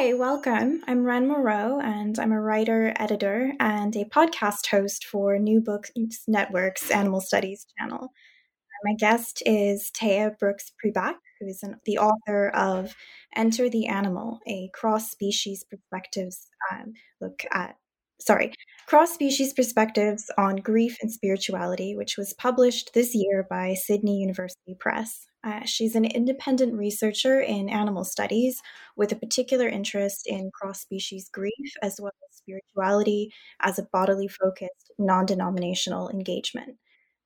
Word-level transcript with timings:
Hi, 0.00 0.14
welcome. 0.14 0.82
I'm 0.86 1.04
Ren 1.04 1.28
Moreau, 1.28 1.78
and 1.78 2.18
I'm 2.18 2.32
a 2.32 2.40
writer, 2.40 2.94
editor, 2.96 3.52
and 3.60 3.94
a 3.94 4.06
podcast 4.06 4.66
host 4.68 5.04
for 5.04 5.38
New 5.38 5.60
Books 5.60 5.90
Network's 6.26 6.90
Animal 6.90 7.20
Studies 7.20 7.66
channel. 7.78 8.08
My 8.82 8.94
guest 8.94 9.42
is 9.44 9.90
Teya 9.94 10.38
Brooks 10.38 10.72
Pribac, 10.82 11.16
who 11.38 11.48
is 11.48 11.62
an, 11.62 11.76
the 11.84 11.98
author 11.98 12.48
of 12.48 12.94
Enter 13.36 13.68
the 13.68 13.88
Animal, 13.88 14.38
a 14.48 14.70
cross 14.72 15.10
species 15.10 15.66
perspectives 15.70 16.46
um, 16.72 16.94
look 17.20 17.42
at, 17.52 17.76
sorry, 18.20 18.52
cross 18.86 19.12
species 19.12 19.52
perspectives 19.52 20.30
on 20.38 20.56
grief 20.56 20.96
and 21.00 21.10
spirituality, 21.10 21.96
which 21.96 22.16
was 22.16 22.34
published 22.34 22.92
this 22.94 23.14
year 23.14 23.46
by 23.48 23.74
Sydney 23.74 24.18
University 24.18 24.76
Press. 24.78 25.26
Uh, 25.42 25.64
she's 25.64 25.94
an 25.94 26.04
independent 26.04 26.74
researcher 26.74 27.40
in 27.40 27.70
animal 27.70 28.04
studies 28.04 28.60
with 28.96 29.10
a 29.10 29.16
particular 29.16 29.66
interest 29.66 30.26
in 30.26 30.50
cross 30.52 30.80
species 30.80 31.30
grief 31.32 31.72
as 31.82 31.98
well 31.98 32.12
as 32.28 32.36
spirituality 32.36 33.32
as 33.60 33.78
a 33.78 33.86
bodily 33.90 34.28
focused, 34.28 34.92
non 34.98 35.24
denominational 35.24 36.10
engagement. 36.10 36.76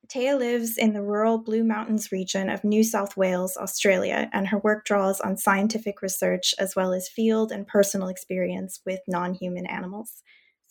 Teya 0.07 0.39
lives 0.39 0.77
in 0.77 0.93
the 0.93 1.03
rural 1.03 1.39
Blue 1.39 1.65
Mountains 1.65 2.13
region 2.13 2.51
of 2.51 2.63
New 2.63 2.85
South 2.85 3.17
Wales, 3.17 3.57
Australia, 3.57 4.29
and 4.33 4.47
her 4.49 4.59
work 4.59 4.85
draws 4.85 5.21
on 5.21 5.37
scientific 5.37 6.03
research 6.03 6.55
as 6.59 6.77
well 6.77 6.93
as 6.93 7.09
field 7.09 7.51
and 7.51 7.67
personal 7.67 8.09
experience 8.09 8.81
with 8.85 9.01
non 9.09 9.35
human 9.35 9.67
animals. 9.67 10.23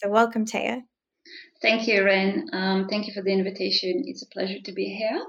So, 0.03 0.09
welcome, 0.09 0.45
Teya. 0.45 0.83
Thank 1.61 1.87
you, 1.87 2.03
Ren. 2.03 2.49
Um, 2.51 2.87
thank 2.89 3.07
you 3.07 3.13
for 3.13 3.21
the 3.21 3.31
invitation. 3.31 4.03
It's 4.05 4.21
a 4.21 4.27
pleasure 4.27 4.59
to 4.65 4.71
be 4.73 4.85
here. 4.85 5.23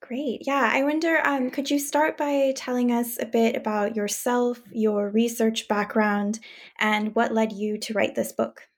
Great. 0.00 0.42
Yeah. 0.46 0.70
I 0.72 0.84
wonder, 0.84 1.20
um, 1.26 1.50
could 1.50 1.70
you 1.70 1.78
start 1.78 2.16
by 2.16 2.54
telling 2.56 2.90
us 2.90 3.20
a 3.20 3.26
bit 3.26 3.56
about 3.56 3.94
yourself, 3.94 4.62
your 4.72 5.10
research 5.10 5.68
background, 5.68 6.40
and 6.78 7.14
what 7.14 7.34
led 7.34 7.52
you 7.52 7.76
to 7.78 7.92
write 7.92 8.14
this 8.14 8.32
book? 8.32 8.68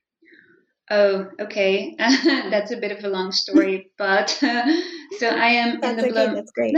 Oh, 0.91 1.29
okay. 1.41 1.95
that's 1.99 2.73
a 2.73 2.79
bit 2.79 2.97
of 2.97 3.05
a 3.05 3.09
long 3.09 3.31
story, 3.31 3.93
but 3.99 4.37
uh, 4.43 4.65
so 5.19 5.29
I 5.29 5.49
am 5.49 5.81
that's 5.81 6.03
in 6.03 6.13
the 6.13 6.21
okay, 6.21 6.27
Blue. 6.27 6.35
That's 6.35 6.53
great. 6.53 6.77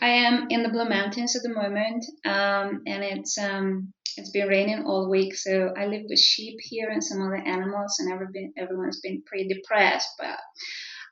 I 0.00 0.08
am 0.08 0.46
in 0.50 0.62
the 0.62 0.68
Blue 0.68 0.88
Mountains 0.88 1.34
at 1.34 1.42
the 1.42 1.52
moment, 1.52 2.04
um, 2.24 2.82
and 2.86 3.02
it's 3.02 3.36
um, 3.38 3.92
it's 4.16 4.30
been 4.30 4.48
raining 4.48 4.84
all 4.84 5.10
week. 5.10 5.34
So 5.34 5.72
I 5.76 5.86
live 5.86 6.04
with 6.08 6.18
sheep 6.18 6.58
here 6.60 6.88
and 6.88 7.02
some 7.02 7.22
other 7.22 7.36
animals, 7.36 7.98
and 7.98 8.12
everyone's 8.56 9.00
been 9.00 9.22
pretty 9.26 9.48
depressed, 9.48 10.08
but 10.18 10.38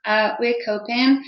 uh, 0.04 0.34
we're 0.38 0.62
coping. 0.64 1.22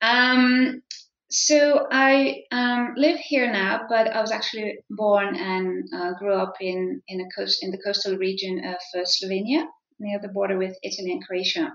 Um, 0.00 0.82
so 1.30 1.86
I 1.90 2.44
um, 2.50 2.94
live 2.96 3.18
here 3.18 3.52
now, 3.52 3.82
but 3.88 4.08
I 4.08 4.20
was 4.20 4.32
actually 4.32 4.78
born 4.88 5.36
and 5.36 5.84
uh, 5.94 6.14
grew 6.14 6.34
up 6.34 6.54
in 6.60 7.02
in, 7.06 7.28
coast, 7.36 7.62
in 7.62 7.70
the 7.70 7.82
coastal 7.84 8.16
region 8.16 8.64
of 8.64 8.76
uh, 8.94 9.04
Slovenia, 9.04 9.64
near 9.98 10.18
the 10.20 10.28
border 10.28 10.56
with 10.56 10.76
Italy 10.82 11.12
and 11.12 11.24
Croatia. 11.26 11.72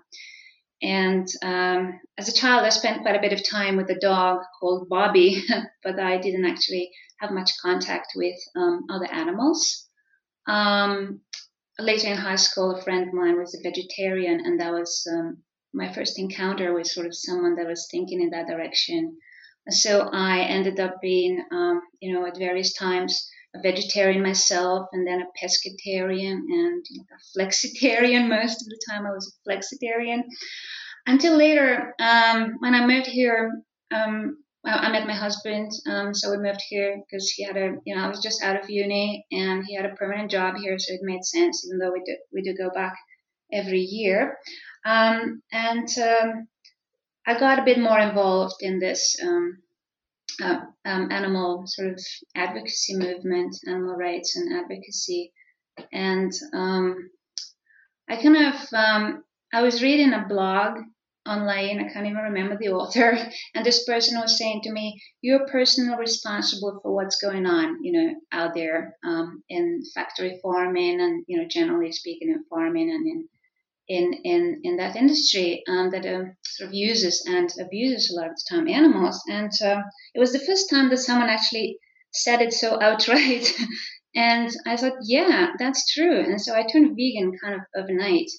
And 0.82 1.28
um, 1.44 2.00
as 2.18 2.28
a 2.28 2.34
child, 2.34 2.66
I 2.66 2.70
spent 2.70 3.04
quite 3.04 3.16
a 3.16 3.22
bit 3.22 3.32
of 3.32 3.48
time 3.48 3.78
with 3.78 3.90
a 3.90 4.00
dog 4.00 4.40
called 4.60 4.90
Bobby, 4.90 5.42
but 5.84 6.00
I 6.00 6.18
didn't 6.18 6.46
actually 6.46 6.92
have 7.24 7.32
much 7.32 7.52
contact 7.62 8.14
with 8.16 8.36
um, 8.56 8.86
other 8.90 9.08
animals. 9.12 9.88
Um, 10.46 11.22
later 11.80 12.10
in 12.10 12.18
high 12.18 12.36
school, 12.36 12.76
a 12.76 12.82
friend 12.82 13.08
of 13.08 13.14
mine 13.14 13.38
was 13.40 13.56
a 13.56 13.64
vegetarian, 13.64 14.42
and 14.46 14.60
that 14.60 14.74
was 14.74 15.08
um, 15.12 15.38
my 15.74 15.92
first 15.94 16.20
encounter 16.20 16.74
with 16.74 16.88
sort 16.88 17.08
of 17.08 17.16
someone 17.16 17.56
that 17.56 17.68
was 17.68 17.88
thinking 17.90 18.22
in 18.22 18.30
that 18.32 18.48
direction. 18.48 19.18
So 19.70 20.10
I 20.12 20.42
ended 20.42 20.80
up 20.80 20.96
being, 21.02 21.42
um, 21.52 21.82
you 22.02 22.14
know, 22.14 22.26
at 22.26 22.38
various 22.38 22.74
times 22.74 23.30
a 23.56 23.62
vegetarian 23.62 24.22
myself, 24.22 24.88
and 24.92 25.08
then 25.08 25.22
a 25.22 25.46
pescatarian, 25.46 26.40
and 26.50 26.86
a 27.16 27.40
flexitarian. 27.40 28.28
Most 28.42 28.62
of 28.62 28.68
the 28.68 28.80
time, 28.90 29.06
I 29.06 29.12
was 29.12 29.34
a 29.34 29.50
flexitarian. 29.50 30.24
Until 31.06 31.38
later, 31.38 31.94
um, 32.00 32.56
when 32.60 32.76
I 32.76 32.86
moved 32.86 33.08
here, 33.08 33.62
um, 33.92 34.38
I 34.66 34.92
met 34.92 35.08
my 35.08 35.14
husband. 35.14 35.72
Um, 35.90 36.14
so 36.14 36.32
we 36.32 36.38
moved 36.38 36.62
here 36.70 37.02
because 37.06 37.30
he 37.30 37.44
had 37.44 37.58
a, 37.58 37.76
you 37.86 37.96
know, 37.96 38.02
I 38.02 38.08
was 38.08 38.22
just 38.22 38.44
out 38.44 38.62
of 38.62 38.70
uni, 38.70 39.26
and 39.32 39.66
he 39.66 39.76
had 39.76 39.86
a 39.86 39.96
permanent 39.96 40.32
job 40.32 40.56
here, 40.56 40.80
so 40.80 40.94
it 40.94 41.02
made 41.04 41.26
sense, 41.26 41.66
even 41.66 41.80
though 41.80 41.92
we 41.92 42.02
do 42.06 42.16
we 42.32 42.42
do 42.42 42.56
go 42.56 42.70
back 42.70 42.96
every 43.52 43.82
year. 43.82 44.38
Um, 44.86 45.42
and 45.52 45.88
um, 46.00 46.48
I 47.28 47.40
got 47.40 47.60
a 47.60 47.66
bit 47.66 47.80
more 47.80 48.00
involved 48.00 48.56
in 48.62 48.80
this 48.80 49.18
um, 49.22 49.58
uh, 50.42 50.60
um, 50.86 51.12
animal 51.12 51.64
sort 51.68 51.90
of 51.90 52.00
advocacy 52.36 52.96
movement, 52.96 53.56
animal 53.68 53.96
rights 53.96 54.36
and 54.36 54.58
advocacy. 54.58 55.32
And 55.92 56.32
um, 56.54 57.10
I 58.10 58.16
kind 58.22 58.38
of, 58.38 58.56
I 59.54 59.62
was 59.62 59.84
reading 59.84 60.14
a 60.14 60.26
blog 60.28 60.80
online, 61.26 61.80
I 61.80 61.92
can't 61.92 62.06
even 62.06 62.24
remember 62.24 62.58
the 62.58 62.70
author, 62.70 63.18
and 63.56 63.66
this 63.66 63.86
person 63.86 64.20
was 64.20 64.38
saying 64.38 64.62
to 64.64 64.72
me, 64.72 65.02
"You're 65.22 65.48
personally 65.48 65.98
responsible 65.98 66.80
for 66.82 66.94
what's 66.94 67.22
going 67.22 67.46
on, 67.46 67.84
you 67.84 67.92
know, 67.94 68.16
out 68.32 68.54
there 68.54 68.98
um, 69.06 69.44
in 69.50 69.84
factory 69.94 70.40
farming, 70.42 71.00
and 71.02 71.24
you 71.28 71.38
know, 71.38 71.48
generally 71.48 71.92
speaking, 71.92 72.30
in 72.30 72.44
farming 72.50 72.90
and 72.90 73.08
in 73.08 73.30
in 73.88 74.14
in 74.24 74.62
in 74.64 74.78
that 74.78 74.96
industry 74.96 75.64
um, 75.68 75.90
that 75.92 76.06
uh, 76.06 76.24
sort 76.46 76.70
of 76.70 76.74
uses 76.74 77.26
and 77.28 77.54
abuses 77.60 78.12
a 78.12 78.16
lot 78.16 78.30
of 78.30 78.36
the 78.36 78.46
time 78.50 78.68
animals. 78.68 79.22
And 79.28 79.52
uh, 79.64 79.82
it 80.14 80.20
was 80.20 80.32
the 80.32 80.40
first 80.40 80.70
time 80.70 80.90
that 80.90 80.98
someone 80.98 81.30
actually 81.30 81.78
said 82.12 82.42
it 82.42 82.54
so 82.54 82.82
outright. 82.82 83.52
and 84.16 84.50
I 84.66 84.78
thought, 84.78 84.94
yeah, 85.04 85.52
that's 85.60 85.92
true. 85.94 86.20
And 86.20 86.40
so 86.40 86.56
I 86.56 86.64
turned 86.64 86.96
vegan 86.96 87.34
kind 87.44 87.56
of 87.56 87.62
overnight. 87.76 88.30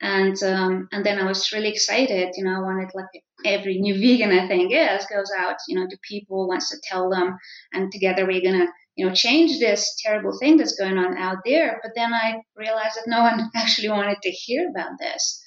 And 0.00 0.42
um, 0.42 0.88
and 0.92 1.04
then 1.04 1.18
I 1.18 1.26
was 1.26 1.52
really 1.52 1.68
excited. 1.68 2.30
You 2.36 2.44
know, 2.44 2.56
I 2.56 2.62
wanted 2.62 2.90
like 2.94 3.22
every 3.44 3.78
new 3.78 3.94
vegan 4.00 4.30
I 4.30 4.48
think 4.48 4.72
is 4.72 5.06
goes 5.06 5.30
out, 5.38 5.56
you 5.68 5.78
know, 5.78 5.86
to 5.88 5.98
people, 6.08 6.48
wants 6.48 6.70
to 6.70 6.78
tell 6.82 7.10
them, 7.10 7.36
and 7.72 7.92
together 7.92 8.26
we're 8.26 8.42
gonna 8.42 8.66
you 8.96 9.06
know, 9.06 9.14
change 9.14 9.58
this 9.58 9.96
terrible 10.04 10.36
thing 10.38 10.58
that's 10.58 10.78
going 10.78 10.98
on 10.98 11.16
out 11.16 11.38
there. 11.46 11.80
But 11.82 11.92
then 11.94 12.12
I 12.12 12.42
realized 12.54 12.96
that 12.96 13.06
no 13.06 13.22
one 13.22 13.50
actually 13.56 13.88
wanted 13.88 14.18
to 14.22 14.30
hear 14.30 14.68
about 14.68 14.98
this. 14.98 15.42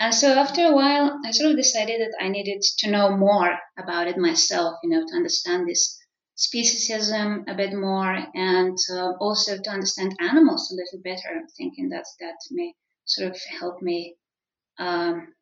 And 0.00 0.14
so 0.14 0.32
after 0.32 0.64
a 0.66 0.74
while, 0.74 1.20
I 1.24 1.30
sort 1.30 1.50
of 1.50 1.56
decided 1.56 2.00
that 2.00 2.16
I 2.20 2.28
needed 2.28 2.62
to 2.78 2.90
know 2.90 3.16
more 3.16 3.58
about 3.78 4.08
it 4.08 4.16
myself, 4.16 4.74
you 4.82 4.90
know, 4.90 5.06
to 5.06 5.14
understand 5.14 5.68
this 5.68 5.98
speciesism 6.36 7.44
a 7.48 7.54
bit 7.54 7.74
more 7.74 8.16
and 8.34 8.76
uh, 8.90 9.12
also 9.20 9.58
to 9.58 9.70
understand 9.70 10.16
animals 10.18 10.72
a 10.72 10.74
little 10.74 11.00
better, 11.04 11.36
I'm 11.36 11.46
thinking 11.48 11.90
that 11.90 12.06
that 12.18 12.36
may 12.50 12.72
sort 13.10 13.30
of 13.30 13.36
help 13.60 13.82
me, 13.82 14.16
um, 14.78 15.34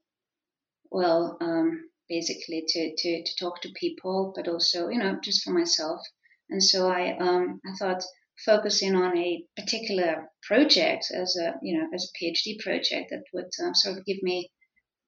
well, 0.91 1.37
um, 1.41 1.89
basically 2.09 2.65
to, 2.67 2.95
to, 2.97 3.23
to 3.23 3.37
talk 3.39 3.61
to 3.61 3.69
people, 3.79 4.33
but 4.35 4.49
also, 4.49 4.89
you 4.89 4.99
know, 4.99 5.19
just 5.23 5.43
for 5.45 5.51
myself. 5.51 6.01
And 6.51 6.63
so 6.63 6.89
I, 6.89 7.17
um, 7.19 7.61
I 7.67 7.77
thought 7.79 8.03
focusing 8.45 8.95
on 8.95 9.17
a 9.17 9.45
particular 9.57 10.29
project 10.43 11.07
as 11.15 11.37
a, 11.37 11.55
you 11.63 11.79
know, 11.79 11.87
as 11.95 12.11
a 12.11 12.25
PhD 12.25 12.59
project 12.61 13.11
that 13.11 13.25
would 13.35 13.51
um, 13.63 13.75
sort 13.75 13.99
of 13.99 14.05
give 14.07 14.23
me 14.23 14.51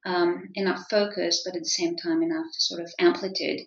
um, 0.04 0.48
enough 0.54 0.84
focus, 0.90 1.42
but 1.44 1.56
at 1.56 1.62
the 1.62 1.68
same 1.68 1.96
time 1.96 2.22
enough 2.22 2.46
sort 2.52 2.80
of 2.80 2.90
amplitude. 2.98 3.60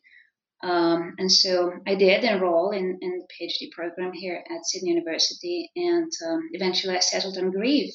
Um, 0.64 1.16
and 1.18 1.32
so 1.32 1.74
I 1.86 1.96
did 1.96 2.24
enroll 2.24 2.72
in, 2.72 2.98
in 3.02 3.20
the 3.20 3.28
PhD 3.36 3.72
program 3.72 4.14
here 4.14 4.44
at 4.50 4.66
Sydney 4.66 4.92
University, 4.92 5.70
and 5.76 6.12
um, 6.28 6.50
eventually 6.54 6.96
I 6.96 7.00
settled 7.00 7.38
on 7.38 7.52
grief. 7.52 7.94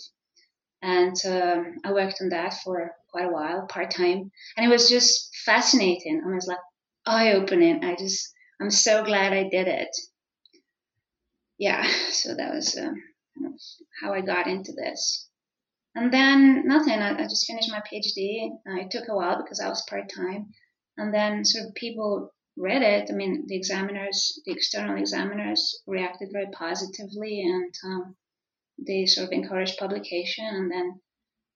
And 0.81 1.17
um, 1.27 1.77
I 1.85 1.93
worked 1.93 2.19
on 2.21 2.29
that 2.29 2.55
for 2.63 2.93
quite 3.11 3.27
a 3.27 3.33
while, 3.33 3.67
part 3.67 3.91
time, 3.91 4.31
and 4.57 4.67
it 4.67 4.69
was 4.69 4.89
just 4.89 5.35
fascinating. 5.45 6.23
I 6.25 6.35
was 6.35 6.47
like 6.47 6.59
eye 7.05 7.33
opening. 7.33 7.85
I 7.85 7.97
just 7.97 8.33
I'm 8.61 8.71
so 8.71 9.05
glad 9.05 9.33
I 9.33 9.49
did 9.49 9.67
it. 9.67 9.97
Yeah, 11.59 11.83
so 12.11 12.35
that 12.35 12.55
was 12.55 12.77
of 12.77 12.95
how 14.01 14.13
I 14.13 14.21
got 14.21 14.47
into 14.47 14.73
this. 14.73 15.29
And 15.95 16.13
then 16.13 16.67
nothing, 16.67 16.93
I, 16.93 17.19
I 17.19 17.25
just 17.25 17.47
finished 17.47 17.71
my 17.71 17.81
PhD. 17.81 18.51
It 18.67 18.91
took 18.91 19.09
a 19.09 19.17
while 19.17 19.43
because 19.43 19.61
I 19.61 19.69
was 19.69 19.85
part 19.89 20.11
time. 20.15 20.53
And 20.97 21.13
then 21.13 21.45
sort 21.45 21.67
of 21.67 21.75
people 21.75 22.33
read 22.57 22.83
it, 22.83 23.09
I 23.11 23.15
mean, 23.15 23.45
the 23.47 23.57
examiners, 23.57 24.41
the 24.45 24.53
external 24.53 24.97
examiners 24.97 25.81
reacted 25.87 26.31
very 26.33 26.51
positively 26.53 27.43
and 27.43 27.73
um, 27.85 28.17
they 28.87 29.07
sort 29.07 29.27
of 29.27 29.33
encouraged 29.33 29.79
publication. 29.79 30.47
And 30.47 30.71
then, 30.71 31.01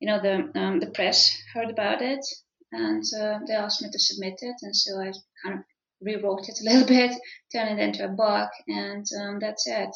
you 0.00 0.08
know, 0.08 0.20
the, 0.20 0.58
um, 0.58 0.80
the 0.80 0.90
press 0.90 1.36
heard 1.54 1.70
about 1.70 2.02
it 2.02 2.24
and 2.72 3.04
uh, 3.20 3.38
they 3.46 3.54
asked 3.54 3.82
me 3.82 3.90
to 3.90 3.98
submit 3.98 4.38
it. 4.40 4.56
And 4.62 4.74
so 4.74 4.98
I 4.98 5.12
kind 5.44 5.58
of 5.58 5.64
rewrote 6.00 6.48
it 6.48 6.58
a 6.60 6.64
little 6.70 6.86
bit, 6.86 7.12
turned 7.52 7.78
it 7.78 7.82
into 7.82 8.04
a 8.04 8.08
book, 8.08 8.50
and 8.66 9.06
um, 9.20 9.38
that's 9.38 9.66
it. 9.66 9.90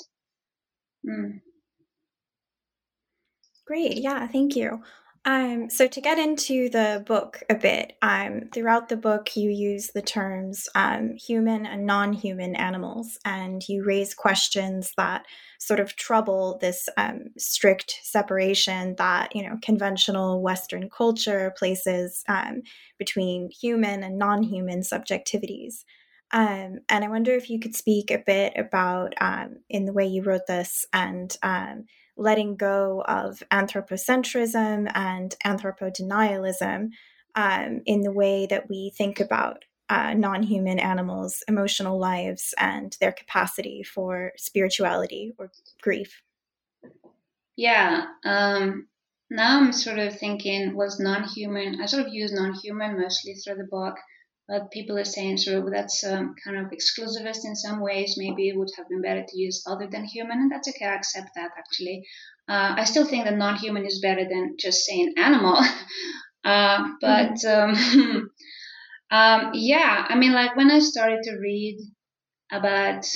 Mm. 1.08 1.40
Great. 3.67 3.96
Yeah, 3.99 4.26
thank 4.28 4.55
you. 4.55 4.82
Um, 5.25 5.70
so 5.70 5.88
to 5.88 6.00
get 6.00 6.20
into 6.20 6.69
the 6.69 7.02
book 7.05 7.43
a 7.50 7.56
bit, 7.56 7.94
um, 8.00 8.43
throughout 8.55 8.88
the 8.88 8.96
book 8.96 9.34
you 9.34 9.50
use 9.50 9.88
the 9.88 10.02
terms 10.02 10.69
um, 10.76 11.17
human 11.17 11.67
and 11.67 11.84
non-human 11.84 12.55
animals, 12.55 13.19
and 13.25 13.61
you 13.69 13.84
raise 13.84 14.14
questions 14.14 14.93
that 14.96 15.25
sort 15.58 15.81
of 15.81 15.97
trouble 15.97 16.58
this 16.61 16.88
um, 16.97 17.26
strict 17.38 17.99
separation 18.03 18.94
that 18.97 19.35
you 19.35 19.43
know 19.43 19.56
conventional 19.62 20.43
Western 20.43 20.88
culture 20.91 21.55
places 21.58 22.23
um, 22.29 22.62
between 22.99 23.50
human 23.50 24.03
and 24.03 24.19
non-human 24.19 24.81
subjectivities. 24.81 25.85
Um, 26.32 26.81
and 26.88 27.05
I 27.05 27.08
wonder 27.08 27.32
if 27.32 27.49
you 27.49 27.61
could 27.61 27.76
speak 27.76 28.11
a 28.11 28.23
bit 28.25 28.55
about, 28.56 29.14
in 29.70 29.85
the 29.85 29.93
way 29.93 30.06
you 30.06 30.25
wrote 30.25 30.49
this, 30.49 30.85
and 30.93 31.35
letting 32.17 32.56
go 32.56 33.05
of 33.06 33.43
anthropocentrism 33.52 34.91
and 34.94 35.37
anthropodenialism 35.44 36.88
um, 37.35 37.82
in 37.85 38.00
the 38.00 38.12
way 38.12 38.47
that 38.47 38.69
we 38.69 38.91
think 38.97 39.20
about 39.20 39.64
uh, 39.88 40.15
non 40.15 40.43
human 40.43 40.79
animals' 40.79 41.43
emotional 41.49 41.99
lives 41.99 42.55
and 42.59 42.97
their 43.00 43.12
capacity 43.12 43.83
for 43.83 44.33
spirituality 44.37 45.33
or 45.38 45.50
grief. 45.83 46.23
Yeah. 47.56 48.06
Um, 48.25 48.88
now 49.31 49.61
I'm 49.61 49.73
sort 49.73 49.99
of 49.99 50.19
thinking, 50.19 50.77
was 50.77 51.00
non 51.00 51.25
human, 51.25 51.81
I 51.81 51.87
sort 51.87 52.06
of 52.06 52.12
use 52.12 52.33
non 52.33 52.55
human 52.55 53.00
mostly 53.00 53.35
through 53.35 53.56
the 53.56 53.69
book 53.71 53.97
but 54.49 54.71
people 54.71 54.97
are 54.99 55.05
saying 55.05 55.38
sort 55.38 55.59
of 55.59 55.73
that's 55.73 56.05
um, 56.05 56.35
kind 56.44 56.56
of 56.56 56.71
exclusivist 56.71 57.44
in 57.44 57.56
some 57.56 57.81
ways. 57.81 58.15
Maybe 58.17 58.49
it 58.49 58.56
would 58.56 58.69
have 58.77 58.88
been 58.88 59.03
better 59.03 59.25
to 59.27 59.38
use 59.38 59.65
other 59.67 59.88
than 59.91 60.05
human, 60.05 60.38
and 60.38 60.50
that's 60.50 60.69
okay. 60.69 60.85
I 60.85 60.94
accept 60.94 61.31
that 61.35 61.50
actually. 61.59 62.06
Uh, 62.49 62.75
I 62.77 62.85
still 62.85 63.05
think 63.05 63.25
that 63.25 63.37
non-human 63.37 63.85
is 63.85 64.00
better 64.00 64.25
than 64.25 64.55
just 64.59 64.85
saying 64.85 65.15
animal. 65.17 65.56
uh, 66.44 66.85
but 67.00 67.33
mm-hmm. 67.33 68.00
um, 68.00 68.31
um, 69.11 69.50
yeah, 69.55 70.06
I 70.08 70.17
mean, 70.17 70.32
like 70.32 70.56
when 70.56 70.70
I 70.70 70.81
started 70.81 71.23
to 71.25 71.38
read 71.38 71.79
about 72.50 73.06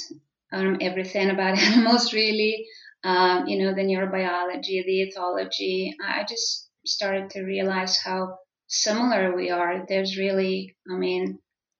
um, 0.53 0.79
everything 0.81 1.31
about 1.31 1.59
animals, 1.59 2.13
really, 2.13 2.67
um, 3.05 3.47
you 3.47 3.59
know, 3.59 3.75
the 3.75 3.83
neurobiology, 3.83 4.85
the 4.85 5.13
ethology, 5.13 5.93
I 6.05 6.25
just 6.29 6.69
started 6.87 7.31
to 7.31 7.43
realize 7.43 7.97
how 7.97 8.39
similar 8.69 9.35
we 9.35 9.51
are. 9.51 9.85
There's 9.89 10.17
really, 10.17 10.77
I 10.91 10.97
mean, 10.97 11.39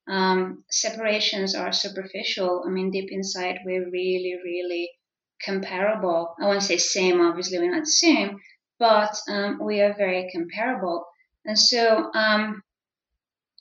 um, 0.09 0.65
separations 0.71 1.55
are 1.55 1.73
superficial. 1.73 2.65
I 2.67 2.71
mean, 2.71 2.91
deep 2.91 3.11
inside, 3.13 3.61
we're 3.65 3.91
really, 3.91 4.37
really 4.45 4.91
comparable. 5.45 6.35
I 6.41 6.47
won't 6.47 6.63
say 6.63 6.77
same, 6.79 7.21
obviously, 7.21 7.59
we're 7.59 7.75
not 7.75 7.87
same, 7.87 8.39
but 8.79 9.17
um, 9.29 9.61
we 9.63 9.81
are 9.81 9.95
very 9.97 10.29
comparable. 10.33 11.07
And 11.45 11.59
so, 11.59 12.11
um, 12.15 12.63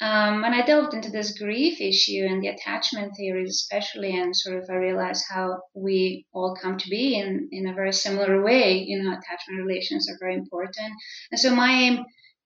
um, 0.01 0.41
when 0.41 0.53
I 0.53 0.65
delved 0.65 0.93
into 0.93 1.11
this 1.11 1.37
grief 1.37 1.81
issue 1.81 2.25
and 2.29 2.41
the 2.41 2.47
attachment 2.47 3.15
theories, 3.17 3.49
especially, 3.49 4.17
and 4.17 4.33
sort 4.33 4.57
of 4.57 4.69
I 4.69 4.75
realized 4.75 5.25
how 5.29 5.61
we 5.73 6.25
all 6.31 6.55
come 6.55 6.77
to 6.77 6.89
be 6.89 7.15
in, 7.15 7.49
in 7.51 7.67
a 7.67 7.73
very 7.73 7.91
similar 7.91 8.41
way, 8.41 8.77
you 8.77 9.03
know, 9.03 9.11
attachment 9.11 9.65
relations 9.65 10.09
are 10.09 10.17
very 10.19 10.35
important. 10.35 10.93
And 11.31 11.39
so 11.39 11.53
my 11.53 11.71
aim 11.71 12.05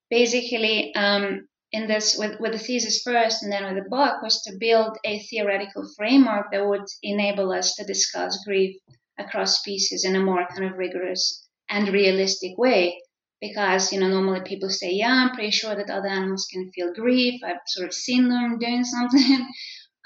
basically 0.10 0.96
um, 0.96 1.48
in 1.72 1.88
this 1.88 2.18
with, 2.18 2.40
with 2.40 2.54
the 2.54 2.58
thesis 2.58 3.04
first 3.04 3.44
and 3.44 3.52
then 3.52 3.66
with 3.66 3.84
the 3.84 3.90
book 3.90 4.24
was 4.24 4.42
to 4.44 4.58
build 4.60 4.98
a 5.06 5.20
theoretical 5.20 5.88
framework 5.96 6.48
that 6.52 6.68
would 6.68 6.86
enable 7.04 7.52
us 7.52 7.76
to 7.76 7.84
discuss 7.84 8.44
grief 8.46 8.76
across 9.20 9.60
species 9.60 10.06
in 10.06 10.16
a 10.16 10.20
more 10.20 10.48
kind 10.56 10.72
of 10.72 10.78
rigorous 10.78 11.48
and 11.70 11.90
realistic 11.90 12.58
way 12.58 12.98
because 13.44 13.92
you 13.92 14.00
know 14.00 14.07
normally 14.07 14.40
people 14.45 14.69
say 14.69 14.90
yeah 14.92 15.13
i'm 15.13 15.36
pretty 15.36 15.51
sure 15.51 15.75
that 15.75 15.90
other 15.90 16.07
animals 16.07 16.48
can 16.51 16.72
feel 16.74 16.94
grief. 16.94 17.42
I've 17.45 17.57
sort 17.68 17.88
of 17.88 17.94
seen 17.94 18.30
them 18.30 18.57
doing 18.57 18.84
something. 18.95 19.48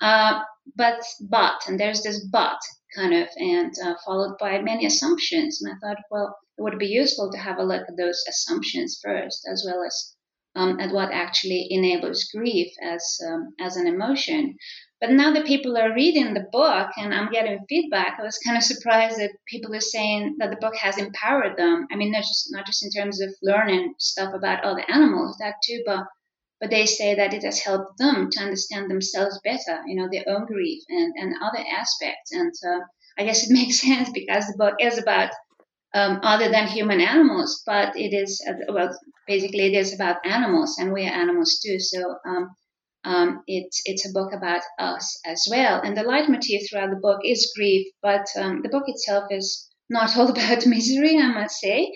Uh, 0.02 0.40
but 0.76 1.00
but 1.22 1.62
and 1.68 1.80
there's 1.80 2.02
this 2.02 2.26
but 2.32 2.60
kind 2.96 3.14
of 3.14 3.28
and 3.38 3.74
uh, 3.86 3.94
followed 4.06 4.38
by 4.40 4.62
many 4.62 4.86
assumptions. 4.86 5.62
And 5.62 5.72
i 5.72 5.76
thought 5.80 6.04
well 6.10 6.36
it 6.58 6.64
would 6.64 6.80
be 6.80 6.88
useful 6.88 7.32
to 7.32 7.38
have 7.38 7.60
a 7.60 7.64
look 7.64 7.84
at 7.88 7.98
those 7.98 8.24
assumptions 8.28 9.00
first, 9.04 9.48
as 9.52 9.64
well 9.68 9.84
as 9.86 10.16
um, 10.58 10.80
at 10.80 10.92
what 10.92 11.12
actually 11.12 11.68
enables 11.70 12.24
grief 12.26 12.72
as 12.82 13.20
um, 13.30 13.54
as 13.60 13.78
an 13.78 13.88
emotion. 13.88 14.58
But 15.00 15.12
now 15.12 15.32
that 15.34 15.46
people 15.46 15.78
are 15.78 15.94
reading 15.94 16.34
the 16.34 16.48
book 16.52 16.90
and 16.98 17.14
I'm 17.14 17.32
getting 17.32 17.60
feedback, 17.70 18.18
I 18.20 18.24
was 18.24 18.40
kind 18.40 18.58
of 18.58 18.64
surprised 18.64 19.20
that 19.20 19.38
people 19.48 19.76
are 19.76 19.80
saying 19.80 20.38
that 20.40 20.50
the 20.50 20.58
book 20.58 20.76
has 20.76 20.98
empowered 20.98 21.56
them. 21.56 21.86
I 21.92 21.96
mean, 21.96 22.12
not 22.12 22.24
just 22.24 22.48
not 22.52 22.66
just 22.66 22.84
in 22.84 22.90
terms 22.90 23.22
of 23.22 23.30
learning 23.44 23.94
stuff 24.00 24.34
about 24.34 24.64
other 24.64 24.84
animals, 24.90 25.38
that 25.40 25.56
too, 25.64 25.84
but 25.86 26.06
but 26.60 26.72
they 26.72 26.88
say 26.88 27.14
that 27.14 27.36
it 27.36 27.44
has 27.44 27.60
helped 27.60 28.00
them 28.00 28.30
to 28.32 28.40
understand 28.40 28.90
themselves 28.90 29.40
better, 29.44 29.84
you 29.86 29.96
know, 29.96 30.10
their 30.12 30.24
own 30.28 30.48
grief 30.48 30.82
and, 30.90 31.14
and 31.16 31.36
other 31.44 31.64
aspects. 31.80 32.32
And 32.32 32.52
uh, 32.68 32.80
I 33.20 33.26
guess 33.26 33.44
it 33.44 33.54
makes 33.60 33.80
sense 33.80 34.10
because 34.10 34.48
the 34.48 34.58
book 34.58 34.74
is 34.80 34.98
about 34.98 35.32
um, 35.94 36.20
other 36.24 36.50
than 36.50 36.68
human 36.68 37.00
animals, 37.00 37.62
but 37.66 37.96
it 37.96 38.14
is 38.14 38.44
uh, 38.50 38.74
well, 38.74 38.98
basically 39.28 39.66
it 39.66 39.74
is 39.74 39.94
about 39.94 40.26
animals, 40.26 40.78
and 40.80 40.94
we 40.94 41.06
are 41.06 41.12
animals 41.12 41.60
too. 41.64 41.80
So 41.80 42.16
um, 42.26 42.56
um, 43.04 43.44
it's 43.48 43.82
it's 43.86 44.08
a 44.08 44.14
book 44.14 44.34
about 44.34 44.64
us 44.80 45.20
as 45.26 45.48
well. 45.50 45.82
And 45.82 45.96
the 45.96 46.04
leitmotif 46.04 46.70
throughout 46.70 46.90
the 46.90 47.00
book 47.02 47.20
is 47.24 47.52
grief, 47.56 47.88
but 48.02 48.26
um, 48.38 48.62
the 48.64 48.70
book 48.70 48.84
itself 48.88 49.26
is 49.32 49.68
not 49.90 50.18
all 50.18 50.30
about 50.36 50.66
misery, 50.66 51.18
I 51.18 51.28
must 51.28 51.60
say. 51.60 51.94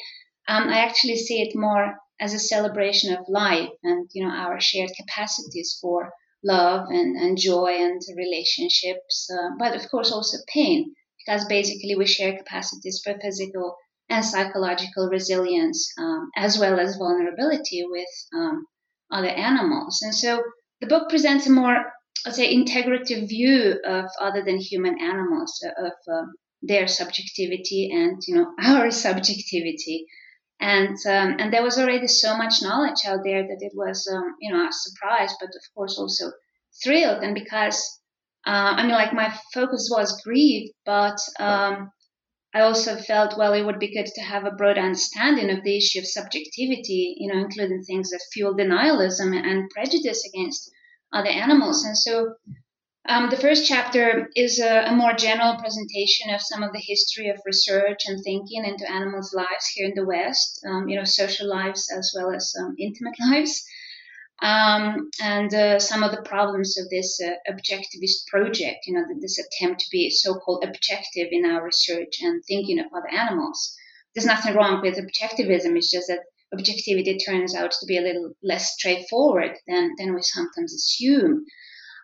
Um, 0.48 0.70
I 0.70 0.80
actually 0.80 1.18
see 1.18 1.42
it 1.42 1.56
more 1.56 1.96
as 2.20 2.34
a 2.34 2.40
celebration 2.40 3.14
of 3.14 3.26
life 3.28 3.70
and 3.84 4.08
you 4.14 4.24
know 4.24 4.32
our 4.34 4.60
shared 4.60 4.92
capacities 4.98 5.78
for 5.82 6.12
love 6.44 6.88
and, 6.90 7.16
and 7.18 7.38
joy 7.38 7.72
and 7.80 8.02
relationships, 8.16 9.30
uh, 9.32 9.50
but 9.60 9.76
of 9.76 9.90
course 9.90 10.12
also 10.12 10.38
pain 10.48 10.94
because 11.20 11.46
basically 11.46 11.96
we 11.96 12.06
share 12.06 12.38
capacities 12.38 13.02
for 13.04 13.20
physical 13.20 13.76
and 14.12 14.26
psychological 14.26 15.10
resilience 15.10 15.92
um, 15.98 16.30
as 16.36 16.60
well 16.60 16.80
as 16.80 16.98
vulnerability 16.98 17.86
with 17.90 18.10
um, 18.36 18.66
other 19.12 19.30
animals. 19.30 20.02
And 20.04 20.14
so 20.14 20.44
the 20.82 20.88
book 20.88 21.10
presents 21.10 21.48
a 21.48 21.52
more, 21.52 21.78
let's 22.26 22.38
say, 22.38 22.56
integrative 22.56 23.30
view 23.30 23.80
of 23.86 24.06
other 24.20 24.44
than 24.44 24.58
human 24.58 25.00
animals, 25.02 25.64
of 25.78 25.94
uh, 26.12 26.26
their 26.62 26.88
subjectivity 26.88 27.90
and 27.92 28.22
you 28.28 28.36
know 28.36 28.54
our 28.64 28.92
subjectivity. 28.92 30.06
And 30.60 30.96
um, 31.08 31.38
and 31.40 31.52
there 31.52 31.64
was 31.64 31.80
already 31.80 32.08
so 32.08 32.38
much 32.38 32.62
knowledge 32.62 33.06
out 33.08 33.22
there 33.24 33.42
that 33.42 33.58
it 33.62 33.74
was 33.76 34.08
um, 34.14 34.36
you 34.40 34.54
know 34.54 34.68
a 34.68 34.72
surprise, 34.72 35.34
but 35.40 35.50
of 35.50 35.64
course 35.76 35.98
also 35.98 36.32
thrilled. 36.84 37.24
And 37.24 37.34
because 37.34 37.78
uh, 38.46 38.74
I 38.78 38.84
mean, 38.84 38.92
like 38.92 39.14
my 39.14 39.34
focus 39.54 39.90
was 39.92 40.22
grief, 40.22 40.72
but 40.86 41.18
um, 41.40 41.92
I 42.54 42.62
also 42.62 42.98
felt, 42.98 43.38
well, 43.38 43.54
it 43.54 43.64
would 43.64 43.80
be 43.80 43.94
good 43.94 44.08
to 44.08 44.22
have 44.22 44.46
a 44.46 44.52
broad 44.52 44.78
understanding 44.78 45.50
of 45.50 45.64
the 45.64 45.78
issue 45.78 46.00
of 46.00 46.08
subjectivity, 46.08 47.16
you 47.18 47.32
know, 47.32 47.40
including 47.40 47.84
things 47.84 48.10
that 48.10 48.22
fuel 48.34 48.54
denialism 48.54 49.34
and 49.34 49.70
prejudice 49.70 50.28
against 50.28 50.70
other 51.14 51.30
animals. 51.30 51.86
And 51.86 51.98
so 51.98 52.36
um, 53.08 53.30
the 53.30 53.38
first 53.38 53.66
chapter 53.68 54.30
is 54.36 54.60
a, 54.60 54.86
a, 54.90 54.96
more 54.96 55.14
general 55.14 55.58
presentation 55.58 56.30
of 56.30 56.42
some 56.42 56.62
of 56.62 56.72
the 56.74 56.80
history 56.80 57.30
of 57.30 57.40
research 57.46 58.02
and 58.06 58.22
thinking 58.24 58.66
into 58.66 58.90
animals' 58.92 59.34
lives 59.34 59.68
here 59.74 59.88
in 59.88 59.96
the 59.96 60.06
West, 60.06 60.64
um, 60.70 60.88
you 60.88 60.98
know, 60.98 61.06
social 61.06 61.48
lives 61.48 61.92
as 61.92 62.14
well 62.16 62.34
as 62.34 62.54
um, 62.60 62.76
intimate 62.78 63.16
lives 63.32 63.64
um, 64.42 65.10
and 65.22 65.54
uh, 65.54 65.80
some 65.80 66.02
of 66.02 66.12
the 66.12 66.24
problems 66.24 66.78
of 66.78 66.90
this 66.90 67.22
uh, 67.22 67.34
objectivist 67.52 68.26
project, 68.28 68.88
you 68.88 68.94
know, 68.96 69.04
this 69.22 69.38
attempt 69.38 69.82
to 69.82 69.90
be 69.92 70.10
so-called 70.10 70.64
objective 70.64 71.28
in 71.32 71.46
our 71.46 71.64
research 71.64 72.22
and 72.22 72.44
thinking 72.48 72.80
of 72.80 72.88
other 72.88 73.12
animals. 73.12 73.76
There's 74.16 74.26
nothing 74.26 74.56
wrong 74.56 74.82
with 74.82 74.98
objectivism. 74.98 75.78
It's 75.78 75.92
just 75.92 76.08
that 76.08 76.22
objectivity 76.54 77.18
turns 77.18 77.56
out 77.56 77.72
to 77.72 77.86
be 77.86 77.98
a 77.98 78.02
little 78.02 78.34
less 78.44 78.74
straightforward 78.74 79.58
than, 79.68 79.92
than 79.98 80.16
we 80.16 80.22
sometimes 80.24 80.74
assume. 80.74 81.46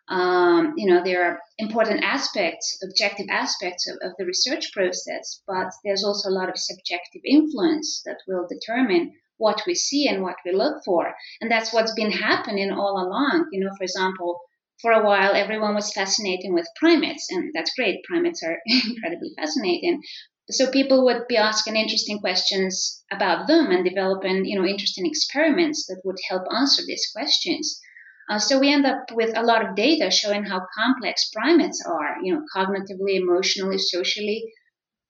Um, 0.08 0.74
you 0.78 0.88
know, 0.88 1.04
there 1.04 1.26
are 1.26 1.40
important 1.58 2.04
aspects, 2.04 2.80
objective 2.84 3.28
aspects 3.30 3.90
of, 3.90 3.98
of 4.02 4.16
the 4.18 4.26
research 4.26 4.72
process, 4.74 5.42
but 5.48 5.72
there's 5.84 6.04
also 6.04 6.30
a 6.30 6.38
lot 6.38 6.50
of 6.50 6.58
subjective 6.58 7.24
influence 7.26 8.04
that 8.06 8.20
will 8.28 8.48
determine 8.48 9.14
what 9.38 9.62
we 9.66 9.76
see 9.76 10.08
and 10.08 10.22
what 10.22 10.36
we 10.46 10.52
look 10.52 10.84
for. 10.86 11.14
And 11.42 11.52
that's 11.52 11.72
what's 11.72 11.94
been 11.94 12.12
happening 12.12 12.72
all 12.72 13.02
along. 13.02 13.48
You 13.52 13.64
know, 13.64 13.72
for 13.78 13.84
example, 13.84 14.40
for 14.82 14.92
a 14.92 15.04
while, 15.04 15.34
everyone 15.34 15.74
was 15.74 15.94
fascinated 15.94 16.54
with 16.54 16.68
primates, 16.76 17.32
and 17.32 17.52
that's 17.54 17.74
great. 17.74 18.04
Primates 18.04 18.44
are 18.44 18.60
incredibly 18.66 19.34
fascinating. 19.38 20.02
So 20.50 20.72
people 20.72 21.04
would 21.06 21.28
be 21.28 21.36
asking 21.36 21.76
interesting 21.76 22.20
questions 22.20 23.04
about 23.12 23.48
them 23.48 23.72
and 23.72 23.84
developing, 23.84 24.46
you 24.46 24.58
know, 24.58 24.66
interesting 24.66 25.06
experiments 25.06 25.88
that 25.88 26.02
would 26.06 26.18
help 26.30 26.44
answer 26.54 26.84
these 26.86 27.10
questions. 27.14 27.82
Uh, 28.30 28.40
so 28.40 28.60
we 28.60 28.72
end 28.72 28.86
up 28.86 29.12
with 29.12 29.36
a 29.38 29.44
lot 29.44 29.68
of 29.68 29.76
data 29.76 30.12
showing 30.12 30.44
how 30.44 30.62
complex 30.78 31.30
primates 31.34 31.84
are, 31.86 32.18
you 32.22 32.34
know, 32.34 32.44
cognitively, 32.56 33.16
emotionally, 33.16 33.78
socially. 33.78 34.44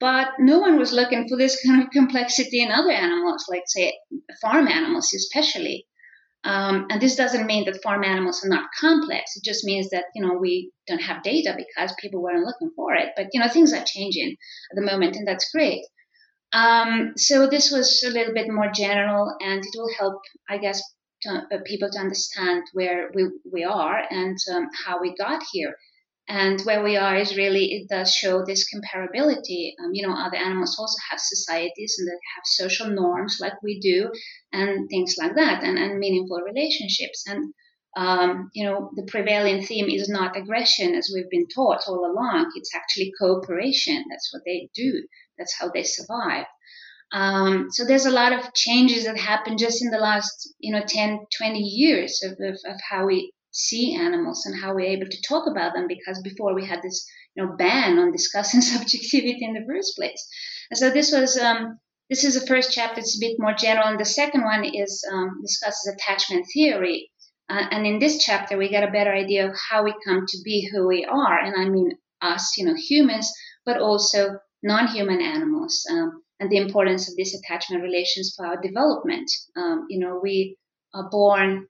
But 0.00 0.28
no 0.38 0.60
one 0.60 0.78
was 0.78 0.92
looking 0.92 1.28
for 1.28 1.36
this 1.36 1.60
kind 1.64 1.82
of 1.82 1.90
complexity 1.90 2.62
in 2.62 2.70
other 2.70 2.92
animals, 2.92 3.46
like 3.48 3.64
say 3.66 3.92
farm 4.40 4.68
animals, 4.68 5.12
especially. 5.12 5.86
Um, 6.44 6.86
and 6.88 7.00
this 7.00 7.16
doesn't 7.16 7.46
mean 7.46 7.64
that 7.64 7.82
farm 7.82 8.04
animals 8.04 8.44
are 8.44 8.48
not 8.48 8.70
complex. 8.80 9.36
It 9.36 9.44
just 9.44 9.64
means 9.64 9.90
that 9.90 10.04
you 10.14 10.24
know 10.24 10.34
we 10.34 10.70
don't 10.86 11.02
have 11.02 11.22
data 11.24 11.56
because 11.56 11.92
people 12.00 12.22
weren't 12.22 12.46
looking 12.46 12.70
for 12.76 12.94
it. 12.94 13.08
But 13.16 13.28
you 13.32 13.40
know 13.40 13.48
things 13.48 13.72
are 13.72 13.84
changing 13.84 14.36
at 14.70 14.76
the 14.76 14.86
moment, 14.86 15.16
and 15.16 15.26
that's 15.26 15.50
great. 15.50 15.84
Um, 16.52 17.12
so 17.16 17.46
this 17.46 17.70
was 17.70 18.02
a 18.06 18.10
little 18.10 18.32
bit 18.32 18.48
more 18.48 18.70
general, 18.72 19.36
and 19.40 19.62
it 19.62 19.74
will 19.76 19.90
help, 19.98 20.22
I 20.48 20.58
guess, 20.58 20.80
to, 21.22 21.30
uh, 21.30 21.58
people 21.64 21.90
to 21.90 21.98
understand 21.98 22.62
where 22.72 23.10
we, 23.14 23.28
we 23.52 23.64
are 23.64 24.02
and 24.10 24.38
um, 24.52 24.68
how 24.86 25.00
we 25.00 25.14
got 25.16 25.42
here. 25.52 25.74
And 26.28 26.60
where 26.62 26.84
we 26.84 26.96
are 26.98 27.16
is 27.16 27.38
really, 27.38 27.72
it 27.72 27.88
does 27.88 28.14
show 28.14 28.44
this 28.44 28.68
comparability. 28.72 29.72
Um, 29.82 29.94
you 29.94 30.06
know, 30.06 30.14
other 30.14 30.36
animals 30.36 30.76
also 30.78 30.98
have 31.10 31.18
societies 31.18 31.96
and 31.98 32.06
they 32.06 32.12
have 32.12 32.44
social 32.44 32.88
norms 32.88 33.38
like 33.40 33.54
we 33.62 33.80
do 33.80 34.10
and 34.52 34.90
things 34.90 35.16
like 35.18 35.34
that 35.36 35.64
and, 35.64 35.78
and 35.78 35.98
meaningful 35.98 36.42
relationships. 36.42 37.24
And, 37.26 37.54
um, 37.96 38.50
you 38.52 38.64
know, 38.64 38.90
the 38.94 39.06
prevailing 39.10 39.64
theme 39.64 39.88
is 39.88 40.10
not 40.10 40.36
aggression 40.36 40.94
as 40.94 41.10
we've 41.14 41.30
been 41.30 41.48
taught 41.48 41.88
all 41.88 42.04
along. 42.04 42.52
It's 42.56 42.74
actually 42.74 43.12
cooperation. 43.18 44.04
That's 44.10 44.30
what 44.30 44.42
they 44.44 44.68
do. 44.74 45.02
That's 45.38 45.54
how 45.58 45.70
they 45.70 45.82
survive. 45.82 46.44
Um, 47.10 47.68
so 47.70 47.86
there's 47.86 48.04
a 48.04 48.10
lot 48.10 48.34
of 48.34 48.52
changes 48.52 49.06
that 49.06 49.16
happened 49.16 49.58
just 49.58 49.82
in 49.82 49.90
the 49.90 49.96
last, 49.96 50.52
you 50.58 50.74
know, 50.74 50.82
10, 50.86 51.20
20 51.38 51.58
years 51.58 52.22
of, 52.22 52.32
of, 52.32 52.58
of 52.66 52.76
how 52.86 53.06
we 53.06 53.32
see 53.58 53.94
animals 53.94 54.46
and 54.46 54.58
how 54.58 54.72
we're 54.72 54.94
able 54.96 55.08
to 55.08 55.22
talk 55.22 55.48
about 55.48 55.74
them 55.74 55.86
because 55.88 56.22
before 56.22 56.54
we 56.54 56.64
had 56.64 56.80
this, 56.80 57.04
you 57.34 57.44
know, 57.44 57.56
ban 57.56 57.98
on 57.98 58.12
discussing 58.12 58.60
subjectivity 58.72 59.44
in 59.44 59.52
the 59.52 59.66
first 59.66 59.96
place. 59.96 60.26
And 60.70 60.78
so 60.78 60.90
this 60.90 61.12
was, 61.12 61.36
um, 61.36 61.78
this 62.08 62.24
is 62.24 62.40
the 62.40 62.46
first 62.46 62.72
chapter. 62.72 63.00
It's 63.00 63.16
a 63.16 63.26
bit 63.26 63.36
more 63.38 63.52
general, 63.52 63.88
and 63.88 64.00
the 64.00 64.04
second 64.04 64.44
one 64.44 64.64
is 64.64 65.04
um, 65.12 65.40
discusses 65.42 65.92
attachment 65.92 66.46
theory. 66.54 67.10
Uh, 67.50 67.66
and 67.70 67.86
in 67.86 67.98
this 67.98 68.22
chapter, 68.22 68.56
we 68.56 68.68
get 68.68 68.86
a 68.86 68.92
better 68.92 69.12
idea 69.12 69.48
of 69.48 69.56
how 69.70 69.82
we 69.82 69.94
come 70.06 70.24
to 70.26 70.38
be 70.44 70.68
who 70.70 70.86
we 70.86 71.04
are, 71.04 71.38
and 71.38 71.54
I 71.60 71.68
mean 71.68 71.90
us, 72.22 72.56
you 72.56 72.64
know, 72.64 72.74
humans, 72.76 73.30
but 73.66 73.80
also 73.80 74.38
non-human 74.62 75.20
animals. 75.20 75.84
Um, 75.90 76.22
and 76.40 76.50
the 76.50 76.58
importance 76.58 77.10
of 77.10 77.16
these 77.16 77.34
attachment 77.34 77.82
relations 77.82 78.32
for 78.36 78.46
our 78.46 78.60
development. 78.60 79.30
Um, 79.56 79.86
you 79.88 79.98
know, 79.98 80.20
we 80.22 80.56
are 80.94 81.10
born 81.10 81.66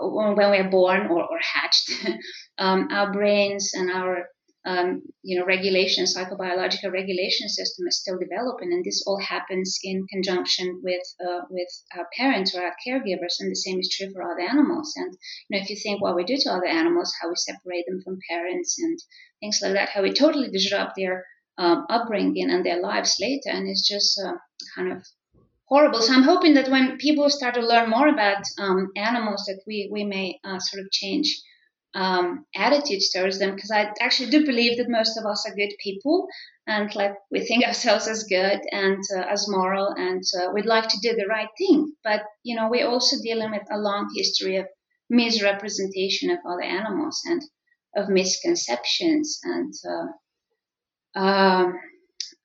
when 0.00 0.36
we 0.50 0.58
are 0.58 0.70
born 0.70 1.06
or, 1.06 1.22
or 1.22 1.38
hatched, 1.40 1.90
um, 2.58 2.88
our 2.90 3.12
brains 3.12 3.72
and 3.74 3.90
our 3.90 4.26
um, 4.66 5.02
you 5.22 5.38
know 5.38 5.46
regulation, 5.46 6.04
psychobiological 6.04 6.92
regulation 6.92 7.48
system 7.48 7.86
is 7.88 7.98
still 7.98 8.18
developing, 8.18 8.72
and 8.72 8.84
this 8.84 9.02
all 9.06 9.18
happens 9.18 9.78
in 9.82 10.06
conjunction 10.12 10.80
with 10.82 11.02
uh, 11.26 11.40
with 11.48 11.68
our 11.96 12.06
parents 12.16 12.54
or 12.54 12.62
our 12.62 12.74
caregivers, 12.86 13.36
and 13.40 13.50
the 13.50 13.56
same 13.56 13.80
is 13.80 13.88
true 13.88 14.12
for 14.12 14.22
other 14.22 14.42
animals. 14.42 14.92
And 14.96 15.16
you 15.48 15.56
know, 15.56 15.62
if 15.62 15.70
you 15.70 15.76
think 15.76 16.02
what 16.02 16.14
we 16.14 16.24
do 16.24 16.36
to 16.36 16.50
other 16.50 16.66
animals, 16.66 17.14
how 17.20 17.28
we 17.28 17.36
separate 17.36 17.84
them 17.88 18.02
from 18.04 18.18
parents 18.28 18.76
and 18.78 18.98
things 19.40 19.60
like 19.62 19.72
that, 19.72 19.88
how 19.88 20.02
we 20.02 20.12
totally 20.12 20.50
disrupt 20.50 20.92
their 20.96 21.24
um, 21.56 21.86
upbringing 21.88 22.50
and 22.50 22.64
their 22.64 22.82
lives 22.82 23.16
later, 23.18 23.48
and 23.48 23.66
it's 23.66 23.88
just 23.88 24.20
uh, 24.22 24.34
kind 24.76 24.92
of 24.92 25.06
horrible. 25.70 26.02
So 26.02 26.12
I'm 26.12 26.22
hoping 26.22 26.54
that 26.54 26.68
when 26.68 26.98
people 26.98 27.30
start 27.30 27.54
to 27.54 27.60
learn 27.60 27.90
more 27.90 28.08
about 28.08 28.42
um, 28.58 28.88
animals, 28.96 29.44
that 29.46 29.62
we 29.66 29.88
we 29.92 30.04
may 30.04 30.38
uh, 30.44 30.58
sort 30.58 30.82
of 30.84 30.90
change 30.90 31.40
um, 31.94 32.44
attitudes 32.54 33.10
towards 33.10 33.38
them, 33.38 33.54
because 33.54 33.70
I 33.70 33.92
actually 34.00 34.30
do 34.30 34.44
believe 34.44 34.78
that 34.78 34.88
most 34.88 35.16
of 35.16 35.24
us 35.26 35.46
are 35.46 35.54
good 35.54 35.72
people, 35.82 36.26
and 36.66 36.94
like 36.94 37.14
we 37.30 37.40
think 37.40 37.64
ourselves 37.66 38.08
as 38.08 38.24
good 38.24 38.60
and 38.72 39.02
uh, 39.16 39.22
as 39.30 39.48
moral, 39.48 39.94
and 39.96 40.22
uh, 40.40 40.50
we'd 40.52 40.66
like 40.66 40.88
to 40.88 40.98
do 41.02 41.14
the 41.14 41.26
right 41.28 41.48
thing. 41.58 41.92
But 42.04 42.22
you 42.42 42.56
know, 42.56 42.68
we're 42.68 42.88
also 42.88 43.16
dealing 43.22 43.50
with 43.52 43.66
a 43.70 43.78
long 43.78 44.08
history 44.16 44.56
of 44.56 44.66
misrepresentation 45.08 46.30
of 46.30 46.38
other 46.48 46.62
animals 46.62 47.22
and 47.26 47.42
of 47.96 48.08
misconceptions 48.08 49.40
and 49.42 49.74
uh, 49.84 50.06
um, 51.18 51.74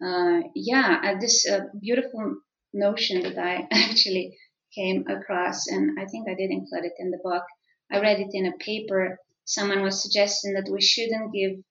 uh, 0.03 0.39
yeah, 0.55 0.99
uh, 1.03 1.19
this 1.19 1.47
uh, 1.49 1.59
beautiful 1.79 2.37
notion 2.75 3.23
that 3.23 3.37
I 3.37 3.67
actually 3.71 4.37
came 4.75 5.05
across, 5.07 5.67
and 5.67 5.97
I 5.99 6.05
think 6.05 6.29
I 6.29 6.35
did 6.35 6.51
include 6.51 6.85
it 6.85 6.93
in 6.99 7.09
the 7.09 7.19
book. 7.23 7.43
I 7.91 7.99
read 7.99 8.19
it 8.19 8.29
in 8.33 8.45
a 8.45 8.57
paper. 8.57 9.17
Someone 9.45 9.81
was 9.81 10.01
suggesting 10.01 10.53
that 10.53 10.69
we 10.71 10.81
shouldn't 10.81 11.33
give 11.33 11.63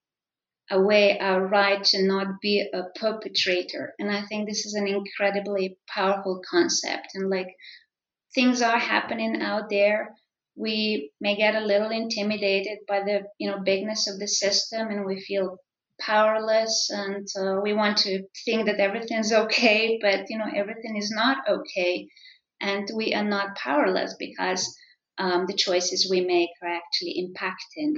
away 0.71 1.19
our 1.19 1.47
right 1.47 1.83
to 1.85 2.03
not 2.07 2.41
be 2.41 2.67
a 2.73 2.99
perpetrator. 2.99 3.95
And 3.99 4.11
I 4.11 4.23
think 4.23 4.49
this 4.49 4.65
is 4.65 4.75
an 4.75 4.87
incredibly 4.87 5.77
powerful 5.89 6.41
concept. 6.51 7.09
And 7.15 7.29
like 7.29 7.49
things 8.35 8.63
are 8.63 8.79
happening 8.79 9.43
out 9.43 9.69
there. 9.69 10.15
We 10.57 11.11
may 11.21 11.37
get 11.37 11.55
a 11.55 11.67
little 11.67 11.91
intimidated 11.91 12.79
by 12.89 13.01
the, 13.01 13.25
you 13.39 13.51
know, 13.51 13.61
bigness 13.61 14.09
of 14.09 14.19
the 14.19 14.29
system 14.29 14.89
and 14.89 15.05
we 15.05 15.21
feel 15.21 15.59
powerless 16.05 16.91
and 16.91 17.27
uh, 17.41 17.61
we 17.63 17.73
want 17.73 17.97
to 17.99 18.23
think 18.45 18.67
that 18.67 18.81
everything's 18.81 19.33
okay 19.33 19.99
but 20.03 20.25
you 20.29 20.39
know 20.39 20.51
everything 20.55 20.97
is 20.97 21.11
not 21.11 21.39
okay. 21.49 22.09
And 22.61 22.89
we 22.95 23.15
are 23.15 23.25
not 23.25 23.57
powerless 23.57 24.15
because 24.19 24.75
um, 25.19 25.47
the 25.47 25.55
choices 25.55 26.09
we 26.11 26.21
make 26.23 26.51
are 26.63 26.75
actually 26.81 27.15
impacting 27.25 27.95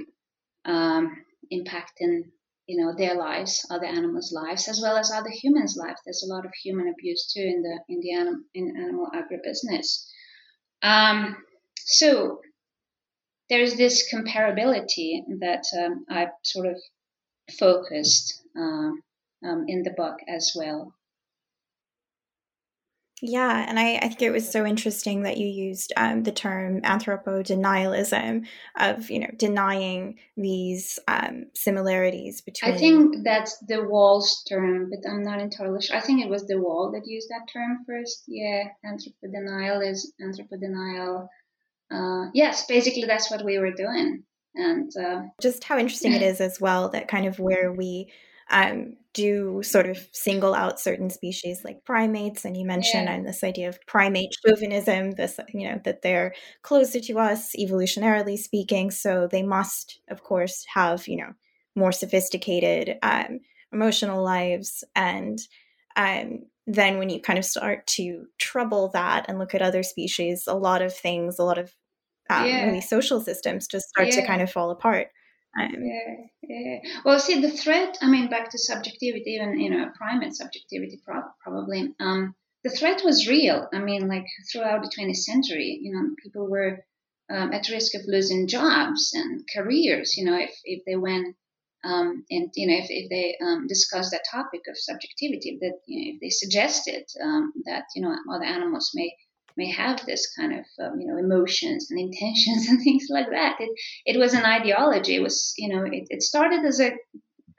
um, 0.64 1.16
impacting 1.52 2.22
you 2.66 2.84
know 2.84 2.94
their 2.96 3.14
lives 3.16 3.64
other 3.70 3.86
animals 3.86 4.32
lives 4.32 4.68
as 4.68 4.80
well 4.82 4.96
as 4.96 5.10
other 5.10 5.30
humans 5.30 5.76
lives. 5.76 6.00
There's 6.04 6.24
a 6.24 6.32
lot 6.34 6.46
of 6.46 6.52
human 6.62 6.88
abuse 6.88 7.32
too 7.32 7.42
in 7.42 7.62
the 7.62 7.78
in 7.88 8.00
the 8.00 8.12
anim- 8.14 8.46
in 8.54 8.76
animal 8.76 9.08
agribusiness. 9.14 10.06
Um, 10.82 11.36
so 11.78 12.40
there's 13.48 13.76
this 13.76 14.12
comparability 14.12 15.20
that 15.40 15.64
um, 15.78 16.04
i 16.10 16.26
sort 16.42 16.66
of 16.66 16.76
focused 17.50 18.42
um, 18.56 19.02
um, 19.44 19.64
in 19.68 19.82
the 19.82 19.90
book 19.90 20.18
as 20.28 20.52
well. 20.54 20.92
Yeah, 23.22 23.64
and 23.66 23.78
I, 23.78 23.96
I 23.96 24.08
think 24.08 24.22
it 24.22 24.30
was 24.30 24.50
so 24.50 24.66
interesting 24.66 25.22
that 25.22 25.38
you 25.38 25.46
used 25.46 25.90
um, 25.96 26.22
the 26.22 26.32
term 26.32 26.82
anthropodenialism 26.82 28.46
of 28.78 29.10
you 29.10 29.20
know 29.20 29.30
denying 29.36 30.18
these 30.36 30.98
um, 31.08 31.46
similarities 31.54 32.42
between. 32.42 32.74
I 32.74 32.76
think 32.76 33.24
that's 33.24 33.58
de 33.60 33.82
Waal's 33.82 34.44
term, 34.46 34.90
but 34.90 35.10
I'm 35.10 35.22
not 35.22 35.40
entirely 35.40 35.80
sure. 35.80 35.96
I 35.96 36.00
think 36.00 36.22
it 36.22 36.28
was 36.28 36.46
the 36.46 36.60
Wall 36.60 36.92
that 36.92 37.06
used 37.06 37.30
that 37.30 37.50
term 37.50 37.84
first. 37.86 38.24
Yeah, 38.26 38.64
anthropodenial 38.84 39.88
is 39.88 40.12
anthropodenial. 40.20 41.28
Uh, 41.90 42.30
yes, 42.34 42.66
basically 42.66 43.06
that's 43.06 43.30
what 43.30 43.44
we 43.44 43.58
were 43.58 43.72
doing 43.72 44.24
and 44.56 44.90
uh, 44.96 45.22
just 45.40 45.64
how 45.64 45.78
interesting 45.78 46.12
it 46.12 46.22
is 46.22 46.40
as 46.40 46.60
well 46.60 46.88
that 46.88 47.08
kind 47.08 47.26
of 47.26 47.38
where 47.38 47.72
we 47.72 48.10
um, 48.50 48.96
do 49.12 49.62
sort 49.62 49.88
of 49.88 49.98
single 50.12 50.54
out 50.54 50.78
certain 50.78 51.10
species 51.10 51.62
like 51.64 51.84
primates 51.84 52.44
and 52.44 52.56
you 52.56 52.64
mentioned 52.64 53.06
yeah. 53.06 53.14
and 53.14 53.26
this 53.26 53.42
idea 53.42 53.68
of 53.68 53.78
primate 53.86 54.30
chauvinism 54.46 55.12
this 55.12 55.40
you 55.52 55.68
know 55.68 55.80
that 55.84 56.02
they're 56.02 56.34
closer 56.62 57.00
to 57.00 57.18
us 57.18 57.54
evolutionarily 57.58 58.38
speaking 58.38 58.90
so 58.90 59.26
they 59.30 59.42
must 59.42 60.00
of 60.08 60.22
course 60.22 60.64
have 60.72 61.08
you 61.08 61.16
know 61.16 61.32
more 61.74 61.92
sophisticated 61.92 62.98
um, 63.02 63.40
emotional 63.72 64.22
lives 64.22 64.84
and 64.94 65.38
um, 65.96 66.40
then 66.66 66.98
when 66.98 67.08
you 67.08 67.20
kind 67.20 67.38
of 67.38 67.44
start 67.44 67.86
to 67.86 68.26
trouble 68.38 68.90
that 68.92 69.24
and 69.28 69.38
look 69.38 69.54
at 69.54 69.62
other 69.62 69.82
species 69.82 70.44
a 70.46 70.54
lot 70.54 70.82
of 70.82 70.94
things 70.94 71.38
a 71.38 71.44
lot 71.44 71.58
of 71.58 71.72
um, 72.30 72.46
yeah. 72.46 72.80
social 72.80 73.20
systems 73.20 73.66
just 73.66 73.88
start 73.88 74.08
yeah. 74.08 74.20
to 74.20 74.26
kind 74.26 74.42
of 74.42 74.50
fall 74.50 74.70
apart. 74.70 75.08
Um, 75.58 75.74
yeah, 75.80 76.14
yeah. 76.42 76.78
Well, 77.04 77.18
see, 77.18 77.40
the 77.40 77.50
threat. 77.50 77.96
I 78.02 78.10
mean, 78.10 78.28
back 78.28 78.50
to 78.50 78.58
subjectivity, 78.58 79.30
even 79.30 79.58
you 79.58 79.70
know, 79.70 79.90
primate 79.96 80.34
subjectivity, 80.34 81.00
pro- 81.04 81.22
probably. 81.42 81.94
Um, 81.98 82.34
the 82.62 82.70
threat 82.70 83.02
was 83.04 83.28
real. 83.28 83.68
I 83.72 83.78
mean, 83.78 84.08
like 84.08 84.26
throughout 84.52 84.82
the 84.82 84.90
20th 84.90 85.16
century, 85.16 85.78
you 85.80 85.92
know, 85.92 86.14
people 86.22 86.50
were 86.50 86.84
um, 87.30 87.52
at 87.52 87.68
risk 87.68 87.94
of 87.94 88.02
losing 88.06 88.48
jobs 88.48 89.12
and 89.14 89.42
careers. 89.54 90.16
You 90.16 90.24
know, 90.26 90.38
if 90.38 90.54
if 90.64 90.82
they 90.84 90.96
went 90.96 91.36
um, 91.84 92.24
and 92.30 92.50
you 92.54 92.66
know 92.66 92.76
if, 92.76 92.86
if 92.88 93.08
they 93.10 93.36
um, 93.44 93.66
discussed 93.66 94.10
that 94.10 94.24
topic 94.30 94.62
of 94.68 94.76
subjectivity, 94.76 95.58
that 95.60 95.78
you 95.86 95.98
know, 95.98 96.14
if 96.14 96.20
they 96.20 96.30
suggested 96.30 97.04
um, 97.22 97.52
that 97.64 97.84
you 97.94 98.02
know 98.02 98.14
other 98.32 98.44
animals 98.44 98.90
may 98.94 99.14
may 99.56 99.70
have 99.70 100.04
this 100.06 100.32
kind 100.34 100.52
of 100.52 100.64
um, 100.84 101.00
you 101.00 101.06
know 101.06 101.18
emotions 101.18 101.90
and 101.90 102.00
intentions 102.00 102.66
and 102.68 102.82
things 102.82 103.06
like 103.10 103.30
that. 103.30 103.56
It 103.60 103.70
it 104.06 104.18
was 104.18 104.34
an 104.34 104.44
ideology. 104.44 105.16
It 105.16 105.22
was 105.22 105.54
you 105.56 105.74
know 105.74 105.84
it, 105.84 106.04
it 106.10 106.22
started 106.22 106.64
as 106.64 106.80
a 106.80 106.92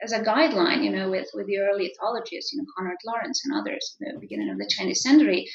as 0.00 0.12
a 0.12 0.20
guideline, 0.20 0.84
you 0.84 0.90
know, 0.90 1.10
with, 1.10 1.28
with 1.34 1.46
the 1.46 1.58
early 1.58 1.86
ethologists, 1.86 2.52
you 2.52 2.58
know, 2.58 2.64
Konrad 2.76 2.98
Lorenz 3.04 3.42
and 3.44 3.58
others 3.58 3.96
at 4.06 4.14
the 4.14 4.20
beginning 4.20 4.50
of 4.50 4.56
the 4.56 4.70
20th 4.78 4.96
century. 4.96 5.48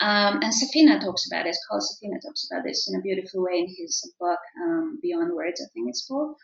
Um, 0.00 0.40
and 0.42 0.52
Safina 0.52 1.00
talks 1.00 1.26
about 1.26 1.44
this, 1.44 1.58
Carl 1.68 1.80
Safina 1.80 2.20
talks 2.22 2.48
about 2.50 2.64
this 2.64 2.88
in 2.88 2.98
a 2.98 3.02
beautiful 3.02 3.42
way 3.42 3.60
in 3.60 3.74
his 3.78 4.12
book, 4.20 4.38
um, 4.62 4.98
Beyond 5.00 5.32
Words, 5.32 5.62
I 5.62 5.72
think 5.72 5.88
it's 5.88 6.06
called. 6.06 6.36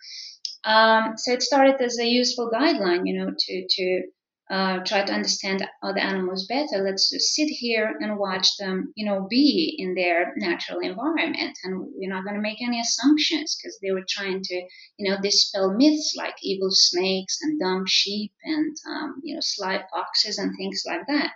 Um, 0.64 1.18
so 1.18 1.32
it 1.32 1.42
started 1.42 1.80
as 1.80 1.98
a 1.98 2.06
useful 2.06 2.50
guideline, 2.50 3.02
you 3.04 3.18
know, 3.18 3.30
to, 3.38 3.66
to 3.68 4.02
uh, 4.50 4.80
try 4.84 5.02
to 5.02 5.12
understand 5.12 5.66
other 5.82 6.00
animals 6.00 6.46
better. 6.46 6.82
Let's 6.84 7.08
just 7.08 7.34
sit 7.34 7.48
here 7.48 7.96
and 8.00 8.18
watch 8.18 8.56
them, 8.58 8.92
you 8.94 9.06
know, 9.06 9.26
be 9.28 9.74
in 9.78 9.94
their 9.94 10.34
natural 10.36 10.80
environment. 10.80 11.56
And 11.64 11.86
we're 11.94 12.10
not 12.10 12.24
going 12.24 12.36
to 12.36 12.42
make 12.42 12.60
any 12.60 12.78
assumptions 12.78 13.56
because 13.56 13.78
they 13.80 13.90
were 13.90 14.04
trying 14.06 14.42
to, 14.42 14.54
you 14.98 15.10
know, 15.10 15.16
dispel 15.20 15.72
myths 15.72 16.14
like 16.16 16.34
evil 16.42 16.68
snakes 16.70 17.38
and 17.40 17.58
dumb 17.58 17.84
sheep 17.86 18.32
and, 18.44 18.76
um, 18.86 19.20
you 19.22 19.34
know, 19.34 19.40
sly 19.42 19.82
foxes 19.90 20.36
and 20.38 20.54
things 20.56 20.82
like 20.86 21.06
that. 21.08 21.32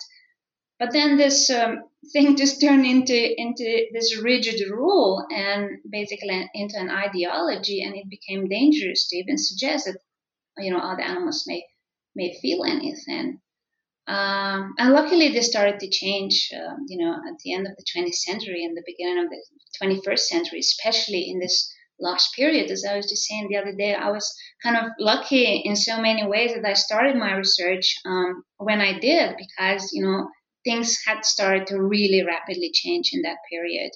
But 0.79 0.93
then 0.93 1.17
this 1.17 1.49
um, 1.49 1.85
thing 2.13 2.37
just 2.37 2.61
turned 2.61 2.85
into 2.85 3.41
into 3.41 3.87
this 3.93 4.21
rigid 4.23 4.61
rule 4.71 5.27
and 5.31 5.79
basically 5.89 6.47
into 6.55 6.79
an 6.79 6.91
ideology, 6.91 7.83
and 7.83 7.97
it 7.97 8.09
became 8.11 8.49
dangerous 8.49 9.09
to 9.09 9.17
even 9.17 9.39
suggest 9.39 9.87
that, 9.87 9.99
you 10.59 10.71
know, 10.71 10.79
other 10.79 11.03
animals 11.03 11.45
may 11.47 11.65
may 12.15 12.39
feel 12.41 12.65
anything. 12.65 13.41
Um, 14.09 14.75
and 14.79 14.93
luckily, 14.95 15.29
this 15.29 15.49
started 15.49 15.79
to 15.81 15.91
change, 15.91 16.51
uh, 16.55 16.75
you 16.89 16.97
know, 16.97 17.13
at 17.13 17.39
the 17.45 17.53
end 17.53 17.67
of 17.67 17.77
the 17.77 17.85
20th 17.95 18.15
century 18.15 18.65
and 18.65 18.75
the 18.75 18.83
beginning 18.87 19.23
of 19.23 19.31
the 19.31 19.43
21st 19.83 20.21
century, 20.21 20.61
especially 20.61 21.31
in 21.31 21.39
this 21.39 21.71
last 22.01 22.35
period. 22.35 22.71
As 22.71 22.85
I 22.85 22.97
was 22.97 23.09
just 23.09 23.27
saying 23.27 23.49
the 23.49 23.59
other 23.59 23.75
day, 23.75 23.95
I 23.95 24.11
was 24.11 24.35
kind 24.63 24.77
of 24.77 24.93
lucky 24.99 25.63
in 25.65 25.77
so 25.77 26.01
many 26.01 26.27
ways 26.27 26.55
that 26.55 26.65
I 26.65 26.73
started 26.73 27.17
my 27.17 27.35
research 27.35 27.95
um, 28.07 28.45
when 28.57 28.81
I 28.81 28.99
did, 28.99 29.37
because, 29.37 29.91
you 29.93 30.03
know, 30.03 30.29
things 30.65 30.97
had 31.07 31.25
started 31.27 31.67
to 31.69 31.83
really 31.83 32.25
rapidly 32.25 32.71
change 32.73 33.11
in 33.13 33.23
that 33.23 33.39
period. 33.51 33.91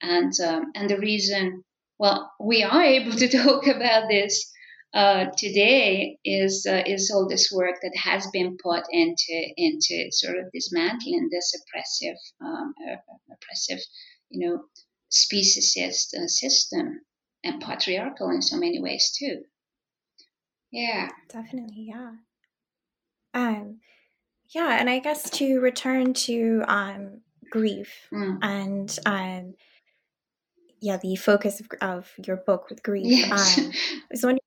And, 0.00 0.32
um, 0.44 0.72
and 0.74 0.90
the 0.90 0.98
reason, 0.98 1.62
well, 1.98 2.32
we 2.40 2.64
are 2.64 2.82
able 2.96 3.12
to 3.12 3.28
talk 3.28 3.68
about 3.68 4.08
this 4.08 4.50
uh, 4.94 5.26
today 5.36 6.18
is 6.24 6.66
uh, 6.68 6.82
is 6.86 7.10
all 7.10 7.26
this 7.26 7.50
work 7.50 7.76
that 7.82 7.96
has 7.96 8.26
been 8.32 8.56
put 8.62 8.84
into 8.90 9.46
into 9.56 10.08
sort 10.10 10.38
of 10.38 10.52
dismantling 10.52 11.28
this 11.30 11.54
oppressive 11.60 12.16
um, 12.44 12.74
uh, 12.86 12.96
oppressive 13.32 13.78
you 14.30 14.46
know 14.46 14.64
speciesist 15.10 16.14
uh, 16.14 16.26
system 16.26 17.00
and 17.44 17.62
patriarchal 17.62 18.30
in 18.30 18.42
so 18.42 18.56
many 18.56 18.80
ways 18.80 19.14
too. 19.18 19.42
Yeah, 20.70 21.08
definitely. 21.28 21.86
Yeah. 21.88 22.12
Um, 23.34 23.80
yeah, 24.54 24.76
and 24.78 24.88
I 24.88 24.98
guess 24.98 25.28
to 25.30 25.60
return 25.60 26.14
to 26.14 26.62
um, 26.68 27.20
grief 27.50 28.08
mm. 28.12 28.38
and 28.42 28.98
um, 29.06 29.54
yeah, 30.80 30.98
the 30.98 31.16
focus 31.16 31.60
of, 31.60 31.68
of 31.80 32.12
your 32.26 32.36
book 32.36 32.68
with 32.68 32.82
grief. 32.82 33.06
Yes. 33.06 33.58
Um, 33.58 33.70
I 33.72 34.00
was 34.10 34.22
wondering 34.22 34.41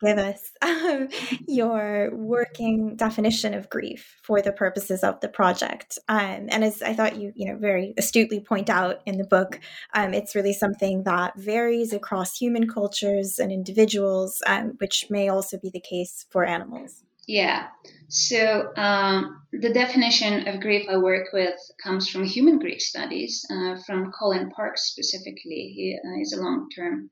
give 0.00 0.18
us 0.18 0.52
um, 0.62 1.08
your 1.46 2.10
working 2.14 2.96
definition 2.96 3.54
of 3.54 3.70
grief 3.70 4.18
for 4.22 4.42
the 4.42 4.52
purposes 4.52 5.02
of 5.02 5.20
the 5.20 5.28
project. 5.28 5.98
Um, 6.08 6.48
and 6.48 6.64
as 6.64 6.82
I 6.82 6.94
thought 6.94 7.16
you, 7.16 7.32
you 7.34 7.46
know, 7.46 7.58
very 7.58 7.94
astutely 7.96 8.40
point 8.40 8.70
out 8.70 9.00
in 9.06 9.18
the 9.18 9.24
book, 9.24 9.60
um, 9.94 10.14
it's 10.14 10.34
really 10.34 10.52
something 10.52 11.04
that 11.04 11.36
varies 11.36 11.92
across 11.92 12.36
human 12.36 12.68
cultures 12.68 13.38
and 13.38 13.52
individuals, 13.52 14.42
um, 14.46 14.74
which 14.78 15.06
may 15.10 15.28
also 15.28 15.58
be 15.58 15.70
the 15.70 15.80
case 15.80 16.26
for 16.30 16.44
animals. 16.44 17.02
Yeah. 17.26 17.66
So 18.08 18.72
um, 18.76 19.42
the 19.52 19.72
definition 19.72 20.46
of 20.46 20.60
grief 20.60 20.86
I 20.88 20.96
work 20.96 21.32
with 21.32 21.56
comes 21.82 22.08
from 22.08 22.24
human 22.24 22.58
grief 22.58 22.80
studies, 22.80 23.44
uh, 23.50 23.76
from 23.84 24.12
Colin 24.12 24.50
Parkes 24.50 24.84
specifically. 24.84 25.72
He 25.74 25.98
uh, 25.98 26.20
is 26.20 26.32
a 26.32 26.40
long-term 26.40 27.10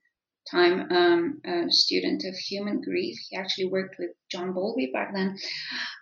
time 0.50 0.90
um, 0.90 1.40
a 1.44 1.70
student 1.70 2.24
of 2.24 2.34
human 2.34 2.80
grief. 2.80 3.16
He 3.28 3.36
actually 3.36 3.66
worked 3.66 3.96
with 3.98 4.10
John 4.30 4.52
Bowlby 4.52 4.90
back 4.92 5.14
then. 5.14 5.36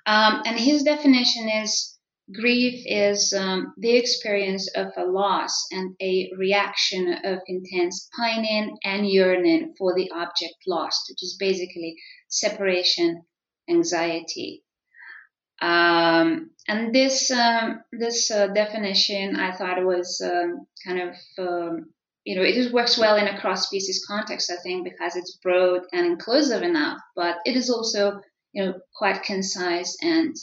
Um, 0.06 0.42
and 0.44 0.58
his 0.58 0.82
definition 0.82 1.48
is 1.48 1.98
grief 2.32 2.82
is 2.86 3.32
um, 3.32 3.74
the 3.78 3.96
experience 3.96 4.68
of 4.74 4.88
a 4.96 5.04
loss 5.04 5.66
and 5.70 5.94
a 6.00 6.30
reaction 6.36 7.14
of 7.24 7.38
intense 7.46 8.08
pining 8.16 8.76
and 8.84 9.08
yearning 9.08 9.74
for 9.78 9.94
the 9.94 10.10
object 10.10 10.54
lost, 10.66 11.06
which 11.10 11.22
is 11.22 11.36
basically 11.38 11.96
separation 12.28 13.22
anxiety. 13.68 14.62
Um, 15.60 16.50
and 16.66 16.92
this 16.94 17.30
um, 17.30 17.82
this 17.92 18.30
uh, 18.30 18.48
definition, 18.48 19.36
I 19.36 19.52
thought 19.52 19.84
was 19.84 20.20
um, 20.24 20.66
kind 20.84 21.00
of 21.00 21.14
you 22.24 22.36
know, 22.36 22.42
it 22.42 22.72
works 22.72 22.98
well 22.98 23.16
in 23.16 23.26
a 23.26 23.40
cross 23.40 23.66
species 23.66 24.04
context, 24.06 24.50
I 24.50 24.56
think, 24.62 24.84
because 24.84 25.16
it's 25.16 25.38
broad 25.42 25.82
and 25.92 26.06
inclusive 26.06 26.62
enough, 26.62 26.98
but 27.16 27.38
it 27.44 27.56
is 27.56 27.68
also, 27.68 28.20
you 28.52 28.64
know, 28.64 28.74
quite 28.94 29.24
concise 29.24 29.96
and 30.00 30.36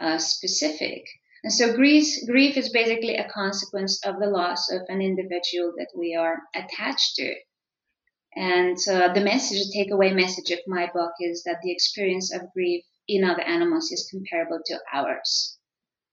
uh, 0.00 0.18
specific. 0.18 1.04
And 1.44 1.52
so 1.52 1.74
grief, 1.74 2.06
grief 2.26 2.56
is 2.56 2.70
basically 2.70 3.16
a 3.16 3.28
consequence 3.28 4.04
of 4.04 4.18
the 4.18 4.26
loss 4.26 4.70
of 4.70 4.82
an 4.88 5.00
individual 5.00 5.72
that 5.76 5.90
we 5.96 6.14
are 6.14 6.38
attached 6.54 7.16
to. 7.16 7.34
And 8.34 8.78
uh, 8.88 9.12
the 9.12 9.20
message, 9.20 9.58
the 9.58 9.84
takeaway 9.84 10.14
message 10.14 10.50
of 10.50 10.60
my 10.66 10.90
book 10.92 11.12
is 11.20 11.42
that 11.44 11.58
the 11.62 11.72
experience 11.72 12.32
of 12.32 12.52
grief 12.52 12.84
in 13.06 13.24
other 13.24 13.42
animals 13.42 13.92
is 13.92 14.08
comparable 14.10 14.60
to 14.66 14.80
ours. 14.92 15.58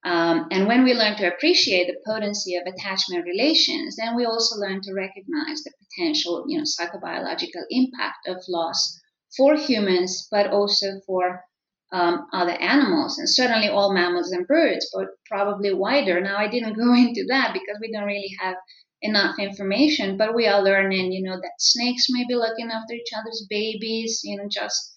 Um, 0.05 0.47
and 0.51 0.65
when 0.67 0.83
we 0.85 0.93
learn 0.93 1.17
to 1.17 1.27
appreciate 1.27 1.87
the 1.87 1.99
potency 2.05 2.55
of 2.55 2.63
attachment 2.65 3.25
relations, 3.25 3.97
then 3.97 4.15
we 4.15 4.25
also 4.25 4.55
learn 4.55 4.81
to 4.83 4.93
recognize 4.93 5.63
the 5.63 5.73
potential, 5.83 6.45
you 6.47 6.57
know, 6.57 6.63
psychobiological 6.63 7.63
impact 7.69 8.27
of 8.27 8.37
loss 8.47 8.99
for 9.35 9.55
humans, 9.55 10.27
but 10.31 10.47
also 10.51 11.01
for 11.05 11.43
um, 11.91 12.27
other 12.31 12.53
animals, 12.53 13.17
and 13.17 13.29
certainly 13.29 13.67
all 13.67 13.93
mammals 13.93 14.31
and 14.31 14.47
birds, 14.47 14.89
but 14.93 15.07
probably 15.25 15.73
wider. 15.73 16.21
Now, 16.21 16.37
I 16.37 16.47
didn't 16.47 16.77
go 16.77 16.93
into 16.93 17.25
that 17.29 17.51
because 17.53 17.77
we 17.81 17.91
don't 17.91 18.05
really 18.05 18.35
have 18.39 18.55
enough 19.01 19.39
information, 19.39 20.17
but 20.17 20.35
we 20.35 20.47
are 20.47 20.63
learning, 20.63 21.11
you 21.11 21.23
know, 21.23 21.35
that 21.35 21.51
snakes 21.59 22.07
may 22.09 22.25
be 22.27 22.35
looking 22.35 22.69
after 22.69 22.93
each 22.93 23.11
other's 23.17 23.45
babies, 23.49 24.21
you 24.23 24.37
know, 24.37 24.47
just 24.49 24.93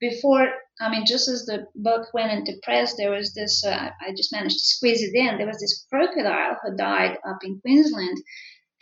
before 0.00 0.48
I 0.80 0.90
mean, 0.90 1.06
just 1.06 1.28
as 1.28 1.44
the 1.44 1.66
book 1.74 2.08
went 2.12 2.32
into 2.32 2.60
press, 2.62 2.96
there 2.96 3.10
was 3.10 3.32
this, 3.34 3.64
uh, 3.64 3.90
I 4.00 4.10
just 4.16 4.32
managed 4.32 4.58
to 4.58 4.64
squeeze 4.64 5.02
it 5.02 5.14
in. 5.14 5.38
There 5.38 5.46
was 5.46 5.60
this 5.60 5.86
crocodile 5.88 6.58
who 6.62 6.76
died 6.76 7.18
up 7.26 7.38
in 7.44 7.60
Queensland, 7.60 8.18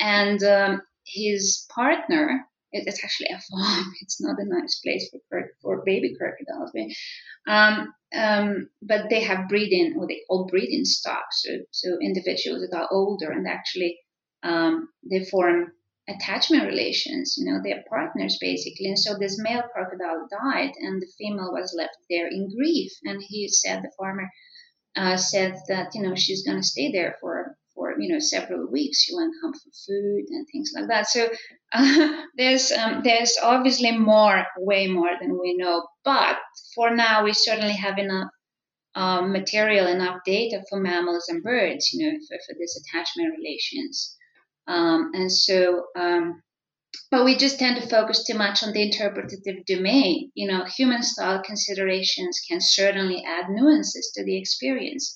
and 0.00 0.42
um, 0.42 0.82
his 1.06 1.66
partner, 1.74 2.46
it, 2.72 2.84
it's 2.86 3.04
actually 3.04 3.28
a 3.28 3.40
farm, 3.50 3.92
it's 4.00 4.20
not 4.20 4.38
a 4.38 4.44
nice 4.44 4.80
place 4.80 5.14
for, 5.28 5.50
for 5.60 5.82
baby 5.84 6.14
crocodiles. 6.16 6.72
Um, 7.46 7.94
um, 8.14 8.68
but 8.82 9.10
they 9.10 9.20
have 9.22 9.48
breeding, 9.48 9.96
or 9.98 10.06
they 10.06 10.22
call 10.28 10.46
breeding 10.46 10.84
stock, 10.84 11.26
so, 11.32 11.58
so 11.70 11.98
individuals 12.00 12.66
that 12.70 12.76
are 12.76 12.88
older 12.90 13.30
and 13.30 13.46
actually 13.46 13.98
um, 14.42 14.88
they 15.08 15.24
form 15.24 15.72
attachment 16.14 16.66
relations, 16.66 17.36
you 17.38 17.50
know, 17.50 17.60
they're 17.62 17.84
partners 17.88 18.38
basically. 18.40 18.86
And 18.86 18.98
so 18.98 19.16
this 19.18 19.38
male 19.38 19.62
crocodile 19.72 20.26
died 20.30 20.72
and 20.78 21.00
the 21.00 21.10
female 21.18 21.52
was 21.52 21.74
left 21.76 21.96
there 22.10 22.28
in 22.28 22.54
grief. 22.54 22.92
And 23.04 23.22
he 23.22 23.48
said, 23.48 23.82
the 23.82 23.90
farmer 23.98 24.28
uh, 24.96 25.16
said 25.16 25.56
that, 25.68 25.94
you 25.94 26.02
know, 26.02 26.14
she's 26.14 26.44
going 26.44 26.58
to 26.58 26.66
stay 26.66 26.92
there 26.92 27.16
for, 27.20 27.56
for, 27.74 27.98
you 27.98 28.12
know, 28.12 28.18
several 28.18 28.70
weeks. 28.70 29.02
She 29.02 29.14
won't 29.14 29.34
come 29.40 29.52
for 29.52 29.70
food 29.86 30.24
and 30.28 30.46
things 30.52 30.72
like 30.74 30.88
that. 30.88 31.08
So 31.08 31.28
uh, 31.72 32.22
there's, 32.36 32.70
um, 32.72 33.02
there's 33.02 33.36
obviously 33.42 33.96
more, 33.96 34.44
way 34.58 34.86
more 34.86 35.10
than 35.20 35.38
we 35.40 35.56
know. 35.56 35.86
But 36.04 36.36
for 36.74 36.94
now, 36.94 37.24
we 37.24 37.32
certainly 37.32 37.74
have 37.74 37.98
enough 37.98 38.28
um, 38.94 39.32
material, 39.32 39.86
enough 39.86 40.20
data 40.26 40.62
for 40.68 40.78
mammals 40.78 41.28
and 41.28 41.42
birds, 41.42 41.92
you 41.92 42.04
know, 42.04 42.18
for, 42.28 42.36
for 42.46 42.54
this 42.58 42.78
attachment 42.78 43.34
relations. 43.38 44.16
Um, 44.66 45.10
and 45.14 45.30
so, 45.30 45.86
um, 45.96 46.42
but 47.10 47.24
we 47.24 47.36
just 47.36 47.58
tend 47.58 47.80
to 47.80 47.88
focus 47.88 48.24
too 48.24 48.34
much 48.34 48.62
on 48.62 48.72
the 48.72 48.82
interpretative 48.82 49.64
domain. 49.66 50.30
You 50.34 50.46
know, 50.48 50.64
human 50.64 51.02
style 51.02 51.42
considerations 51.42 52.40
can 52.48 52.60
certainly 52.60 53.24
add 53.26 53.50
nuances 53.50 54.12
to 54.14 54.24
the 54.24 54.38
experience, 54.38 55.12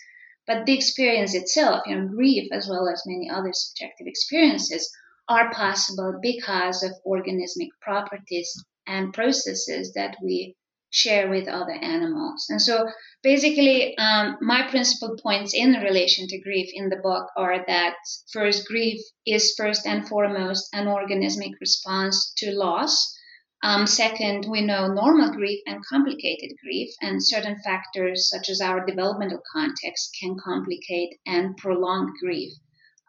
but 0.46 0.66
the 0.66 0.74
experience 0.74 1.34
itself, 1.34 1.82
you 1.86 1.96
know, 1.96 2.08
grief 2.08 2.48
as 2.52 2.68
well 2.68 2.88
as 2.88 3.02
many 3.06 3.30
other 3.30 3.52
subjective 3.52 4.06
experiences, 4.06 4.90
are 5.28 5.50
possible 5.52 6.18
because 6.22 6.82
of 6.82 6.92
organismic 7.04 7.70
properties 7.80 8.64
and 8.86 9.12
processes 9.12 9.92
that 9.94 10.16
we 10.22 10.56
share 10.90 11.28
with 11.28 11.48
other 11.48 11.72
animals. 11.72 12.46
And 12.48 12.60
so 12.60 12.88
basically, 13.22 13.96
um, 13.98 14.38
my 14.40 14.68
principal 14.68 15.16
points 15.22 15.52
in 15.54 15.72
relation 15.72 16.26
to 16.28 16.40
grief 16.40 16.70
in 16.72 16.88
the 16.88 16.96
book 17.02 17.28
are 17.36 17.64
that 17.66 17.96
first, 18.32 18.66
grief 18.66 19.00
is 19.26 19.54
first 19.56 19.86
and 19.86 20.08
foremost 20.08 20.68
an 20.72 20.86
organismic 20.86 21.52
response 21.60 22.32
to 22.38 22.52
loss. 22.52 23.14
Um, 23.62 23.86
second, 23.86 24.46
we 24.48 24.60
know 24.60 24.86
normal 24.86 25.32
grief 25.32 25.60
and 25.66 25.84
complicated 25.84 26.52
grief, 26.62 26.90
and 27.00 27.24
certain 27.24 27.56
factors 27.64 28.28
such 28.28 28.48
as 28.48 28.60
our 28.60 28.84
developmental 28.84 29.40
context 29.52 30.16
can 30.20 30.36
complicate 30.38 31.18
and 31.26 31.56
prolong 31.56 32.12
grief 32.22 32.52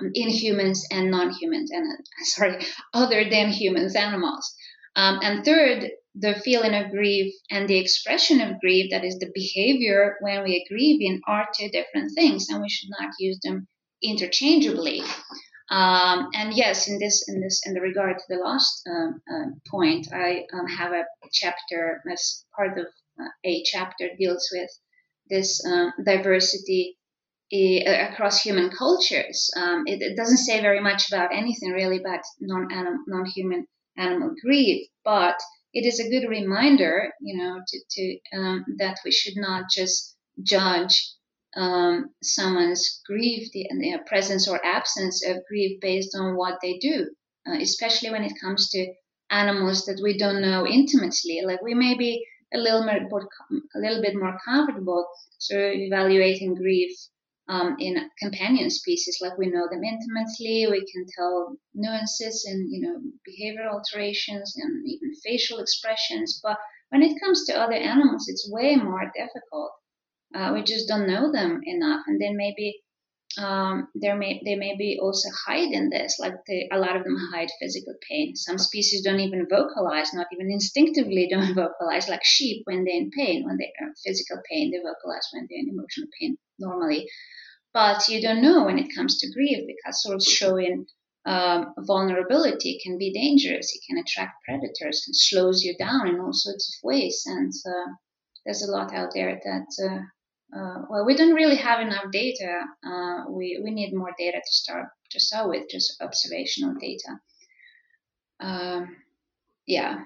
um, 0.01 0.09
in 0.13 0.29
humans 0.29 0.87
and 0.91 1.11
non-humans, 1.11 1.69
and 1.71 1.91
uh, 1.91 2.03
sorry, 2.23 2.65
other 2.93 3.29
than 3.29 3.49
humans, 3.49 3.95
animals. 3.95 4.55
Um, 4.95 5.19
and 5.21 5.45
third, 5.45 5.91
the 6.19 6.35
feeling 6.43 6.73
of 6.73 6.91
grief 6.91 7.33
and 7.51 7.67
the 7.67 7.77
expression 7.77 8.41
of 8.41 8.59
grief, 8.59 8.89
that 8.91 9.03
is 9.03 9.19
the 9.19 9.31
behavior 9.33 10.15
when 10.21 10.43
we 10.43 10.57
are 10.57 10.69
grieving, 10.69 11.21
are 11.27 11.47
two 11.57 11.69
different 11.69 12.11
things, 12.15 12.49
and 12.49 12.61
we 12.61 12.69
should 12.69 12.89
not 12.99 13.13
use 13.19 13.39
them 13.43 13.67
interchangeably. 14.01 15.01
Um, 15.69 16.29
and 16.33 16.53
yes, 16.53 16.87
in 16.87 16.97
this, 16.97 17.27
in 17.27 17.41
this, 17.41 17.61
in 17.65 17.73
the 17.73 17.81
regard 17.81 18.17
to 18.17 18.25
the 18.29 18.41
last 18.43 18.87
um, 18.89 19.21
uh, 19.31 19.45
point, 19.69 20.07
I 20.13 20.45
um, 20.53 20.65
have 20.67 20.93
a 20.93 21.03
chapter 21.33 22.01
as 22.11 22.45
part 22.55 22.77
of 22.79 22.85
uh, 23.19 23.27
a 23.43 23.63
chapter 23.63 24.09
deals 24.17 24.47
with 24.51 24.69
this 25.29 25.63
um, 25.65 25.91
diversity 26.05 26.97
uh, 27.53 28.09
across 28.11 28.41
human 28.41 28.69
cultures. 28.69 29.51
Um, 29.57 29.83
it, 29.87 30.01
it, 30.01 30.15
doesn't 30.15 30.37
say 30.37 30.61
very 30.61 30.79
much 30.79 31.11
about 31.11 31.33
anything 31.33 31.71
really 31.71 31.99
about 31.99 32.21
non 32.39 32.67
non-human 33.07 33.67
animal 33.97 34.35
grief, 34.41 34.87
but 35.03 35.37
it 35.77 35.85
is 35.85 35.99
a 35.99 36.09
good 36.09 36.27
reminder, 36.27 37.11
you 37.21 37.37
know, 37.37 37.61
to, 37.67 37.79
to 37.91 38.37
um, 38.37 38.65
that 38.79 38.97
we 39.05 39.11
should 39.11 39.37
not 39.37 39.65
just 39.69 40.17
judge 40.41 41.13
um, 41.55 42.09
someone's 42.23 43.01
grief, 43.05 43.49
the, 43.53 43.67
the, 43.79 43.99
presence 44.07 44.47
or 44.47 44.59
absence 44.65 45.23
of 45.27 45.45
grief 45.47 45.79
based 45.79 46.15
on 46.19 46.35
what 46.35 46.55
they 46.63 46.79
do, 46.79 47.07
uh, 47.47 47.57
especially 47.61 48.09
when 48.09 48.23
it 48.23 48.41
comes 48.41 48.69
to 48.71 48.91
animals 49.29 49.85
that 49.85 49.99
we 50.01 50.17
don't 50.17 50.41
know 50.41 50.65
intimately. 50.65 51.43
Like 51.45 51.61
we 51.61 51.75
may 51.75 51.95
be 51.95 52.25
a 52.53 52.57
little 52.57 52.83
more, 52.83 52.97
a 53.75 53.79
little 53.79 54.01
bit 54.01 54.15
more 54.15 54.35
comfortable 54.45 55.05
so 55.37 55.55
evaluating 55.57 56.55
grief 56.55 56.91
um, 57.49 57.77
in 57.79 58.09
companion 58.19 58.69
species, 58.69 59.19
like 59.21 59.37
we 59.37 59.47
know 59.47 59.67
them 59.69 59.83
intimately, 59.83 60.67
we 60.69 60.85
can 60.91 61.05
tell 61.17 61.57
nuances 61.73 62.45
in 62.49 62.67
you 62.69 62.81
know 62.81 63.01
behavior 63.25 63.69
alterations 63.69 64.55
and 64.57 64.83
even 64.85 65.13
facial 65.23 65.59
expressions. 65.59 66.39
But 66.43 66.57
when 66.89 67.03
it 67.03 67.19
comes 67.21 67.45
to 67.45 67.59
other 67.59 67.73
animals, 67.73 68.25
it's 68.27 68.49
way 68.51 68.75
more 68.75 69.11
difficult. 69.15 69.71
Uh, 70.35 70.51
we 70.53 70.63
just 70.63 70.87
don't 70.87 71.07
know 71.07 71.31
them 71.31 71.61
enough, 71.63 72.03
and 72.07 72.19
then 72.21 72.35
maybe 72.35 72.81
um, 73.37 73.87
there 73.93 74.15
may 74.15 74.41
they 74.43 74.55
may 74.55 74.75
be 74.75 74.99
also 75.01 75.29
hide 75.45 75.71
in 75.71 75.89
this. 75.89 76.17
Like 76.19 76.33
they, 76.47 76.67
a 76.71 76.79
lot 76.79 76.95
of 76.95 77.03
them 77.03 77.17
hide 77.31 77.49
physical 77.61 77.93
pain. 78.09 78.35
Some 78.35 78.57
species 78.57 79.03
don't 79.03 79.19
even 79.19 79.47
vocalize, 79.49 80.13
not 80.13 80.27
even 80.33 80.51
instinctively 80.51 81.29
don't 81.29 81.55
vocalize. 81.63 82.09
Like 82.09 82.25
sheep, 82.25 82.63
when 82.65 82.83
they're 82.83 82.95
in 82.95 83.11
pain, 83.11 83.45
when 83.45 83.57
they 83.57 83.71
are 83.79 83.93
physical 84.05 84.41
pain, 84.49 84.71
they 84.71 84.79
vocalize. 84.79 85.27
When 85.31 85.47
they're 85.49 85.59
in 85.59 85.69
emotional 85.69 86.09
pain, 86.19 86.37
normally. 86.59 87.07
But 87.73 88.07
you 88.07 88.21
don't 88.21 88.41
know 88.41 88.63
when 88.65 88.79
it 88.79 88.95
comes 88.95 89.19
to 89.19 89.31
grief 89.31 89.65
because 89.67 90.01
sort 90.01 90.15
of 90.15 90.23
showing 90.23 90.85
um, 91.25 91.73
vulnerability 91.79 92.79
can 92.83 92.97
be 92.97 93.11
dangerous. 93.13 93.75
It 93.75 93.81
can 93.87 93.97
attract 93.97 94.43
predators 94.45 95.03
and 95.05 95.15
slows 95.15 95.63
you 95.63 95.75
down 95.77 96.07
in 96.07 96.19
all 96.19 96.33
sorts 96.33 96.75
of 96.75 96.87
ways. 96.87 97.23
And 97.25 97.53
uh, 97.65 97.91
there's 98.45 98.63
a 98.63 98.71
lot 98.71 98.93
out 98.93 99.11
there 99.13 99.39
that 99.43 99.89
uh, 99.91 99.99
uh, 100.55 100.83
well, 100.89 101.05
we 101.05 101.15
don't 101.15 101.33
really 101.33 101.57
have 101.57 101.81
enough 101.81 102.05
data. 102.11 102.61
Uh, 102.85 103.25
we 103.29 103.59
we 103.61 103.71
need 103.71 103.93
more 103.93 104.13
data 104.17 104.37
to 104.37 104.51
start 104.51 104.87
to 105.11 105.19
start 105.19 105.49
with, 105.49 105.69
just 105.69 106.01
observational 106.01 106.75
data. 106.79 107.19
Um, 108.39 108.95
yeah. 109.65 110.03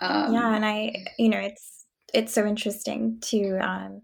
Um, 0.00 0.34
yeah, 0.34 0.54
and 0.54 0.64
I, 0.64 1.04
you 1.18 1.28
know, 1.28 1.38
it's 1.38 1.84
it's 2.14 2.32
so 2.32 2.46
interesting 2.46 3.18
to 3.22 3.58
um, 3.58 4.02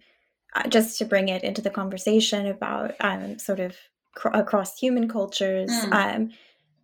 just 0.69 0.99
to 0.99 1.05
bring 1.05 1.29
it 1.29 1.45
into 1.45 1.63
the 1.63 1.71
conversation 1.71 2.47
about 2.47 2.95
um, 3.01 3.39
sort 3.39 3.61
of 3.61 3.77
cr- 4.15 4.29
across 4.29 4.79
human 4.79 5.09
cultures, 5.09 5.71
mm. 5.71 5.93
um, 5.93 6.31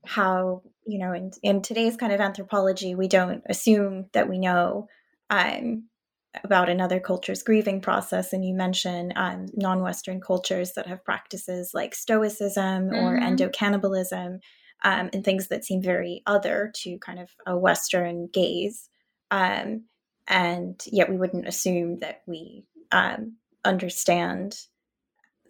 how 0.05 0.63
you 0.87 0.99
know, 0.99 1.13
in 1.13 1.31
in 1.43 1.63
today's 1.63 1.97
kind 1.97 2.13
of 2.13 2.21
anthropology, 2.21 2.95
we 2.95 3.09
don't 3.09 3.43
assume 3.49 4.07
that 4.15 4.29
we 4.29 4.39
know 4.39 4.89
um, 5.29 5.85
about 6.45 6.69
another 6.69 7.01
culture's 7.01 7.43
grieving 7.43 7.81
process 7.81 8.33
and 8.33 8.45
you 8.45 8.55
mention 8.55 9.13
um, 9.17 9.47
non-western 9.55 10.21
cultures 10.21 10.73
that 10.75 10.87
have 10.87 11.05
practices 11.05 11.73
like 11.75 11.95
stoicism 11.95 12.91
mm-hmm. 12.91 12.95
or 12.95 13.21
endocannibalism 13.21 14.39
um, 14.85 15.11
and 15.13 15.25
things 15.25 15.49
that 15.49 15.65
seem 15.65 15.83
very 15.83 16.23
other 16.27 16.71
to 16.75 16.99
kind 16.99 17.19
of 17.19 17.31
a 17.47 17.57
western 17.57 18.29
gaze 18.33 18.89
um, 19.31 19.85
and 20.27 20.83
yet 20.87 21.11
we 21.11 21.17
wouldn't 21.17 21.49
assume 21.49 21.99
that 21.99 22.23
we 22.27 22.65
um, 22.93 23.37
understand 23.69 24.57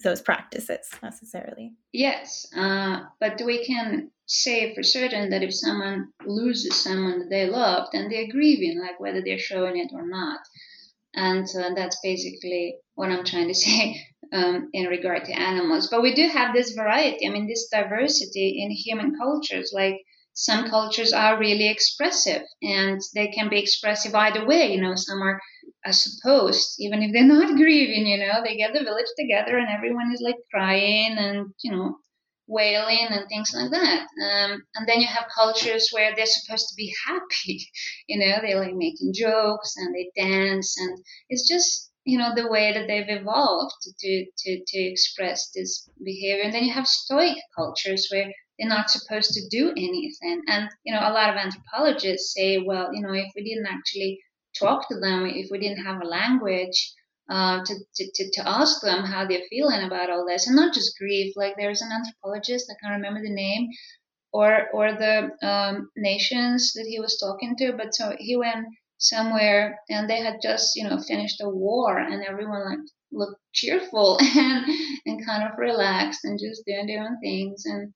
those 0.04 0.20
practices 0.20 0.90
necessarily 1.02 1.72
yes 1.92 2.46
uh, 2.56 3.00
but 3.20 3.40
we 3.44 3.64
can 3.64 4.10
say 4.28 4.74
for 4.74 4.82
certain 4.82 5.30
that 5.30 5.42
if 5.42 5.54
someone 5.54 6.12
loses 6.24 6.82
someone 6.82 7.18
that 7.18 7.30
they 7.30 7.46
love, 7.46 7.88
then 7.92 8.08
they're 8.08 8.30
grieving, 8.30 8.78
like 8.78 9.00
whether 9.00 9.22
they're 9.22 9.38
showing 9.38 9.78
it 9.78 9.90
or 9.92 10.06
not. 10.06 10.40
And 11.14 11.46
uh, 11.58 11.70
that's 11.74 11.98
basically 12.02 12.76
what 12.94 13.10
I'm 13.10 13.24
trying 13.24 13.48
to 13.48 13.54
say 13.66 14.00
um, 14.32 14.68
in 14.74 14.86
regard 14.86 15.24
to 15.24 15.32
animals. 15.32 15.88
But 15.90 16.02
we 16.02 16.14
do 16.14 16.28
have 16.28 16.54
this 16.54 16.72
variety, 16.72 17.26
I 17.26 17.30
mean, 17.30 17.48
this 17.48 17.68
diversity 17.72 18.62
in 18.62 18.70
human 18.70 19.16
cultures. 19.18 19.72
Like 19.74 19.96
some 20.34 20.68
cultures 20.68 21.14
are 21.14 21.38
really 21.38 21.70
expressive 21.70 22.42
and 22.62 23.00
they 23.14 23.28
can 23.28 23.48
be 23.48 23.58
expressive 23.58 24.14
either 24.14 24.46
way. 24.46 24.72
You 24.72 24.82
know, 24.82 24.94
some 24.94 25.22
are 25.22 25.40
uh, 25.86 25.92
supposed, 25.92 26.74
even 26.78 27.02
if 27.02 27.12
they're 27.12 27.24
not 27.24 27.56
grieving, 27.56 28.06
you 28.06 28.18
know, 28.18 28.42
they 28.44 28.56
get 28.56 28.72
the 28.72 28.84
village 28.84 29.06
together 29.18 29.58
and 29.58 29.68
everyone 29.68 30.12
is 30.12 30.20
like 30.20 30.36
crying 30.52 31.16
and, 31.18 31.52
you 31.62 31.72
know, 31.72 31.96
wailing 32.48 33.06
and 33.10 33.28
things 33.28 33.52
like 33.54 33.70
that. 33.70 34.00
Um, 34.00 34.62
and 34.74 34.88
then 34.88 35.00
you 35.00 35.06
have 35.06 35.26
cultures 35.34 35.90
where 35.92 36.14
they're 36.16 36.26
supposed 36.26 36.68
to 36.68 36.74
be 36.76 36.92
happy, 37.06 37.68
you 38.08 38.18
know, 38.18 38.38
they're 38.40 38.60
like 38.60 38.74
making 38.74 39.12
jokes 39.14 39.74
and 39.76 39.94
they 39.94 40.10
dance, 40.16 40.76
and 40.80 40.98
it's 41.28 41.46
just 41.48 41.88
you 42.04 42.16
know 42.16 42.34
the 42.34 42.48
way 42.48 42.72
that 42.72 42.86
they've 42.86 43.20
evolved 43.20 43.74
to 43.98 44.24
to 44.38 44.62
to 44.66 44.78
express 44.78 45.50
this 45.54 45.88
behavior. 46.02 46.42
And 46.42 46.54
then 46.54 46.64
you 46.64 46.72
have 46.72 46.88
stoic 46.88 47.36
cultures 47.54 48.08
where 48.10 48.32
they're 48.58 48.68
not 48.68 48.90
supposed 48.90 49.32
to 49.32 49.48
do 49.50 49.70
anything. 49.72 50.42
And 50.48 50.70
you 50.84 50.94
know, 50.94 51.00
a 51.00 51.12
lot 51.12 51.30
of 51.30 51.36
anthropologists 51.36 52.32
say, 52.34 52.58
well, 52.58 52.88
you 52.94 53.02
know, 53.02 53.12
if 53.12 53.30
we 53.36 53.44
didn't 53.44 53.66
actually 53.66 54.18
talk 54.58 54.88
to 54.88 54.98
them, 55.00 55.26
if 55.26 55.48
we 55.50 55.58
didn't 55.58 55.84
have 55.84 56.02
a 56.02 56.06
language, 56.06 56.94
uh, 57.30 57.62
to, 57.64 57.74
to, 57.94 58.30
to 58.32 58.48
ask 58.48 58.80
them 58.80 59.04
how 59.04 59.26
they're 59.26 59.42
feeling 59.50 59.84
about 59.84 60.10
all 60.10 60.26
this 60.26 60.46
and 60.46 60.56
not 60.56 60.72
just 60.74 60.96
grief. 60.98 61.34
Like 61.36 61.54
there's 61.56 61.82
an 61.82 61.90
anthropologist, 61.92 62.70
I 62.70 62.76
can't 62.82 62.96
remember 62.96 63.20
the 63.22 63.34
name, 63.34 63.68
or 64.32 64.68
or 64.72 64.92
the 64.92 65.30
um, 65.46 65.90
nations 65.96 66.72
that 66.74 66.86
he 66.88 67.00
was 67.00 67.18
talking 67.18 67.54
to, 67.58 67.72
but 67.76 67.94
so 67.94 68.14
he 68.18 68.36
went 68.36 68.66
somewhere 68.98 69.78
and 69.88 70.10
they 70.10 70.20
had 70.20 70.40
just 70.42 70.74
you 70.74 70.84
know 70.84 70.98
finished 70.98 71.40
a 71.40 71.48
war 71.48 71.98
and 71.98 72.24
everyone 72.24 72.64
like 72.64 72.78
looked 73.12 73.40
cheerful 73.52 74.18
and 74.36 74.64
and 75.06 75.26
kind 75.26 75.44
of 75.44 75.58
relaxed 75.58 76.24
and 76.24 76.38
just 76.38 76.64
doing 76.66 76.86
their 76.86 77.04
own 77.04 77.16
things 77.22 77.64
and 77.64 77.92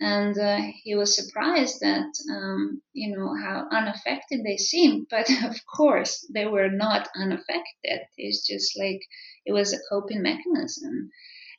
and 0.00 0.36
uh, 0.38 0.60
he 0.82 0.94
was 0.94 1.14
surprised 1.14 1.80
that 1.80 2.10
um, 2.30 2.82
you 2.92 3.16
know 3.16 3.34
how 3.34 3.66
unaffected 3.70 4.40
they 4.44 4.56
seemed. 4.56 5.06
But 5.10 5.30
of 5.44 5.56
course 5.76 6.26
they 6.34 6.46
were 6.46 6.68
not 6.70 7.08
unaffected. 7.16 8.00
It's 8.16 8.46
just 8.46 8.78
like 8.78 9.00
it 9.46 9.52
was 9.52 9.72
a 9.72 9.78
coping 9.90 10.22
mechanism. 10.22 11.10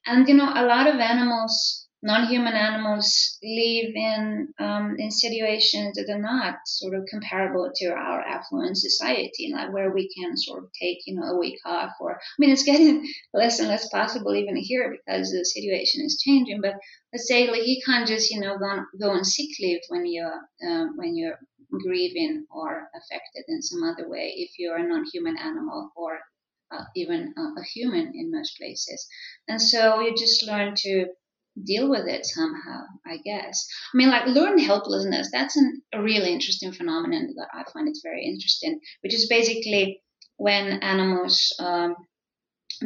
And 0.05 0.27
you 0.27 0.35
know 0.35 0.51
a 0.53 0.65
lot 0.65 0.87
of 0.87 0.99
animals 0.99 1.84
non-human 2.03 2.53
animals 2.53 3.37
live 3.41 3.95
in 3.95 4.47
um, 4.59 4.95
in 4.99 5.09
situations 5.09 5.95
that 5.95 6.13
are 6.13 6.21
not 6.21 6.55
sort 6.65 6.93
of 6.93 7.05
comparable 7.09 7.71
to 7.75 7.87
our 7.87 8.21
affluent 8.21 8.77
society, 8.77 9.51
like 9.51 9.73
where 9.73 9.91
we 9.91 10.09
can 10.13 10.37
sort 10.37 10.63
of 10.63 10.69
take 10.79 10.99
you 11.05 11.15
know 11.15 11.27
a 11.27 11.39
week 11.39 11.59
off. 11.65 11.91
Or 11.99 12.13
I 12.13 12.17
mean, 12.37 12.51
it's 12.51 12.63
getting 12.63 13.07
less 13.33 13.59
and 13.59 13.69
less 13.69 13.89
possible 13.89 14.35
even 14.35 14.55
here 14.55 14.91
because 14.91 15.31
the 15.31 15.43
situation 15.45 16.05
is 16.05 16.21
changing. 16.23 16.61
But 16.61 16.75
let's 17.11 17.27
say 17.27 17.49
like 17.49 17.65
you 17.65 17.81
can't 17.85 18.07
just 18.07 18.29
you 18.31 18.39
know 18.39 18.57
go, 18.57 18.83
go 18.99 19.09
on 19.11 19.23
sick 19.23 19.49
leave 19.59 19.81
when 19.89 20.05
you're 20.05 20.41
uh, 20.67 20.85
when 20.95 21.15
you're 21.15 21.39
grieving 21.83 22.45
or 22.51 22.87
affected 22.95 23.43
in 23.47 23.61
some 23.61 23.83
other 23.83 24.07
way 24.07 24.33
if 24.37 24.51
you're 24.59 24.77
a 24.77 24.87
non-human 24.87 25.37
animal 25.37 25.91
or 25.95 26.19
uh, 26.71 26.83
even 26.95 27.33
a 27.37 27.63
human 27.63 28.11
in 28.15 28.31
most 28.31 28.57
places. 28.57 29.07
And 29.47 29.61
so 29.61 29.99
you 29.99 30.15
just 30.15 30.45
learn 30.47 30.73
to 30.77 31.07
deal 31.63 31.89
with 31.89 32.07
it 32.07 32.25
somehow, 32.25 32.83
I 33.05 33.17
guess. 33.23 33.67
I 33.93 33.97
mean, 33.97 34.09
like 34.09 34.27
learned 34.27 34.61
helplessness, 34.61 35.29
that's 35.31 35.55
an, 35.55 35.81
a 35.93 36.01
really 36.01 36.31
interesting 36.31 36.71
phenomenon 36.71 37.33
that 37.37 37.47
I 37.53 37.63
find 37.71 37.87
it's 37.87 38.01
very 38.03 38.25
interesting, 38.25 38.79
which 39.01 39.13
is 39.13 39.27
basically 39.29 40.01
when 40.37 40.83
animals 40.83 41.55
um, 41.59 41.95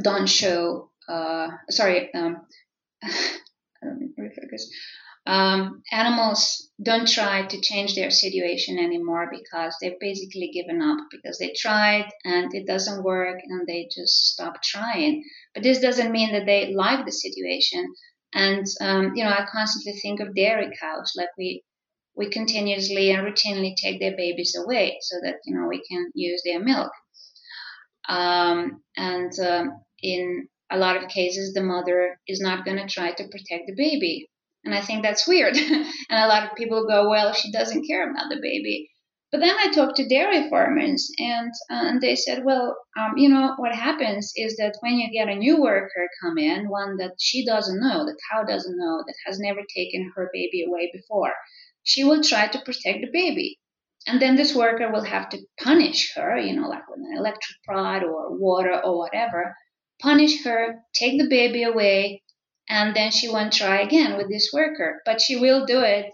don't 0.01 0.27
show, 0.27 0.91
uh, 1.07 1.47
sorry, 1.69 2.13
um, 2.13 2.45
I 3.03 3.09
don't 3.83 4.13
refocus. 4.19 4.63
Um, 5.25 5.83
animals 5.91 6.71
don't 6.81 7.07
try 7.07 7.45
to 7.45 7.61
change 7.61 7.93
their 7.93 8.09
situation 8.09 8.79
anymore 8.79 9.29
because 9.29 9.75
they've 9.79 9.99
basically 9.99 10.49
given 10.51 10.81
up 10.81 10.97
because 11.11 11.37
they 11.37 11.53
tried 11.55 12.09
and 12.23 12.53
it 12.53 12.65
doesn't 12.65 13.03
work 13.03 13.39
and 13.43 13.67
they 13.67 13.89
just 13.93 14.31
stop 14.33 14.61
trying. 14.63 15.23
But 15.53 15.63
this 15.63 15.79
doesn't 15.79 16.11
mean 16.11 16.31
that 16.31 16.45
they 16.45 16.73
like 16.73 17.05
the 17.05 17.11
situation. 17.11 17.93
And 18.33 18.65
um, 18.81 19.15
you 19.15 19.23
know, 19.23 19.31
I 19.31 19.45
constantly 19.51 19.99
think 19.99 20.19
of 20.19 20.35
dairy 20.35 20.71
cows, 20.79 21.13
like 21.15 21.29
we 21.37 21.63
we 22.15 22.29
continuously 22.29 23.11
and 23.11 23.25
routinely 23.25 23.75
take 23.75 23.99
their 23.99 24.15
babies 24.15 24.55
away 24.55 24.97
so 25.01 25.17
that 25.23 25.35
you 25.45 25.55
know 25.55 25.67
we 25.67 25.81
can 25.89 26.11
use 26.13 26.41
their 26.45 26.59
milk. 26.59 26.91
Um, 28.07 28.83
and 28.97 29.31
um, 29.39 29.81
in 30.01 30.47
a 30.71 30.77
lot 30.77 30.97
of 30.97 31.09
cases, 31.09 31.53
the 31.53 31.61
mother 31.61 32.19
is 32.27 32.41
not 32.41 32.65
going 32.65 32.77
to 32.77 32.87
try 32.87 33.11
to 33.11 33.23
protect 33.23 33.67
the 33.67 33.75
baby, 33.75 34.29
and 34.63 34.75
I 34.75 34.81
think 34.81 35.03
that's 35.03 35.27
weird. 35.27 35.57
and 35.57 35.85
a 36.11 36.27
lot 36.27 36.43
of 36.43 36.55
people 36.55 36.87
go, 36.87 37.09
"Well, 37.09 37.33
she 37.33 37.51
doesn't 37.51 37.87
care 37.87 38.09
about 38.09 38.29
the 38.29 38.39
baby." 38.41 38.89
But 39.31 39.41
then 39.41 39.55
I 39.59 39.71
talked 39.71 39.97
to 39.97 40.07
dairy 40.07 40.49
farmers, 40.49 41.11
and 41.19 41.51
uh, 41.69 41.85
and 41.89 42.01
they 42.01 42.15
said, 42.15 42.43
well, 42.43 42.75
um, 42.97 43.15
you 43.15 43.29
know, 43.29 43.53
what 43.57 43.75
happens 43.75 44.33
is 44.35 44.57
that 44.57 44.77
when 44.79 44.95
you 44.97 45.11
get 45.11 45.29
a 45.29 45.35
new 45.35 45.61
worker 45.61 46.09
come 46.21 46.39
in, 46.39 46.67
one 46.67 46.97
that 46.97 47.13
she 47.19 47.45
doesn't 47.45 47.79
know, 47.79 48.05
the 48.05 48.17
cow 48.31 48.43
doesn't 48.43 48.77
know, 48.77 49.03
that 49.05 49.15
has 49.27 49.39
never 49.39 49.61
taken 49.75 50.11
her 50.15 50.31
baby 50.33 50.63
away 50.63 50.89
before, 50.91 51.33
she 51.83 52.03
will 52.03 52.23
try 52.23 52.47
to 52.47 52.61
protect 52.61 53.01
the 53.01 53.11
baby. 53.11 53.59
And 54.07 54.19
then 54.19 54.35
this 54.35 54.55
worker 54.55 54.91
will 54.91 55.03
have 55.03 55.29
to 55.29 55.45
punish 55.61 56.11
her, 56.15 56.37
you 56.39 56.55
know, 56.59 56.67
like 56.67 56.89
with 56.89 56.99
an 56.99 57.17
electric 57.17 57.57
rod 57.67 58.03
or 58.03 58.35
water 58.35 58.81
or 58.83 58.97
whatever, 58.97 59.55
punish 60.01 60.43
her, 60.43 60.79
take 60.95 61.19
the 61.19 61.29
baby 61.29 61.61
away, 61.61 62.23
and 62.67 62.95
then 62.95 63.11
she 63.11 63.29
won't 63.29 63.53
try 63.53 63.81
again 63.81 64.17
with 64.17 64.29
this 64.29 64.49
worker. 64.51 65.01
But 65.05 65.21
she 65.21 65.35
will 65.35 65.65
do 65.67 65.81
it 65.81 66.07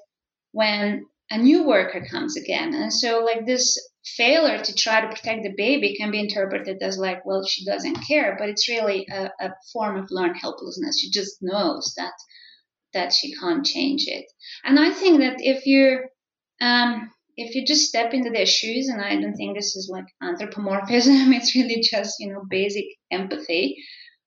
when 0.51 1.05
a 1.31 1.37
new 1.37 1.63
worker 1.63 2.05
comes 2.09 2.37
again. 2.37 2.73
And 2.73 2.93
so, 2.93 3.23
like, 3.23 3.45
this 3.45 3.77
failure 4.05 4.59
to 4.59 4.75
try 4.75 5.01
to 5.01 5.07
protect 5.07 5.43
the 5.43 5.53
baby 5.55 5.95
can 5.97 6.11
be 6.11 6.19
interpreted 6.19 6.81
as, 6.81 6.97
like, 6.97 7.25
well, 7.25 7.43
she 7.45 7.65
doesn't 7.65 8.05
care, 8.07 8.35
but 8.37 8.49
it's 8.49 8.69
really 8.69 9.07
a, 9.11 9.31
a 9.39 9.51
form 9.73 9.97
of 9.97 10.11
learned 10.11 10.37
helplessness. 10.37 10.99
She 10.99 11.09
just 11.09 11.37
knows 11.41 11.93
that 11.97 12.13
that 12.93 13.11
she 13.11 13.35
can't 13.35 13.65
change 13.65 14.05
it. 14.07 14.25
And 14.63 14.79
I 14.79 14.89
think 14.89 15.19
that 15.19 15.35
if 15.39 15.65
you're 15.67 16.05
um, 16.61 17.11
if 17.37 17.53
you 17.53 17.65
just 17.65 17.89
step 17.89 18.13
into 18.13 18.29
their 18.29 18.45
shoes, 18.45 18.87
and 18.87 19.01
I 19.01 19.19
don't 19.19 19.35
think 19.35 19.55
this 19.55 19.75
is 19.75 19.89
like 19.91 20.05
anthropomorphism, 20.21 21.33
it's 21.33 21.55
really 21.55 21.81
just 21.81 22.15
you 22.19 22.33
know 22.33 22.43
basic 22.49 22.85
empathy. 23.11 23.83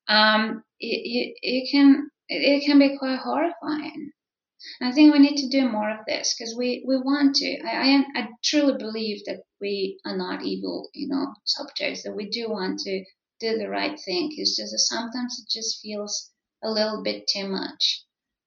Um, 0.09 0.63
it, 0.81 0.87
it, 0.87 1.35
it 1.43 1.71
can 1.73 2.11
it 2.29 2.65
can 2.67 2.79
be 2.79 2.97
quite 2.99 3.19
horrifying. 3.19 4.11
I 4.81 4.93
think 4.93 5.13
we 5.13 5.21
need 5.21 5.37
to 5.37 5.49
do 5.49 5.69
more 5.69 5.91
of 5.91 6.05
this 6.07 6.35
because 6.35 6.57
we, 6.57 6.85
we 6.87 6.97
want 6.97 7.37
to. 7.37 7.61
I, 7.65 8.05
I, 8.15 8.21
I 8.21 8.29
truly 8.45 8.77
believe 8.79 9.25
that 9.27 9.43
we 9.61 10.01
are 10.05 10.17
not 10.17 10.45
evil, 10.45 10.91
you 10.95 11.09
know, 11.09 11.35
subjects. 11.45 12.03
That 12.03 12.17
we 12.17 12.29
do 12.29 12.51
want 12.51 12.81
to 12.81 13.05
do 13.41 13.59
the 13.59 13.69
right 13.69 13.99
thing. 14.05 14.31
It's 14.37 14.57
just 14.57 14.73
that 14.73 14.79
sometimes 14.79 15.41
it 15.41 15.51
just 15.51 15.81
feels 15.81 16.33
a 16.63 16.71
little 16.71 17.03
bit 17.03 17.29
too 17.29 17.49
much. 17.49 18.05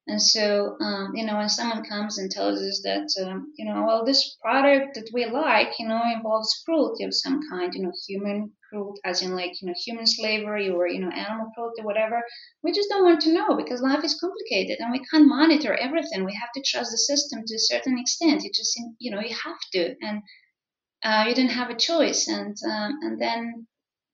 And 0.07 0.21
so, 0.21 0.77
um, 0.81 1.11
you 1.15 1.25
know, 1.25 1.37
when 1.37 1.47
someone 1.47 1.83
comes 1.85 2.17
and 2.17 2.29
tells 2.31 2.59
us 2.59 2.81
that, 2.83 3.07
um, 3.23 3.53
you 3.55 3.65
know, 3.65 3.85
well, 3.85 4.03
this 4.03 4.35
product 4.41 4.95
that 4.95 5.09
we 5.13 5.25
like, 5.25 5.77
you 5.77 5.87
know, 5.87 6.01
involves 6.15 6.61
cruelty 6.65 7.03
of 7.03 7.13
some 7.13 7.39
kind, 7.49 7.73
you 7.73 7.83
know, 7.83 7.91
human 8.07 8.51
cruelty, 8.67 8.99
as 9.05 9.21
in 9.21 9.35
like, 9.35 9.61
you 9.61 9.67
know, 9.67 9.75
human 9.85 10.07
slavery 10.07 10.69
or, 10.69 10.87
you 10.87 10.99
know, 10.99 11.11
animal 11.11 11.51
cruelty, 11.53 11.83
whatever, 11.83 12.23
we 12.63 12.71
just 12.71 12.89
don't 12.89 13.05
want 13.05 13.21
to 13.21 13.33
know 13.33 13.55
because 13.55 13.81
life 13.81 14.03
is 14.03 14.19
complicated 14.19 14.79
and 14.79 14.91
we 14.91 15.05
can't 15.05 15.27
monitor 15.27 15.75
everything. 15.75 16.25
We 16.25 16.33
have 16.33 16.51
to 16.55 16.63
trust 16.65 16.91
the 16.91 16.97
system 16.97 17.43
to 17.45 17.55
a 17.55 17.59
certain 17.59 17.99
extent. 17.99 18.43
You 18.43 18.49
just, 18.51 18.79
you 18.97 19.11
know, 19.11 19.21
you 19.21 19.35
have 19.35 19.59
to. 19.73 19.95
And 20.01 20.23
uh, 21.03 21.25
you 21.27 21.35
didn't 21.35 21.51
have 21.51 21.69
a 21.69 21.75
choice. 21.75 22.27
And, 22.27 22.57
um, 22.67 22.99
and 23.03 23.21
then, 23.21 23.67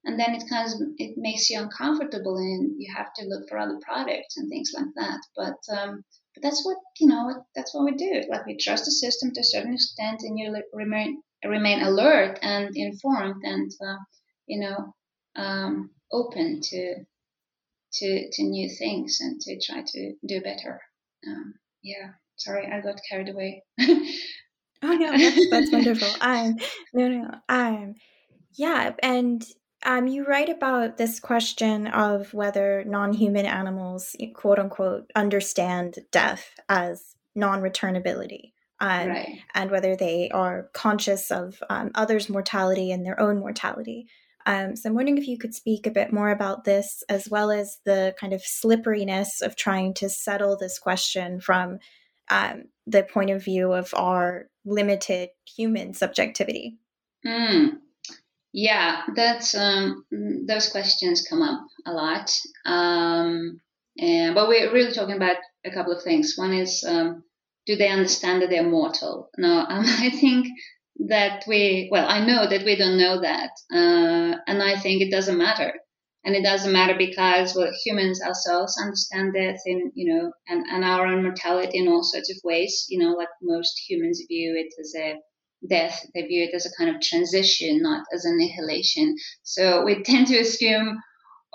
and 0.07 0.17
then 0.17 0.33
it 0.33 0.49
kind 0.49 0.65
of 0.65 0.79
it 0.97 1.17
makes 1.17 1.49
you 1.49 1.59
uncomfortable 1.59 2.37
and 2.37 2.75
you 2.79 2.91
have 2.95 3.13
to 3.17 3.25
look 3.25 3.47
for 3.49 3.57
other 3.57 3.77
products 3.85 4.37
and 4.37 4.49
things 4.49 4.71
like 4.73 4.87
that. 4.95 5.19
But 5.35 5.77
um, 5.77 6.03
but 6.33 6.41
that's 6.41 6.65
what 6.65 6.77
you 6.97 7.07
know 7.07 7.43
that's 7.53 7.75
what 7.75 7.83
we 7.83 7.91
do. 7.91 8.23
Like 8.29 8.45
we 8.45 8.55
trust 8.57 8.85
the 8.85 8.91
system 8.91 9.33
to 9.33 9.41
a 9.41 9.43
certain 9.43 9.73
extent 9.73 10.21
and 10.23 10.39
you 10.39 10.55
remain 10.73 11.21
remain 11.45 11.81
alert 11.81 12.39
and 12.41 12.75
informed 12.75 13.43
and 13.43 13.69
uh, 13.85 13.97
you 14.47 14.61
know 14.61 14.93
um, 15.35 15.91
open 16.11 16.61
to 16.63 16.95
to 17.95 18.29
to 18.31 18.43
new 18.43 18.69
things 18.69 19.17
and 19.19 19.41
to 19.41 19.59
try 19.59 19.83
to 19.85 20.13
do 20.25 20.39
better. 20.39 20.79
Um, 21.27 21.53
yeah. 21.83 22.11
Sorry 22.37 22.67
i 22.71 22.81
got 22.81 23.01
carried 23.09 23.29
away. 23.29 23.63
Oh 23.79 24.93
no 24.93 25.17
that's, 25.17 25.49
that's 25.49 25.71
wonderful. 25.73 26.07
I'm 26.21 26.57
no 26.93 27.07
no 27.07 27.31
i'm 27.49 27.95
yeah 28.53 28.93
and 29.01 29.43
um, 29.87 30.05
you 30.05 30.25
write 30.25 30.49
about 30.49 30.97
this 30.97 31.17
question 31.21 31.87
of 31.87 32.33
whether 32.33 32.83
non 32.85 33.13
human 33.13 33.45
animals, 33.45 34.17
quote 34.35 34.59
unquote, 34.59 35.09
understand 35.15 35.99
death 36.11 36.51
as 36.67 37.15
non 37.35 37.61
returnability. 37.61 38.51
Um, 38.81 39.07
right. 39.07 39.39
And 39.55 39.71
whether 39.71 39.95
they 39.95 40.29
are 40.29 40.69
conscious 40.73 41.31
of 41.31 41.63
um, 41.69 41.91
others' 41.95 42.29
mortality 42.29 42.91
and 42.91 43.05
their 43.05 43.19
own 43.19 43.39
mortality. 43.39 44.07
Um, 44.45 44.75
so 44.75 44.89
I'm 44.89 44.95
wondering 44.95 45.17
if 45.17 45.27
you 45.27 45.37
could 45.37 45.55
speak 45.55 45.87
a 45.87 45.91
bit 45.91 46.11
more 46.11 46.29
about 46.29 46.65
this, 46.65 47.01
as 47.07 47.29
well 47.29 47.49
as 47.49 47.79
the 47.85 48.13
kind 48.19 48.33
of 48.33 48.41
slipperiness 48.43 49.41
of 49.41 49.55
trying 49.55 49.93
to 49.95 50.09
settle 50.09 50.57
this 50.57 50.79
question 50.79 51.39
from 51.39 51.79
um, 52.29 52.65
the 52.85 53.03
point 53.03 53.29
of 53.29 53.43
view 53.43 53.71
of 53.71 53.93
our 53.95 54.47
limited 54.65 55.29
human 55.45 55.93
subjectivity. 55.93 56.77
Mm. 57.25 57.77
Yeah, 58.57 59.03
that's 59.15 59.53
um, 59.53 60.03
those 60.47 60.69
questions 60.69 61.27
come 61.29 61.43
up 61.43 61.61
a 61.85 61.91
lot. 61.91 62.35
Um, 62.65 63.61
and, 63.99 64.33
but 64.33 64.47
we're 64.47 64.73
really 64.73 64.93
talking 64.93 65.15
about 65.15 65.35
a 65.63 65.69
couple 65.69 65.93
of 65.95 66.01
things. 66.01 66.33
One 66.37 66.53
is, 66.53 66.83
um, 66.83 67.23
do 67.67 67.75
they 67.75 67.89
understand 67.89 68.41
that 68.41 68.49
they're 68.49 68.67
mortal? 68.67 69.29
No, 69.37 69.59
um, 69.69 69.85
I 69.85 70.09
think 70.09 70.47
that 71.07 71.43
we, 71.47 71.87
well, 71.91 72.07
I 72.09 72.25
know 72.25 72.49
that 72.49 72.65
we 72.65 72.75
don't 72.75 72.97
know 72.97 73.21
that, 73.21 73.51
uh, 73.71 74.39
and 74.47 74.63
I 74.63 74.79
think 74.79 75.03
it 75.03 75.11
doesn't 75.11 75.37
matter. 75.37 75.73
And 76.25 76.35
it 76.35 76.41
doesn't 76.41 76.73
matter 76.73 76.95
because 76.97 77.55
well, 77.55 77.71
humans 77.85 78.23
ourselves 78.23 78.75
understand 78.81 79.35
death 79.35 79.61
in, 79.67 79.91
you 79.93 80.11
know, 80.15 80.31
and, 80.47 80.65
and 80.65 80.83
our 80.83 81.05
own 81.05 81.21
mortality 81.21 81.77
in 81.77 81.87
all 81.87 82.01
sorts 82.03 82.31
of 82.31 82.37
ways. 82.43 82.87
You 82.89 82.97
know, 83.05 83.11
like 83.13 83.29
most 83.39 83.79
humans 83.87 84.19
view 84.27 84.55
it 84.57 84.73
as 84.81 84.93
a 84.97 85.19
death, 85.67 86.05
they 86.13 86.23
view 86.23 86.43
it 86.43 86.53
as 86.53 86.65
a 86.65 86.75
kind 86.77 86.93
of 86.93 87.01
transition, 87.01 87.81
not 87.81 88.05
as 88.13 88.25
annihilation. 88.25 89.15
So 89.43 89.83
we 89.83 90.03
tend 90.03 90.27
to 90.27 90.39
assume, 90.39 90.99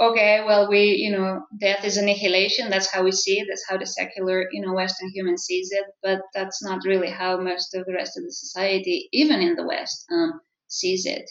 okay, 0.01 0.43
well, 0.45 0.69
we, 0.69 0.97
you 0.97 1.13
know, 1.13 1.43
death 1.61 1.85
is 1.85 1.97
annihilation. 1.97 2.71
That's 2.71 2.93
how 2.93 3.05
we 3.05 3.13
see 3.13 3.41
it. 3.41 3.47
That's 3.49 3.67
how 3.69 3.79
the 3.79 3.87
secular, 3.87 4.47
you 4.53 4.65
know, 4.65 4.73
Western 4.73 5.11
human 5.11 5.39
sees 5.39 5.71
it. 5.73 5.85
But 6.03 6.21
that's 6.35 6.63
not 6.63 6.85
really 6.85 7.11
how 7.11 7.39
most 7.39 7.75
of 7.75 7.85
the 7.87 7.95
rest 7.95 8.17
of 8.17 8.25
the 8.25 8.33
society, 8.33 9.09
even 9.13 9.41
in 9.41 9.55
the 9.55 9.67
West, 9.67 10.07
um, 10.11 10.41
sees 10.69 11.07
it. 11.07 11.31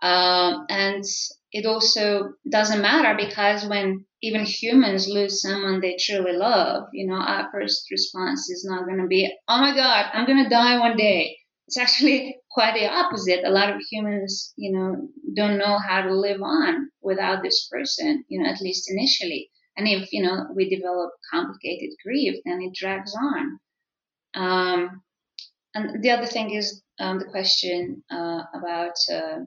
Um, 0.00 0.66
and 0.68 1.04
it 1.50 1.66
also 1.66 2.34
doesn't 2.48 2.82
matter 2.82 3.16
because 3.16 3.66
when 3.66 4.04
even 4.22 4.44
humans 4.44 5.08
lose 5.08 5.42
someone 5.42 5.80
they 5.80 5.96
truly 5.98 6.32
love, 6.32 6.84
you 6.92 7.06
know, 7.06 7.16
our 7.16 7.48
first 7.52 7.90
response 7.90 8.48
is 8.50 8.64
not 8.68 8.86
going 8.86 9.00
to 9.00 9.06
be, 9.06 9.32
oh 9.48 9.58
my 9.58 9.74
God, 9.74 10.06
I'm 10.12 10.26
going 10.26 10.44
to 10.44 10.50
die 10.50 10.78
one 10.78 10.96
day 10.96 11.37
it's 11.68 11.76
actually 11.76 12.38
quite 12.50 12.74
the 12.74 12.88
opposite. 12.88 13.44
A 13.44 13.50
lot 13.50 13.70
of 13.70 13.80
humans, 13.90 14.52
you 14.56 14.72
know, 14.72 15.08
don't 15.36 15.58
know 15.58 15.78
how 15.78 16.02
to 16.02 16.14
live 16.14 16.42
on 16.42 16.90
without 17.02 17.42
this 17.42 17.68
person, 17.70 18.24
you 18.28 18.42
know, 18.42 18.48
at 18.48 18.60
least 18.60 18.90
initially. 18.90 19.50
And 19.76 19.86
if, 19.86 20.12
you 20.12 20.22
know, 20.22 20.46
we 20.56 20.68
develop 20.68 21.10
complicated 21.30 21.90
grief, 22.02 22.40
then 22.44 22.60
it 22.62 22.74
drags 22.74 23.14
on. 23.14 23.60
Um, 24.34 25.02
and 25.74 26.02
the 26.02 26.10
other 26.10 26.26
thing 26.26 26.50
is 26.50 26.82
um, 26.98 27.18
the 27.18 27.26
question 27.26 28.02
uh, 28.10 28.42
about 28.54 28.94
uh, 29.12 29.40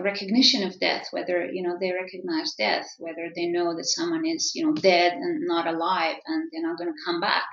recognition 0.00 0.62
of 0.62 0.80
death, 0.80 1.08
whether, 1.10 1.44
you 1.44 1.62
know, 1.62 1.76
they 1.78 1.92
recognize 1.92 2.54
death, 2.54 2.86
whether 2.98 3.28
they 3.34 3.46
know 3.46 3.76
that 3.76 3.84
someone 3.84 4.24
is, 4.24 4.52
you 4.54 4.64
know, 4.64 4.72
dead 4.72 5.12
and 5.12 5.46
not 5.46 5.66
alive 5.66 6.16
and 6.26 6.48
they're 6.52 6.62
not 6.62 6.78
going 6.78 6.90
to 6.90 7.04
come 7.04 7.20
back 7.20 7.44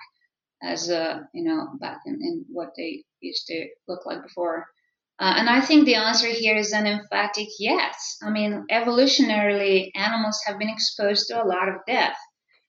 as 0.64 0.90
a 0.90 1.28
you 1.34 1.44
know 1.44 1.68
back 1.80 2.00
in, 2.06 2.16
in 2.16 2.46
what 2.50 2.70
they 2.78 3.04
used 3.22 3.46
to 3.48 3.68
look 3.88 4.06
like 4.06 4.24
before. 4.24 4.66
Uh, 5.20 5.36
and 5.38 5.50
I 5.50 5.62
think 5.62 5.86
the 5.86 5.96
answer 5.96 6.28
here 6.28 6.56
is 6.58 6.74
an 6.74 6.88
emphatic 6.88 7.48
yes. 7.60 8.18
I 8.24 8.32
mean, 8.32 8.66
evolutionarily, 8.72 9.92
animals 9.96 10.42
have 10.46 10.58
been 10.58 10.70
exposed 10.70 11.28
to 11.28 11.42
a 11.42 11.46
lot 11.46 11.70
of 11.70 11.76
death. 11.88 12.18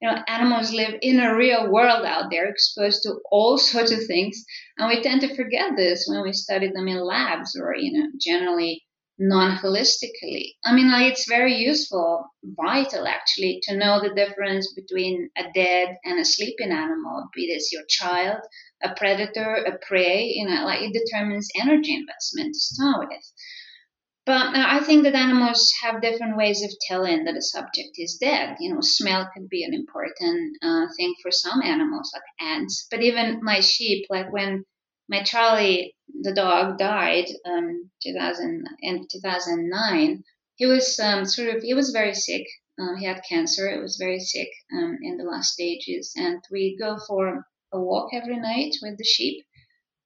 you 0.00 0.08
know, 0.10 0.22
animals 0.28 0.72
live 0.72 0.94
in 1.00 1.18
a 1.20 1.34
real 1.36 1.70
world 1.72 2.04
out 2.04 2.30
there, 2.30 2.46
exposed 2.48 3.02
to 3.02 3.14
all 3.30 3.56
sorts 3.58 3.90
of 3.92 4.04
things, 4.06 4.44
and 4.76 4.88
we 4.88 5.02
tend 5.02 5.20
to 5.22 5.34
forget 5.34 5.70
this 5.76 6.04
when 6.08 6.22
we 6.22 6.32
study 6.32 6.68
them 6.68 6.88
in 6.88 6.98
labs 7.02 7.56
or, 7.58 7.74
you 7.74 7.92
know, 7.98 8.08
generally 8.20 8.82
non-holistically. 9.18 10.54
I 10.64 10.74
mean, 10.74 10.90
like, 10.90 11.12
it's 11.12 11.28
very 11.28 11.54
useful, 11.54 12.26
vital 12.42 13.06
actually, 13.06 13.60
to 13.64 13.76
know 13.76 14.00
the 14.00 14.14
difference 14.14 14.72
between 14.74 15.30
a 15.36 15.44
dead 15.54 15.96
and 16.04 16.18
a 16.18 16.24
sleeping 16.24 16.72
animal, 16.72 17.28
be 17.34 17.46
this 17.46 17.72
your 17.72 17.84
child, 17.88 18.40
a 18.82 18.94
predator, 18.94 19.54
a 19.54 19.78
prey. 19.86 20.32
You 20.34 20.48
know, 20.48 20.64
like 20.64 20.82
it 20.82 20.92
determines 20.92 21.48
energy 21.60 21.94
investment 21.94 22.54
to 22.54 22.60
start 22.60 23.08
with. 23.08 23.22
But 24.26 24.56
uh, 24.56 24.64
I 24.66 24.80
think 24.80 25.02
that 25.04 25.14
animals 25.14 25.70
have 25.82 26.00
different 26.00 26.36
ways 26.38 26.62
of 26.62 26.70
telling 26.88 27.24
that 27.24 27.36
a 27.36 27.42
subject 27.42 27.90
is 27.98 28.16
dead. 28.18 28.56
You 28.58 28.72
know, 28.72 28.80
smell 28.80 29.28
could 29.34 29.48
be 29.50 29.64
an 29.64 29.74
important 29.74 30.56
uh, 30.62 30.86
thing 30.96 31.14
for 31.22 31.30
some 31.30 31.60
animals, 31.62 32.10
like 32.14 32.50
ants. 32.50 32.86
But 32.90 33.02
even 33.02 33.40
my 33.42 33.60
sheep, 33.60 34.06
like 34.08 34.32
when 34.32 34.64
my 35.08 35.22
Charlie, 35.22 35.94
the 36.22 36.34
dog, 36.34 36.78
died 36.78 37.26
um, 37.44 37.90
2000 38.02 38.66
in 38.80 39.06
2009. 39.10 40.24
He 40.56 40.66
was 40.66 40.98
um, 40.98 41.24
sort 41.24 41.54
of 41.54 41.62
he 41.62 41.74
was 41.74 41.90
very 41.90 42.14
sick. 42.14 42.46
Uh, 42.80 42.94
he 42.98 43.06
had 43.06 43.22
cancer. 43.28 43.68
It 43.68 43.80
was 43.80 43.96
very 43.96 44.20
sick 44.20 44.48
um, 44.72 44.98
in 45.02 45.16
the 45.16 45.24
last 45.24 45.52
stages, 45.52 46.12
and 46.16 46.42
we 46.50 46.76
go 46.78 46.98
for 47.06 47.46
a 47.72 47.80
walk 47.80 48.10
every 48.12 48.38
night 48.38 48.76
with 48.82 48.96
the 48.98 49.04
sheep 49.04 49.44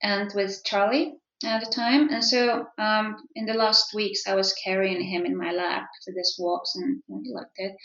and 0.03 0.33
with 0.35 0.63
Charlie 0.65 1.15
at 1.45 1.65
the 1.65 1.71
time. 1.71 2.11
And 2.11 2.25
so 2.25 2.67
um, 2.79 3.17
in 3.35 3.47
the 3.47 3.55
last 3.55 3.95
weeks, 3.95 4.27
I 4.27 4.35
was 4.35 4.55
carrying 4.65 5.03
him 5.03 5.25
in 5.27 5.37
my 5.37 5.53
lap 5.53 5.89
for 6.05 6.13
these 6.13 6.37
walks, 6.39 6.75
and 6.77 7.03
he 7.25 7.33
liked 7.33 7.57
it. 7.57 7.77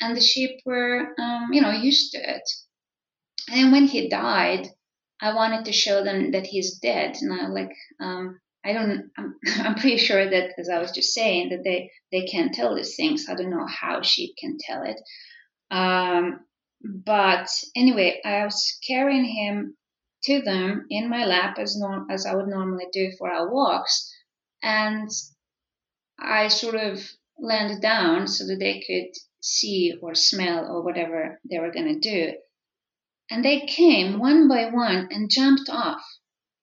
And 0.00 0.16
the 0.16 0.20
sheep 0.20 0.60
were, 0.64 1.14
um, 1.18 1.48
you 1.52 1.60
know, 1.60 1.70
used 1.70 2.12
to 2.12 2.18
it. 2.18 2.48
And 3.52 3.72
when 3.72 3.86
he 3.86 4.08
died, 4.08 4.68
I 5.22 5.34
wanted 5.34 5.66
to 5.66 5.72
show 5.72 6.02
them 6.02 6.32
that 6.32 6.46
he's 6.46 6.78
dead. 6.80 7.16
Now, 7.22 7.48
like, 7.48 7.72
um, 8.00 8.40
I 8.64 8.72
don't, 8.72 9.10
I'm, 9.16 9.36
I'm 9.60 9.74
pretty 9.76 9.98
sure 9.98 10.28
that, 10.28 10.50
as 10.58 10.68
I 10.68 10.80
was 10.80 10.90
just 10.90 11.14
saying, 11.14 11.50
that 11.50 11.62
they, 11.62 11.92
they 12.10 12.26
can't 12.26 12.52
tell 12.52 12.74
these 12.74 12.96
things. 12.96 13.26
I 13.28 13.34
don't 13.34 13.50
know 13.50 13.66
how 13.66 14.02
sheep 14.02 14.34
can 14.36 14.58
tell 14.60 14.82
it. 14.82 15.00
Um, 15.70 16.40
but 16.84 17.48
anyway, 17.76 18.20
I 18.24 18.44
was 18.44 18.76
carrying 18.84 19.24
him 19.24 19.76
to 20.24 20.42
them 20.42 20.86
in 20.90 21.08
my 21.08 21.24
lap 21.24 21.56
as, 21.58 21.78
norm, 21.78 22.08
as 22.10 22.26
I 22.26 22.34
would 22.34 22.48
normally 22.48 22.86
do 22.92 23.12
for 23.16 23.32
our 23.32 23.52
walks. 23.52 24.12
And 24.60 25.08
I 26.18 26.48
sort 26.48 26.74
of 26.74 27.00
landed 27.38 27.80
down 27.80 28.26
so 28.26 28.44
that 28.48 28.58
they 28.58 28.82
could 28.84 29.12
see 29.40 29.94
or 30.02 30.16
smell 30.16 30.66
or 30.66 30.82
whatever 30.82 31.40
they 31.48 31.60
were 31.60 31.72
going 31.72 32.00
to 32.00 32.00
do 32.00 32.32
and 33.32 33.42
they 33.42 33.60
came 33.60 34.18
one 34.18 34.46
by 34.46 34.66
one 34.66 35.08
and 35.10 35.30
jumped 35.30 35.70
off. 35.70 36.02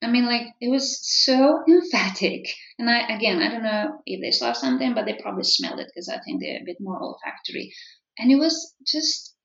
I 0.03 0.07
mean, 0.07 0.27
like 0.27 0.47
it 0.61 0.69
was 0.69 0.99
so 1.01 1.63
emphatic. 1.67 2.45
And 2.77 2.87
I, 2.89 3.15
again, 3.15 3.41
I 3.41 3.49
don't 3.49 3.63
know 3.63 4.01
if 4.05 4.21
they 4.21 4.31
saw 4.31 4.53
something, 4.53 4.93
but 4.93 5.05
they 5.05 5.19
probably 5.19 5.43
smelled 5.43 5.79
it 5.79 5.87
because 5.87 6.07
I 6.07 6.19
think 6.19 6.39
they're 6.39 6.61
a 6.61 6.65
bit 6.65 6.77
more 6.79 7.01
olfactory. 7.01 7.73
And 8.19 8.31
it 8.31 8.35
was 8.35 8.75
just 8.85 9.35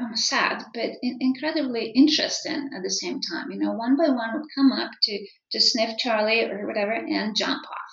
um, 0.00 0.16
sad, 0.16 0.64
but 0.74 0.90
in- 1.00 1.18
incredibly 1.20 1.92
interesting 1.92 2.70
at 2.76 2.82
the 2.82 2.90
same 2.90 3.20
time. 3.20 3.52
You 3.52 3.60
know, 3.60 3.72
one 3.72 3.96
by 3.96 4.08
one 4.08 4.34
would 4.34 4.48
come 4.54 4.72
up 4.72 4.90
to 5.04 5.26
to 5.52 5.60
sniff 5.60 5.96
Charlie 5.96 6.42
or 6.42 6.66
whatever 6.66 6.92
and 6.92 7.36
jump 7.36 7.62
off. 7.64 7.92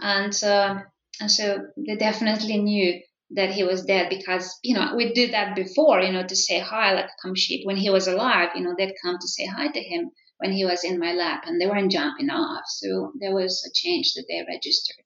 And 0.00 0.44
uh, 0.44 0.82
and 1.20 1.30
so 1.30 1.58
they 1.76 1.96
definitely 1.96 2.58
knew 2.58 3.00
that 3.30 3.50
he 3.50 3.64
was 3.64 3.84
dead 3.84 4.08
because 4.08 4.58
you 4.62 4.74
know 4.74 4.94
we 4.96 5.12
did 5.12 5.32
that 5.32 5.56
before 5.56 6.00
you 6.00 6.12
know 6.12 6.24
to 6.24 6.36
say 6.36 6.60
hi 6.60 6.94
like 6.94 7.10
come 7.20 7.34
sheep 7.34 7.66
when 7.66 7.76
he 7.76 7.90
was 7.90 8.06
alive 8.06 8.50
you 8.54 8.62
know 8.62 8.74
they'd 8.78 8.94
come 9.02 9.16
to 9.20 9.28
say 9.28 9.46
hi 9.46 9.68
to 9.68 9.80
him 9.80 10.10
when 10.38 10.52
he 10.52 10.64
was 10.64 10.84
in 10.84 10.98
my 10.98 11.12
lap 11.12 11.44
and 11.46 11.60
they 11.60 11.66
weren't 11.66 11.90
jumping 11.90 12.30
off. 12.30 12.64
So 12.66 13.12
there 13.18 13.34
was 13.34 13.64
a 13.66 13.72
change 13.74 14.12
that 14.14 14.26
they 14.28 14.44
registered. 14.46 15.04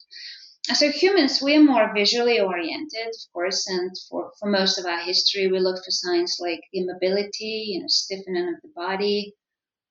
So 0.75 0.91
humans 0.91 1.41
we 1.43 1.57
are 1.57 1.63
more 1.63 1.93
visually 1.95 2.39
oriented 2.39 3.09
of 3.09 3.33
course 3.33 3.67
and 3.67 3.91
for, 4.09 4.31
for 4.39 4.51
most 4.51 4.79
of 4.79 4.85
our 4.85 5.01
history 5.01 5.49
we 5.49 5.59
look 5.59 5.77
for 5.77 5.91
signs 5.91 6.37
like 6.39 6.61
immobility 6.75 7.65
you 7.69 7.81
know 7.81 7.87
stiffening 7.89 8.49
of 8.49 8.61
the 8.63 8.69
body 8.77 9.35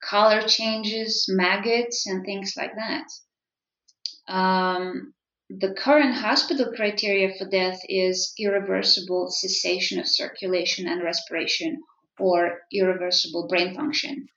color 0.02 0.42
changes 0.44 1.26
maggots 1.28 2.06
and 2.08 2.24
things 2.24 2.54
like 2.56 2.72
that. 2.76 4.32
Um, 4.32 5.13
the 5.50 5.74
current 5.74 6.14
hospital 6.14 6.72
criteria 6.76 7.34
for 7.38 7.50
death 7.50 7.80
is 7.90 8.34
irreversible 8.38 9.32
cessation 9.32 10.00
of 10.00 10.08
circulation 10.08 10.88
and 10.88 11.04
respiration 11.04 11.82
or 12.20 12.60
irreversible 12.72 13.48
brain 13.48 13.74
function. 13.74 14.28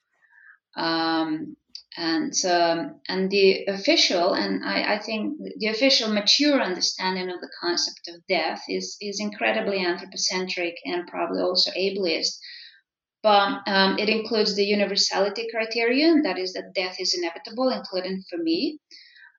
Um, 0.76 1.56
and 1.98 2.32
um, 2.46 3.00
and 3.06 3.30
the 3.30 3.66
official 3.66 4.32
and 4.32 4.64
I, 4.64 4.94
I, 4.94 4.98
think 4.98 5.36
the 5.58 5.66
official 5.66 6.10
mature 6.10 6.58
understanding 6.58 7.28
of 7.28 7.40
the 7.42 7.50
concept 7.60 8.08
of 8.08 8.26
death 8.26 8.62
is 8.70 8.96
is 9.02 9.20
incredibly 9.20 9.84
anthropocentric 9.84 10.76
and 10.86 11.06
probably 11.06 11.42
also 11.42 11.70
ableist. 11.72 12.38
But 13.22 13.60
um, 13.66 13.98
it 13.98 14.08
includes 14.08 14.56
the 14.56 14.64
universality 14.64 15.46
criterion, 15.50 16.22
that 16.22 16.38
is 16.38 16.54
that 16.54 16.72
death 16.74 16.96
is 16.98 17.14
inevitable, 17.14 17.68
including 17.68 18.24
for 18.30 18.38
me. 18.38 18.78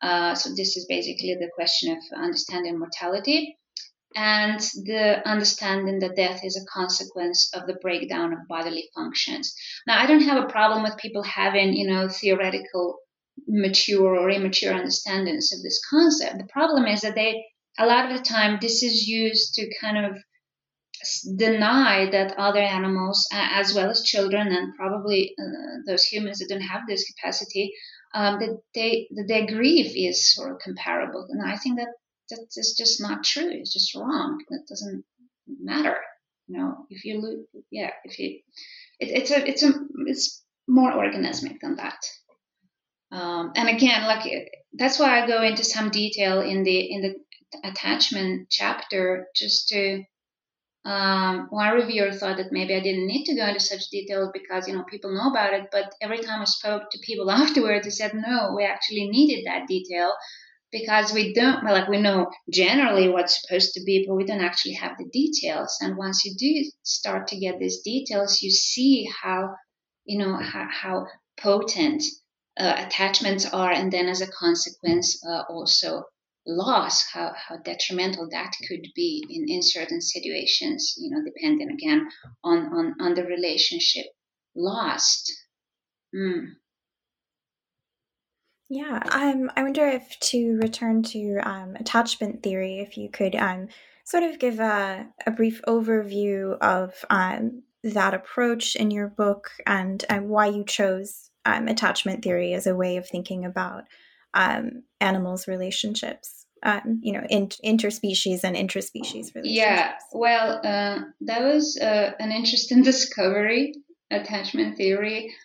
Uh, 0.03 0.35
so 0.35 0.49
this 0.49 0.75
is 0.75 0.85
basically 0.89 1.33
the 1.39 1.49
question 1.55 1.95
of 1.95 2.03
understanding 2.21 2.77
mortality 2.77 3.57
and 4.15 4.59
the 4.85 5.27
understanding 5.27 5.99
that 5.99 6.15
death 6.15 6.41
is 6.43 6.57
a 6.57 6.71
consequence 6.71 7.49
of 7.55 7.65
the 7.67 7.77
breakdown 7.81 8.33
of 8.33 8.47
bodily 8.49 8.89
functions. 8.93 9.55
Now, 9.87 9.99
I 9.99 10.05
don't 10.05 10.21
have 10.23 10.43
a 10.43 10.47
problem 10.47 10.83
with 10.83 10.97
people 10.97 11.23
having, 11.23 11.73
you 11.73 11.87
know, 11.87 12.09
theoretical, 12.09 12.97
mature 13.47 14.15
or 14.15 14.29
immature 14.29 14.73
understandings 14.73 15.51
of 15.51 15.63
this 15.63 15.81
concept. 15.89 16.37
The 16.37 16.51
problem 16.51 16.85
is 16.85 17.01
that 17.01 17.15
they, 17.15 17.43
a 17.79 17.87
lot 17.87 18.11
of 18.11 18.17
the 18.17 18.23
time, 18.23 18.59
this 18.61 18.83
is 18.83 19.07
used 19.07 19.55
to 19.55 19.73
kind 19.81 20.05
of 20.05 20.17
deny 21.37 22.09
that 22.11 22.37
other 22.37 22.59
animals, 22.59 23.27
as 23.31 23.73
well 23.73 23.89
as 23.89 24.03
children 24.03 24.47
and 24.47 24.75
probably 24.75 25.33
uh, 25.39 25.79
those 25.87 26.03
humans 26.03 26.39
that 26.39 26.49
don't 26.49 26.61
have 26.61 26.81
this 26.87 27.05
capacity, 27.11 27.73
um, 28.13 28.39
that 28.39 28.61
they 28.75 29.07
that 29.11 29.27
their 29.27 29.47
grief 29.47 29.93
is 29.95 30.33
sort 30.33 30.51
of 30.51 30.59
comparable. 30.59 31.27
And 31.29 31.41
I 31.41 31.57
think 31.57 31.77
that 31.77 31.89
that 32.29 32.45
is 32.55 32.75
just 32.77 33.01
not 33.01 33.23
true. 33.23 33.49
It's 33.51 33.73
just 33.73 33.95
wrong. 33.95 34.39
It 34.49 34.61
doesn't 34.67 35.03
matter. 35.47 35.97
You 36.47 36.57
know, 36.57 36.85
if 36.89 37.05
you 37.05 37.21
lose, 37.21 37.45
yeah, 37.71 37.91
if 38.03 38.19
you, 38.19 38.39
it, 38.99 39.09
it's 39.09 39.31
a 39.31 39.47
it's 39.47 39.63
a 39.63 39.73
it's 40.07 40.43
more 40.67 40.91
organismic 40.91 41.59
than 41.61 41.77
that. 41.77 41.99
Um, 43.11 43.53
and 43.55 43.69
again, 43.69 44.03
like 44.03 44.49
that's 44.73 44.99
why 44.99 45.21
I 45.21 45.27
go 45.27 45.41
into 45.41 45.63
some 45.63 45.89
detail 45.89 46.41
in 46.41 46.63
the 46.63 46.79
in 46.91 47.01
the 47.01 47.15
attachment 47.63 48.47
chapter 48.49 49.27
just 49.35 49.69
to 49.69 50.03
um, 50.85 51.47
one 51.49 51.73
reviewer 51.73 52.11
thought 52.11 52.37
that 52.37 52.51
maybe 52.51 52.75
I 52.75 52.81
didn't 52.81 53.07
need 53.07 53.23
to 53.25 53.35
go 53.35 53.45
into 53.45 53.59
such 53.59 53.89
details 53.89 54.29
because 54.33 54.67
you 54.67 54.75
know 54.75 54.83
people 54.83 55.13
know 55.13 55.29
about 55.29 55.53
it. 55.53 55.67
But 55.71 55.93
every 56.01 56.19
time 56.19 56.41
I 56.41 56.45
spoke 56.45 56.89
to 56.91 56.99
people 57.03 57.31
afterwards, 57.43 57.85
they 57.85 57.91
said 57.91 58.13
no, 58.13 58.53
we 58.55 58.65
actually 58.65 59.07
needed 59.09 59.45
that 59.45 59.67
detail 59.67 60.13
because 60.71 61.13
we 61.13 61.33
don't 61.33 61.63
well, 61.63 61.73
like 61.73 61.87
we 61.87 62.01
know 62.01 62.29
generally 62.51 63.07
what's 63.07 63.41
supposed 63.41 63.73
to 63.75 63.83
be, 63.85 64.05
but 64.05 64.15
we 64.15 64.25
don't 64.25 64.43
actually 64.43 64.73
have 64.73 64.97
the 64.97 65.07
details. 65.13 65.77
And 65.79 65.95
once 65.95 66.25
you 66.25 66.35
do 66.37 66.69
start 66.83 67.27
to 67.27 67.39
get 67.39 67.59
these 67.59 67.81
details, 67.81 68.41
you 68.41 68.51
see 68.51 69.09
how 69.21 69.55
you 70.03 70.17
know 70.17 70.35
how, 70.35 70.67
how 70.69 71.05
potent 71.39 72.03
uh, 72.59 72.75
attachments 72.77 73.45
are, 73.45 73.71
and 73.71 73.89
then 73.89 74.07
as 74.07 74.19
a 74.19 74.31
consequence, 74.31 75.23
uh, 75.25 75.43
also 75.49 76.03
loss, 76.45 77.05
how, 77.11 77.31
how 77.35 77.57
detrimental 77.57 78.27
that 78.31 78.53
could 78.67 78.87
be 78.95 79.23
in, 79.29 79.45
in 79.47 79.61
certain 79.61 80.01
situations, 80.01 80.95
you 80.97 81.09
know, 81.09 81.23
depending 81.23 81.71
again 81.71 82.07
on, 82.43 82.59
on, 82.73 82.95
on 82.99 83.13
the 83.13 83.23
relationship 83.23 84.05
lost. 84.55 85.31
Mm. 86.15 86.53
Yeah, 88.69 89.01
um, 89.11 89.51
I 89.55 89.63
wonder 89.63 89.87
if 89.87 90.19
to 90.19 90.57
return 90.61 91.03
to 91.03 91.37
um, 91.43 91.75
attachment 91.75 92.41
theory, 92.41 92.79
if 92.79 92.97
you 92.97 93.09
could 93.09 93.35
um, 93.35 93.67
sort 94.03 94.23
of 94.23 94.39
give 94.39 94.59
a, 94.59 95.07
a 95.25 95.31
brief 95.31 95.61
overview 95.67 96.57
of 96.59 96.93
um, 97.09 97.63
that 97.83 98.13
approach 98.13 98.75
in 98.75 98.89
your 98.89 99.07
book 99.07 99.49
and, 99.67 100.03
and 100.09 100.29
why 100.29 100.47
you 100.47 100.63
chose 100.65 101.29
um, 101.45 101.67
attachment 101.67 102.23
theory 102.23 102.53
as 102.53 102.65
a 102.65 102.75
way 102.75 102.97
of 102.97 103.07
thinking 103.07 103.45
about 103.45 103.83
um, 104.33 104.83
animals' 105.03 105.47
relationships. 105.47 106.45
Um, 106.65 107.01
you 107.03 107.11
know, 107.11 107.23
in, 107.29 107.49
interspecies 107.65 108.45
and 108.45 108.55
intraspecies 108.55 109.35
relationships. 109.35 109.43
Yeah, 109.43 109.95
well, 110.13 110.61
uh, 110.63 110.99
that 111.19 111.43
was 111.43 111.77
uh, 111.77 112.11
an 112.19 112.31
interesting 112.31 112.83
discovery, 112.91 113.73
attachment 114.09 114.77
theory, 114.77 115.35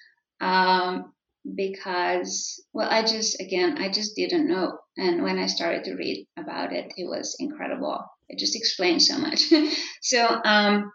um, 0.41 1.13
because, 1.57 2.63
well, 2.73 2.89
I 2.89 3.03
just, 3.03 3.41
again, 3.41 3.79
I 3.79 3.91
just 3.91 4.15
didn't 4.15 4.47
know. 4.47 4.79
And 4.97 5.25
when 5.25 5.41
I 5.41 5.47
started 5.47 5.83
to 5.85 5.97
read 5.97 6.29
about 6.37 6.73
it, 6.73 6.93
it 6.97 7.09
was 7.09 7.35
incredible. 7.41 8.05
It 8.29 8.39
just 8.39 8.55
explains 8.55 9.09
so 9.09 9.19
much. 9.19 9.43
so, 10.03 10.25
um, 10.45 10.93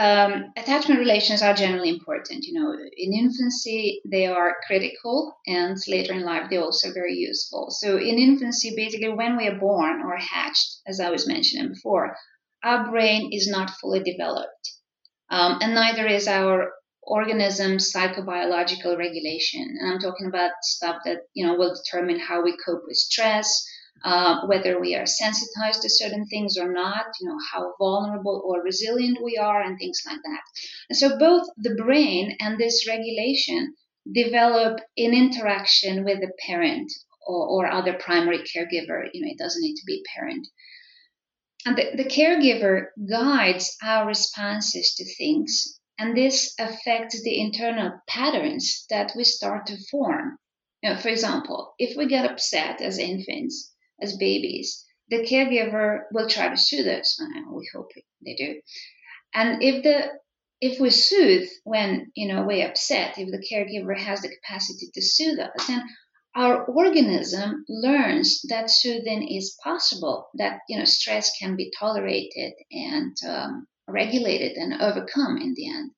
um, 0.00 0.50
attachment 0.56 0.98
relations 0.98 1.42
are 1.42 1.52
generally 1.52 1.90
important. 1.90 2.44
You 2.44 2.54
know, 2.58 2.72
in 2.72 3.12
infancy 3.12 4.00
they 4.10 4.26
are 4.26 4.56
critical, 4.66 5.36
and 5.46 5.76
later 5.86 6.14
in 6.14 6.22
life 6.22 6.44
they're 6.48 6.62
also 6.62 6.92
very 6.92 7.14
useful. 7.14 7.70
So 7.70 7.98
in 7.98 8.18
infancy, 8.18 8.72
basically 8.74 9.10
when 9.10 9.36
we 9.36 9.46
are 9.46 9.58
born 9.58 10.00
or 10.00 10.16
hatched, 10.16 10.80
as 10.86 11.00
I 11.00 11.10
was 11.10 11.28
mentioning 11.28 11.68
before, 11.68 12.16
our 12.64 12.90
brain 12.90 13.30
is 13.30 13.46
not 13.46 13.76
fully 13.78 14.02
developed, 14.02 14.72
um, 15.30 15.58
and 15.60 15.74
neither 15.74 16.06
is 16.06 16.26
our 16.26 16.72
organism's 17.02 17.92
psychobiological 17.92 18.96
regulation. 18.96 19.76
And 19.78 19.92
I'm 19.92 19.98
talking 19.98 20.28
about 20.28 20.52
stuff 20.62 20.96
that 21.04 21.18
you 21.34 21.46
know 21.46 21.56
will 21.56 21.74
determine 21.74 22.18
how 22.18 22.42
we 22.42 22.56
cope 22.64 22.84
with 22.86 22.96
stress 22.96 23.66
uh, 24.02 24.46
whether 24.46 24.80
we 24.80 24.94
are 24.94 25.06
sensitized 25.06 25.82
to 25.82 25.90
certain 25.90 26.26
things 26.26 26.56
or 26.56 26.72
not, 26.72 27.06
you 27.20 27.28
know, 27.28 27.38
how 27.52 27.74
vulnerable 27.78 28.42
or 28.44 28.62
resilient 28.62 29.18
we 29.22 29.36
are, 29.36 29.62
and 29.62 29.78
things 29.78 30.00
like 30.06 30.20
that. 30.22 30.40
And 30.88 30.96
so 30.96 31.18
both 31.18 31.46
the 31.56 31.74
brain 31.74 32.36
and 32.40 32.58
this 32.58 32.88
regulation 32.88 33.74
develop 34.12 34.80
in 34.96 35.12
interaction 35.12 36.04
with 36.04 36.20
the 36.20 36.32
parent 36.46 36.90
or, 37.26 37.46
or 37.46 37.70
other 37.70 37.94
primary 37.94 38.38
caregiver. 38.38 39.08
You 39.12 39.22
know, 39.22 39.30
it 39.30 39.38
doesn't 39.38 39.62
need 39.62 39.76
to 39.76 39.86
be 39.86 40.02
a 40.02 40.18
parent. 40.18 40.46
And 41.66 41.76
the, 41.76 42.02
the 42.02 42.08
caregiver 42.08 42.86
guides 43.08 43.76
our 43.82 44.06
responses 44.06 44.94
to 44.94 45.04
things, 45.16 45.78
and 45.98 46.16
this 46.16 46.54
affects 46.58 47.22
the 47.22 47.38
internal 47.38 47.92
patterns 48.08 48.86
that 48.88 49.12
we 49.14 49.24
start 49.24 49.66
to 49.66 49.76
form. 49.90 50.38
You 50.82 50.90
know, 50.90 50.96
for 50.96 51.08
example, 51.08 51.74
if 51.78 51.98
we 51.98 52.06
get 52.06 52.24
upset 52.24 52.80
as 52.80 52.96
infants, 52.98 53.74
as 54.02 54.16
babies, 54.16 54.84
the 55.08 55.26
caregiver 55.26 56.02
will 56.12 56.28
try 56.28 56.48
to 56.48 56.56
soothe 56.56 56.86
us. 56.86 57.20
we 57.52 57.68
hope 57.74 57.90
they 58.24 58.34
do. 58.34 58.60
And 59.34 59.62
if 59.62 59.82
the 59.82 60.12
if 60.60 60.78
we 60.78 60.90
soothe 60.90 61.48
when 61.64 62.12
you 62.14 62.28
know 62.28 62.42
we're 62.42 62.68
upset, 62.68 63.18
if 63.18 63.30
the 63.30 63.44
caregiver 63.50 63.98
has 63.98 64.20
the 64.20 64.28
capacity 64.28 64.90
to 64.94 65.02
soothe 65.02 65.38
us, 65.38 65.66
then 65.66 65.82
our 66.36 66.64
organism 66.64 67.64
learns 67.68 68.42
that 68.48 68.70
soothing 68.70 69.26
is 69.28 69.56
possible, 69.62 70.28
that 70.34 70.60
you 70.68 70.78
know 70.78 70.84
stress 70.84 71.36
can 71.38 71.56
be 71.56 71.72
tolerated 71.78 72.52
and 72.70 73.16
um, 73.26 73.66
regulated 73.88 74.52
and 74.56 74.80
overcome 74.80 75.38
in 75.38 75.54
the 75.54 75.68
end. 75.68 75.90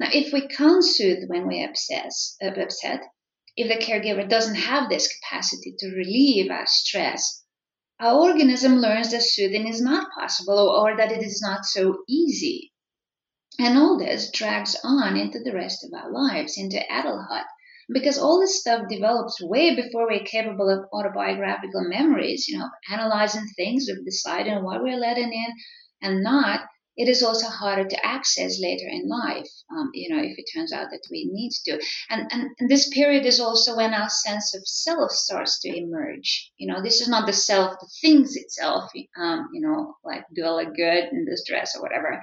Now, 0.00 0.08
if 0.12 0.32
we 0.32 0.46
can't 0.46 0.84
soothe 0.84 1.24
when 1.26 1.46
we're 1.46 1.68
upset, 1.68 2.12
upset, 2.40 3.02
if 3.58 3.66
the 3.66 3.84
caregiver 3.84 4.28
doesn't 4.28 4.54
have 4.54 4.88
this 4.88 5.12
capacity 5.18 5.74
to 5.76 5.88
relieve 5.88 6.48
our 6.48 6.66
stress, 6.66 7.42
our 7.98 8.20
organism 8.20 8.76
learns 8.76 9.10
that 9.10 9.22
soothing 9.22 9.66
is 9.66 9.80
not 9.80 10.12
possible 10.16 10.56
or, 10.60 10.96
that 10.96 11.10
it 11.10 11.24
is 11.24 11.42
not 11.42 11.64
so 11.64 11.98
easy. 12.08 12.72
And 13.58 13.76
all 13.76 13.98
this 13.98 14.30
drags 14.30 14.76
on 14.84 15.16
into 15.16 15.40
the 15.42 15.52
rest 15.52 15.84
of 15.84 15.92
our 15.92 16.08
lives, 16.08 16.56
into 16.56 16.80
adulthood, 16.88 17.42
because 17.92 18.16
all 18.16 18.40
this 18.40 18.60
stuff 18.60 18.82
develops 18.88 19.42
way 19.42 19.74
before 19.74 20.06
we're 20.06 20.24
capable 20.24 20.70
of 20.70 20.86
autobiographical 20.92 21.88
memories, 21.88 22.46
you 22.46 22.56
know, 22.56 22.68
analyzing 22.92 23.48
things, 23.56 23.88
of 23.88 24.04
deciding 24.04 24.62
what 24.62 24.84
we're 24.84 25.00
letting 25.00 25.32
in 25.32 25.52
and 26.00 26.22
not 26.22 26.60
it 26.98 27.08
is 27.08 27.22
also 27.22 27.46
harder 27.46 27.84
to 27.88 28.06
access 28.06 28.60
later 28.60 28.88
in 28.88 29.08
life, 29.08 29.48
um, 29.70 29.90
you 29.94 30.14
know, 30.14 30.20
if 30.20 30.36
it 30.36 30.50
turns 30.52 30.72
out 30.72 30.88
that 30.90 31.06
we 31.10 31.30
need 31.32 31.52
to. 31.64 31.80
And, 32.10 32.28
and, 32.32 32.50
and 32.58 32.68
this 32.68 32.88
period 32.88 33.24
is 33.24 33.38
also 33.38 33.76
when 33.76 33.94
our 33.94 34.08
sense 34.08 34.54
of 34.54 34.66
self 34.66 35.12
starts 35.12 35.60
to 35.60 35.68
emerge. 35.68 36.50
You 36.58 36.72
know, 36.72 36.82
this 36.82 37.00
is 37.00 37.08
not 37.08 37.26
the 37.26 37.32
self 37.32 37.78
the 37.80 37.88
things 38.02 38.34
itself, 38.34 38.90
um, 39.16 39.48
you 39.54 39.60
know, 39.60 39.94
like 40.04 40.24
do 40.34 40.44
I 40.44 40.50
look 40.50 40.74
good 40.74 41.04
in 41.12 41.24
this 41.24 41.44
dress 41.46 41.76
or 41.76 41.82
whatever. 41.82 42.20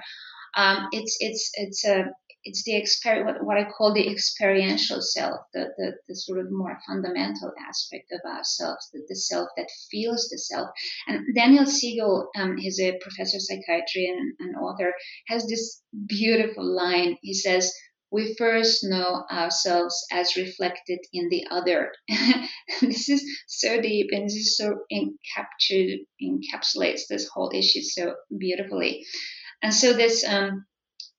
Um, 0.56 0.88
it's 0.92 1.16
it's 1.20 1.50
it's 1.54 1.84
a 1.84 2.06
it's 2.46 2.62
the 2.62 2.80
exper- 2.80 3.24
what, 3.24 3.44
what 3.44 3.58
I 3.58 3.64
call 3.64 3.92
the 3.92 4.08
experiential 4.08 5.02
self, 5.02 5.40
the, 5.52 5.66
the, 5.76 5.94
the 6.08 6.14
sort 6.14 6.38
of 6.38 6.46
more 6.50 6.78
fundamental 6.86 7.52
aspect 7.68 8.12
of 8.12 8.20
ourselves, 8.24 8.88
the, 8.92 9.02
the 9.08 9.16
self 9.16 9.48
that 9.56 9.68
feels 9.90 10.28
the 10.30 10.38
self. 10.38 10.70
And 11.08 11.34
Daniel 11.34 11.66
Siegel, 11.66 12.30
um, 12.38 12.56
he's 12.56 12.78
a 12.80 12.98
professor 13.00 13.38
of 13.38 13.42
psychiatry 13.42 14.06
and 14.06 14.48
an 14.48 14.54
author, 14.54 14.94
has 15.26 15.44
this 15.48 15.82
beautiful 16.06 16.64
line. 16.64 17.16
He 17.20 17.34
says, 17.34 17.72
we 18.12 18.36
first 18.38 18.84
know 18.84 19.24
ourselves 19.30 20.06
as 20.12 20.36
reflected 20.36 21.00
in 21.12 21.28
the 21.28 21.44
other. 21.50 21.90
this 22.80 23.08
is 23.08 23.24
so 23.48 23.80
deep 23.80 24.10
and 24.12 24.26
this 24.26 24.34
is 24.34 24.56
so 24.56 24.76
encaptured, 24.92 25.98
encapsulates 26.22 27.08
this 27.08 27.28
whole 27.28 27.50
issue 27.52 27.82
so 27.82 28.14
beautifully. 28.38 29.04
And 29.62 29.74
so 29.74 29.92
this 29.92 30.24
um, 30.26 30.66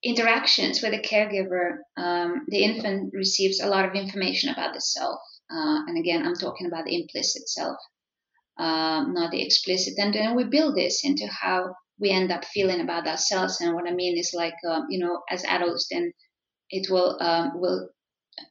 interactions 0.04 0.82
with 0.82 0.92
the 0.92 1.02
caregiver, 1.02 1.78
um, 1.98 2.46
the 2.48 2.64
infant 2.64 3.14
receives 3.14 3.60
a 3.60 3.68
lot 3.68 3.86
of 3.86 3.96
information 3.96 4.52
about 4.52 4.74
the 4.74 4.82
self. 4.82 5.20
Uh, 5.50 5.84
and 5.88 5.98
again, 5.98 6.26
I'm 6.26 6.36
talking 6.36 6.68
about 6.68 6.86
the 6.86 6.96
implicit 6.96 7.50
self, 7.50 7.78
um, 8.58 9.14
not 9.14 9.32
the 9.32 9.44
explicit. 9.44 9.94
And 9.98 10.14
then 10.14 10.36
we 10.36 10.44
build 10.44 10.76
this 10.76 11.02
into 11.04 11.28
how 11.28 11.76
we 12.00 12.10
end 12.10 12.32
up 12.32 12.46
feeling 12.46 12.82
about 12.82 13.08
ourselves. 13.08 13.60
And 13.60 13.74
what 13.74 13.88
I 13.88 13.94
mean 13.94 14.18
is 14.18 14.32
like, 14.34 14.56
um, 14.70 14.86
you 14.90 15.00
know, 15.00 15.22
as 15.30 15.44
adults, 15.46 15.88
then 15.92 16.12
it 16.70 16.90
will 16.92 17.18
um, 17.22 17.54
will 17.56 17.90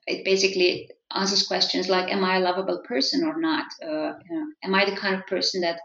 it 0.06 0.24
basically 0.24 0.90
answers 1.14 1.46
questions 1.46 1.88
like, 1.88 2.10
"Am 2.10 2.24
I 2.24 2.36
a 2.36 2.40
lovable 2.40 2.82
person 2.88 3.24
or 3.24 3.38
not? 3.40 3.66
Uh, 3.82 4.14
you 4.24 4.36
know, 4.36 4.46
am 4.64 4.74
I 4.74 4.84
the 4.84 4.96
kind 4.96 5.14
of 5.14 5.26
person 5.26 5.60
that 5.60 5.78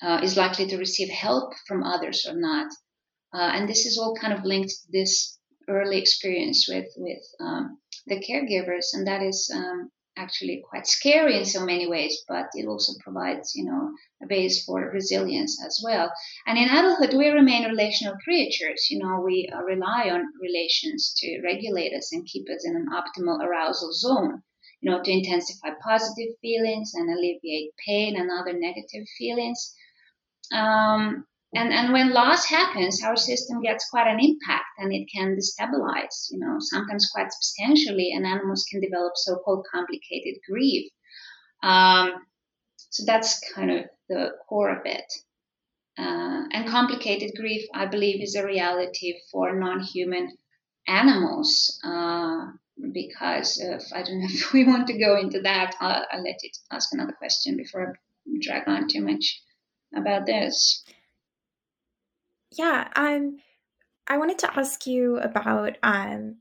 uh, 0.00 0.20
is 0.22 0.36
likely 0.36 0.66
to 0.68 0.78
receive 0.78 1.10
help 1.10 1.52
from 1.66 1.82
others 1.82 2.24
or 2.26 2.34
not?" 2.34 2.72
Uh, 3.34 3.50
and 3.54 3.68
this 3.68 3.86
is 3.86 3.98
all 3.98 4.14
kind 4.14 4.32
of 4.32 4.44
linked 4.44 4.70
to 4.70 4.92
this 4.92 5.38
early 5.68 5.98
experience 5.98 6.66
with 6.68 6.88
with 6.96 7.22
um, 7.40 7.78
the 8.06 8.20
caregivers, 8.20 8.86
and 8.92 9.06
that 9.06 9.22
is 9.22 9.50
um, 9.54 9.90
actually 10.16 10.62
quite 10.68 10.86
scary 10.86 11.38
in 11.38 11.44
so 11.44 11.64
many 11.64 11.86
ways. 11.86 12.22
But 12.28 12.46
it 12.54 12.66
also 12.66 12.92
provides, 13.02 13.54
you 13.54 13.64
know, 13.64 13.90
a 14.22 14.26
base 14.26 14.64
for 14.64 14.90
resilience 14.90 15.62
as 15.64 15.80
well. 15.82 16.12
And 16.46 16.58
in 16.58 16.68
adulthood, 16.68 17.14
we 17.14 17.28
remain 17.28 17.64
relational 17.64 18.16
creatures. 18.24 18.88
You 18.90 18.98
know, 18.98 19.20
we 19.24 19.50
uh, 19.52 19.62
rely 19.62 20.10
on 20.10 20.24
relations 20.40 21.14
to 21.18 21.40
regulate 21.42 21.94
us 21.96 22.12
and 22.12 22.26
keep 22.26 22.48
us 22.50 22.66
in 22.66 22.76
an 22.76 22.88
optimal 22.92 23.40
arousal 23.40 23.92
zone. 23.92 24.42
You 24.80 24.90
know, 24.90 25.02
to 25.02 25.10
intensify 25.10 25.70
positive 25.80 26.34
feelings 26.40 26.92
and 26.94 27.08
alleviate 27.08 27.70
pain 27.86 28.16
and 28.16 28.30
other 28.30 28.52
negative 28.52 29.06
feelings. 29.16 29.74
Um, 30.52 31.24
and, 31.54 31.72
and 31.72 31.92
when 31.92 32.12
loss 32.12 32.46
happens, 32.46 33.02
our 33.02 33.16
system 33.16 33.60
gets 33.60 33.88
quite 33.90 34.06
an 34.06 34.20
impact 34.20 34.64
and 34.78 34.92
it 34.92 35.06
can 35.14 35.36
destabilize, 35.36 36.30
you 36.30 36.38
know, 36.38 36.56
sometimes 36.58 37.10
quite 37.12 37.30
substantially, 37.30 38.12
and 38.14 38.26
animals 38.26 38.66
can 38.70 38.80
develop 38.80 39.12
so 39.16 39.36
called 39.36 39.66
complicated 39.70 40.40
grief. 40.48 40.90
Um, 41.62 42.12
so 42.76 43.04
that's 43.06 43.40
kind 43.52 43.70
of 43.70 43.84
the 44.08 44.30
core 44.48 44.70
of 44.70 44.86
it. 44.86 45.12
Uh, 45.98 46.44
and 46.52 46.68
complicated 46.68 47.32
grief, 47.36 47.68
I 47.74 47.84
believe, 47.84 48.22
is 48.22 48.34
a 48.34 48.46
reality 48.46 49.14
for 49.30 49.54
non 49.54 49.80
human 49.80 50.36
animals. 50.88 51.78
Uh, 51.84 52.46
because 52.92 53.60
of, 53.60 53.82
I 53.94 54.02
don't 54.02 54.20
know 54.20 54.28
if 54.28 54.52
we 54.54 54.64
want 54.64 54.86
to 54.88 54.98
go 54.98 55.18
into 55.18 55.40
that. 55.42 55.74
I'll, 55.80 56.04
I'll 56.10 56.22
let 56.22 56.42
you 56.42 56.50
ask 56.70 56.92
another 56.92 57.12
question 57.12 57.56
before 57.56 57.94
I 58.26 58.38
drag 58.40 58.68
on 58.68 58.88
too 58.88 59.02
much 59.02 59.42
about 59.94 60.26
this. 60.26 60.82
Yeah, 62.58 62.88
um, 62.96 63.38
I 64.08 64.18
wanted 64.18 64.38
to 64.40 64.58
ask 64.58 64.86
you 64.86 65.18
about 65.18 65.78
um, 65.84 66.38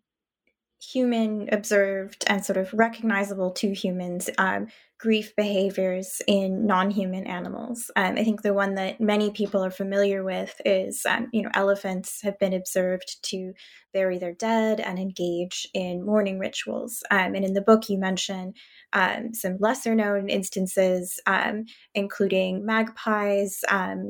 human 0.82 1.48
observed 1.52 2.24
and 2.28 2.44
sort 2.44 2.58
of 2.58 2.74
recognizable 2.74 3.52
to 3.52 3.74
humans 3.74 4.30
um, 4.38 4.68
grief 5.00 5.36
behaviors 5.36 6.22
in 6.28 6.66
non-human 6.66 7.26
animals. 7.26 7.90
Um, 7.96 8.18
I 8.18 8.24
think 8.24 8.42
the 8.42 8.54
one 8.54 8.76
that 8.76 9.00
many 9.00 9.32
people 9.32 9.64
are 9.64 9.72
familiar 9.72 10.24
with 10.24 10.60
is, 10.66 11.06
um, 11.08 11.28
you 11.32 11.42
know, 11.42 11.50
elephants 11.54 12.22
have 12.22 12.38
been 12.40 12.54
observed 12.54 13.18
to 13.24 13.54
bury 13.94 14.20
their 14.20 14.34
dead 14.34 14.80
and 14.80 15.00
engage 15.00 15.68
in 15.74 16.06
mourning 16.06 16.40
rituals. 16.40 17.04
Um, 17.10 17.36
and 17.36 17.44
in 17.44 17.54
the 17.54 17.62
book, 17.62 17.90
you 17.90 17.98
mention 17.98 18.54
um, 18.94 19.34
some 19.34 19.58
lesser 19.60 19.96
known 19.96 20.30
instances, 20.30 21.20
um, 21.26 21.66
including 21.96 22.66
magpies, 22.66 23.64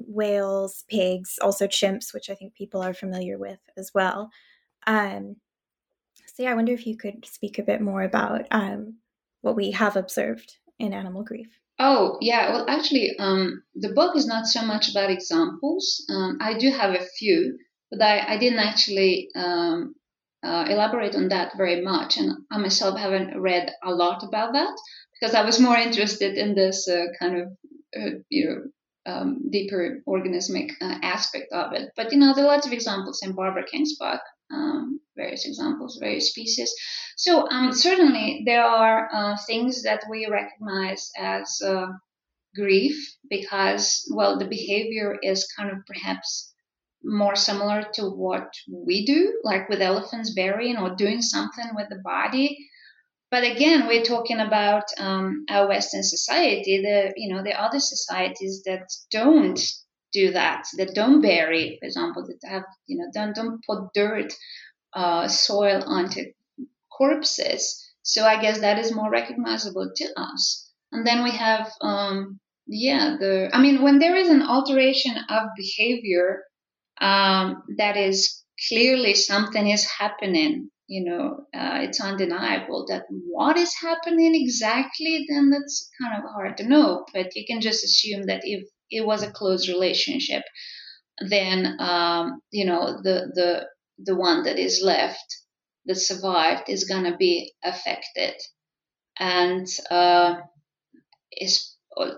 whales, 0.07 0.83
pigs, 0.89 1.37
also 1.41 1.67
chimps, 1.67 2.13
which 2.13 2.29
I 2.29 2.35
think 2.35 2.53
people 2.53 2.81
are 2.81 2.93
familiar 2.93 3.37
with 3.37 3.59
as 3.77 3.91
well. 3.93 4.29
Um, 4.87 5.37
so, 6.33 6.45
I 6.45 6.53
wonder 6.53 6.73
if 6.73 6.87
you 6.87 6.97
could 6.97 7.25
speak 7.25 7.59
a 7.59 7.63
bit 7.63 7.81
more 7.81 8.03
about 8.03 8.45
um, 8.51 8.97
what 9.41 9.55
we 9.55 9.71
have 9.71 9.95
observed 9.95 10.55
in 10.79 10.93
animal 10.93 11.23
grief. 11.23 11.49
Oh, 11.79 12.17
yeah. 12.21 12.51
Well, 12.51 12.65
actually, 12.69 13.17
um, 13.17 13.63
the 13.75 13.93
book 13.93 14.15
is 14.15 14.27
not 14.27 14.45
so 14.45 14.61
much 14.63 14.89
about 14.89 15.09
examples. 15.09 16.05
I 16.39 16.57
do 16.57 16.69
have 16.69 16.93
a 16.93 17.05
few, 17.17 17.57
but 17.89 18.01
I, 18.01 18.35
I 18.35 18.37
didn't 18.37 18.59
actually 18.59 19.29
um, 19.35 19.95
uh, 20.43 20.65
elaborate 20.69 21.15
on 21.15 21.29
that 21.29 21.57
very 21.57 21.81
much. 21.81 22.17
And 22.17 22.31
I 22.51 22.57
myself 22.57 22.97
haven't 22.97 23.39
read 23.39 23.71
a 23.83 23.91
lot 23.91 24.23
about 24.23 24.53
that 24.53 24.75
because 25.13 25.35
I 25.35 25.43
was 25.43 25.59
more 25.59 25.77
interested 25.77 26.37
in 26.37 26.55
this 26.55 26.87
uh, 26.87 27.05
kind 27.19 27.41
of, 27.41 27.47
uh, 27.95 28.17
you 28.29 28.45
know, 28.45 28.61
um, 29.05 29.49
deeper 29.49 29.99
organismic 30.07 30.71
uh, 30.81 30.97
aspect 31.01 31.51
of 31.51 31.73
it. 31.73 31.89
But 31.95 32.11
you 32.11 32.19
know, 32.19 32.33
there 32.33 32.45
are 32.45 32.53
lots 32.55 32.67
of 32.67 32.73
examples 32.73 33.21
in 33.23 33.33
Barbara 33.33 33.63
King's 33.69 33.97
book, 33.97 34.21
um, 34.51 34.99
various 35.15 35.45
examples, 35.45 35.97
various 35.99 36.29
species. 36.29 36.73
So 37.15 37.49
um, 37.49 37.73
certainly 37.73 38.43
there 38.45 38.63
are 38.63 39.09
uh, 39.13 39.37
things 39.47 39.83
that 39.83 40.03
we 40.09 40.27
recognize 40.29 41.09
as 41.17 41.61
uh, 41.65 41.87
grief 42.55 42.95
because, 43.29 44.09
well, 44.13 44.37
the 44.37 44.47
behavior 44.47 45.17
is 45.21 45.51
kind 45.57 45.71
of 45.71 45.77
perhaps 45.85 46.53
more 47.03 47.35
similar 47.35 47.83
to 47.93 48.03
what 48.03 48.53
we 48.69 49.05
do, 49.05 49.39
like 49.43 49.67
with 49.69 49.81
elephants 49.81 50.33
burying 50.35 50.77
or 50.77 50.95
doing 50.95 51.21
something 51.21 51.65
with 51.75 51.89
the 51.89 52.01
body. 52.03 52.69
But 53.31 53.45
again, 53.45 53.87
we're 53.87 54.03
talking 54.03 54.41
about 54.41 54.83
um, 54.97 55.45
our 55.49 55.69
Western 55.69 56.03
society. 56.03 56.81
The 56.81 57.13
you 57.15 57.33
know 57.33 57.41
the 57.41 57.59
other 57.59 57.79
societies 57.79 58.63
that 58.65 58.91
don't 59.09 59.59
do 60.11 60.31
that, 60.31 60.65
that 60.77 60.93
don't 60.93 61.21
bury, 61.21 61.77
for 61.79 61.85
example, 61.85 62.27
that 62.27 62.47
have 62.47 62.63
you 62.87 62.97
know 62.97 63.09
don't 63.13 63.33
don't 63.33 63.63
put 63.65 63.93
dirt, 63.95 64.33
uh, 64.93 65.29
soil 65.29 65.81
onto 65.85 66.25
corpses. 66.91 67.89
So 68.03 68.25
I 68.25 68.41
guess 68.41 68.59
that 68.59 68.79
is 68.79 68.93
more 68.93 69.09
recognizable 69.09 69.91
to 69.95 70.07
us. 70.17 70.69
And 70.91 71.07
then 71.07 71.23
we 71.23 71.31
have 71.31 71.71
um, 71.79 72.39
yeah 72.67 73.15
the 73.17 73.49
I 73.53 73.61
mean 73.61 73.81
when 73.81 73.99
there 73.99 74.17
is 74.17 74.29
an 74.29 74.41
alteration 74.41 75.15
of 75.29 75.43
behavior 75.55 76.43
um, 76.99 77.63
that 77.77 77.95
is 77.95 78.43
clearly 78.67 79.13
something 79.13 79.69
is 79.69 79.89
happening 79.89 80.69
you 80.91 81.03
know 81.05 81.25
uh, 81.53 81.79
it's 81.85 82.01
undeniable 82.01 82.85
that 82.89 83.05
what 83.09 83.57
is 83.57 83.73
happening 83.81 84.33
exactly 84.35 85.25
then 85.29 85.49
that's 85.49 85.89
kind 86.01 86.13
of 86.17 86.29
hard 86.29 86.57
to 86.57 86.67
know. 86.67 87.05
But 87.13 87.35
you 87.35 87.45
can 87.47 87.61
just 87.61 87.83
assume 87.83 88.23
that 88.27 88.41
if 88.43 88.67
it 88.89 89.05
was 89.05 89.23
a 89.23 89.31
close 89.31 89.69
relationship 89.69 90.43
then 91.29 91.77
um, 91.79 92.41
you 92.51 92.65
know 92.65 92.99
the 93.01 93.31
the 93.33 93.67
the 94.03 94.15
one 94.15 94.43
that 94.43 94.59
is 94.59 94.81
left 94.83 95.37
that 95.85 95.95
survived 95.95 96.69
is 96.69 96.83
to 97.05 97.17
be 97.17 97.53
affected. 97.63 98.33
And 99.19 99.67
uh, 99.89 100.35
is 101.31 101.75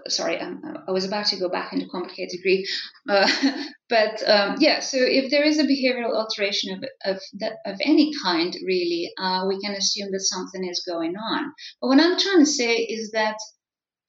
sorry, 0.08 0.40
um, 0.40 0.62
I 0.88 0.92
was 0.92 1.06
about 1.06 1.28
to 1.28 1.40
go 1.40 1.50
back 1.50 1.74
into 1.74 1.88
complicated 1.88 2.40
grief, 2.42 2.68
uh, 3.10 3.30
but 3.90 4.22
um, 4.28 4.58
yeah. 4.60 4.80
So 4.80 4.98
if 5.00 5.32
there 5.32 5.44
is 5.44 5.60
a 5.60 5.64
behavioral 5.64 6.16
alteration 6.16 6.84
of 7.06 7.16
of, 7.16 7.22
of 7.66 7.80
any 7.82 8.12
kind, 8.24 8.56
really, 8.66 9.12
uh, 9.18 9.46
we 9.48 9.60
can 9.60 9.74
assume 9.74 10.12
that 10.12 10.22
something 10.22 10.68
is 10.68 10.84
going 10.88 11.16
on. 11.16 11.52
But 11.82 11.88
what 11.88 12.00
I'm 12.00 12.20
trying 12.20 12.40
to 12.40 12.46
say 12.46 12.76
is 12.78 13.12
that 13.12 13.38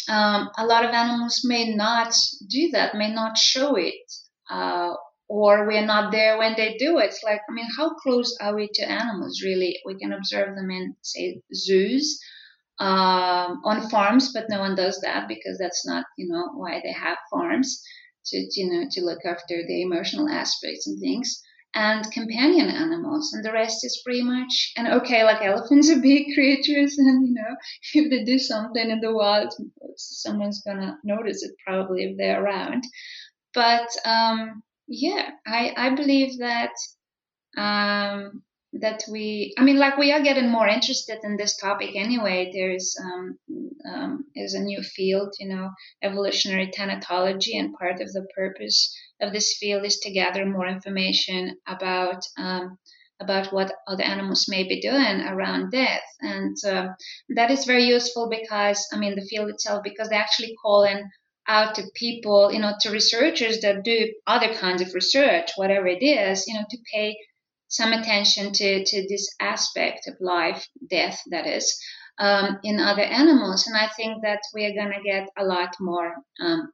um, 0.09 0.51
a 0.59 0.67
lot 0.67 0.85
of 0.85 0.91
animals 0.91 1.43
may 1.45 1.75
not 1.75 2.15
do 2.51 2.71
that, 2.73 2.95
may 2.95 3.13
not 3.13 3.39
show 3.39 3.77
it. 3.77 3.95
Uh, 4.51 4.95
or 5.29 5.67
we're 5.67 5.87
not 5.87 6.13
there 6.13 6.37
when 6.39 6.55
they 6.57 6.77
do 6.79 6.99
it. 6.99 7.07
It's 7.07 7.23
like, 7.23 7.41
I 7.49 7.53
mean, 7.53 7.67
how 7.77 7.95
close 7.95 8.37
are 8.41 8.55
we 8.55 8.69
to 8.75 8.89
animals, 8.89 9.43
really? 9.43 9.79
We 9.87 9.99
can 9.99 10.13
observe 10.13 10.55
them 10.55 10.71
in, 10.71 10.97
say, 11.03 11.41
zoos, 11.55 12.21
um, 12.79 13.61
on 13.65 13.89
farms, 13.91 14.33
but 14.33 14.49
no 14.51 14.61
one 14.61 14.75
does 14.75 15.01
that 15.03 15.29
because 15.29 15.59
that's 15.59 15.87
not, 15.87 16.05
you 16.19 16.29
know, 16.29 16.49
why 16.55 16.81
they 16.83 16.93
have 16.93 17.19
farms 17.31 17.83
to, 18.27 18.37
you 18.55 18.71
know, 18.71 18.87
to 18.91 19.03
look 19.03 19.21
after 19.25 19.63
the 19.67 19.83
emotional 19.83 20.29
aspects 20.29 20.87
and 20.87 20.99
things. 21.01 21.43
And 21.77 22.05
companion 22.13 22.69
animals, 22.69 23.33
and 23.33 23.45
the 23.45 23.51
rest 23.53 23.85
is 23.85 24.01
pretty 24.05 24.23
much 24.23 24.73
and 24.77 24.87
okay. 25.03 25.25
Like 25.25 25.43
elephants 25.43 25.91
are 25.91 26.01
big 26.01 26.27
creatures, 26.35 26.97
and 26.99 27.27
you 27.27 27.35
know, 27.35 27.57
if 27.95 28.11
they 28.11 28.23
do 28.25 28.39
something 28.39 28.91
in 28.91 29.01
the 29.01 29.13
wild, 29.13 29.53
someone's 29.97 30.63
gonna 30.65 30.99
notice 31.03 31.43
it 31.43 31.51
probably 31.67 32.05
if 32.05 32.17
they're 32.17 32.45
around. 32.45 32.85
But 33.55 33.89
um, 34.05 34.63
yeah, 34.89 35.31
I 35.47 35.75
I 35.77 35.95
believe 35.97 36.39
that 36.39 36.71
um, 37.57 38.44
that 38.81 39.03
we 39.09 39.55
i 39.59 39.63
mean 39.63 39.79
like 39.79 39.97
we 39.97 40.13
are 40.13 40.23
getting 40.23 40.51
more 40.51 40.67
interested 40.67 41.19
in 41.23 41.37
this 41.37 41.57
topic 41.57 41.91
anyway. 41.95 42.51
There's 42.53 42.97
um, 43.03 43.39
um, 43.89 44.25
is 44.35 44.55
a 44.55 44.61
new 44.61 44.83
field 44.83 45.35
you 45.39 45.49
know 45.49 45.71
evolutionary 46.03 46.73
thanatology 46.77 47.59
and 47.59 47.75
part 47.75 48.01
of 48.01 48.13
the 48.13 48.27
purpose 48.35 48.97
of 49.21 49.33
this 49.33 49.57
field 49.59 49.85
is 49.85 49.99
to 50.01 50.13
gather 50.13 50.45
more 50.45 50.67
information 50.67 51.57
about 51.67 52.25
um, 52.37 52.79
about 53.21 53.53
what 53.53 53.73
other 53.87 54.03
animals 54.03 54.47
may 54.49 54.65
be 54.65 54.81
doing 54.81 55.21
around 55.21 55.71
death. 55.71 56.03
And 56.21 56.57
uh, 56.67 56.89
that 57.37 57.51
is 57.53 57.65
very 57.65 57.85
useful 57.85 58.29
because 58.29 58.87
i 58.93 58.99
mean 58.99 59.15
the 59.15 59.27
field 59.31 59.51
itself 59.51 59.83
because 59.85 60.09
they 60.09 60.17
actually 60.17 60.55
call 60.61 60.83
in 60.85 61.11
out 61.47 61.75
to 61.75 61.83
people 61.95 62.53
you 62.53 62.59
know 62.59 62.73
to 62.81 62.91
researchers 62.91 63.61
that 63.61 63.85
do 63.85 64.13
other 64.27 64.53
kinds 64.55 64.81
of 64.81 64.95
research 64.95 65.51
whatever 65.57 65.87
it 65.87 66.03
is 66.03 66.47
you 66.47 66.55
know 66.55 66.65
to 66.71 66.79
pay 66.93 67.15
some 67.75 67.93
attention 67.93 68.53
to, 68.53 68.85
to 68.85 69.09
this 69.09 69.35
aspect 69.41 70.07
of 70.07 70.15
life, 70.21 70.65
death, 70.89 71.21
that 71.33 71.45
is, 71.45 71.77
um, 72.19 72.61
in 72.63 72.79
other 72.79 73.03
animals. 73.03 73.67
And 73.67 73.77
I 73.77 73.89
think 73.97 74.23
that 74.23 74.39
we 74.55 74.65
are 74.65 74.75
going 74.75 74.95
to 74.97 75.03
get 75.03 75.29
a 75.37 75.45
lot 75.45 75.75
more 75.81 76.15
um, 76.41 76.71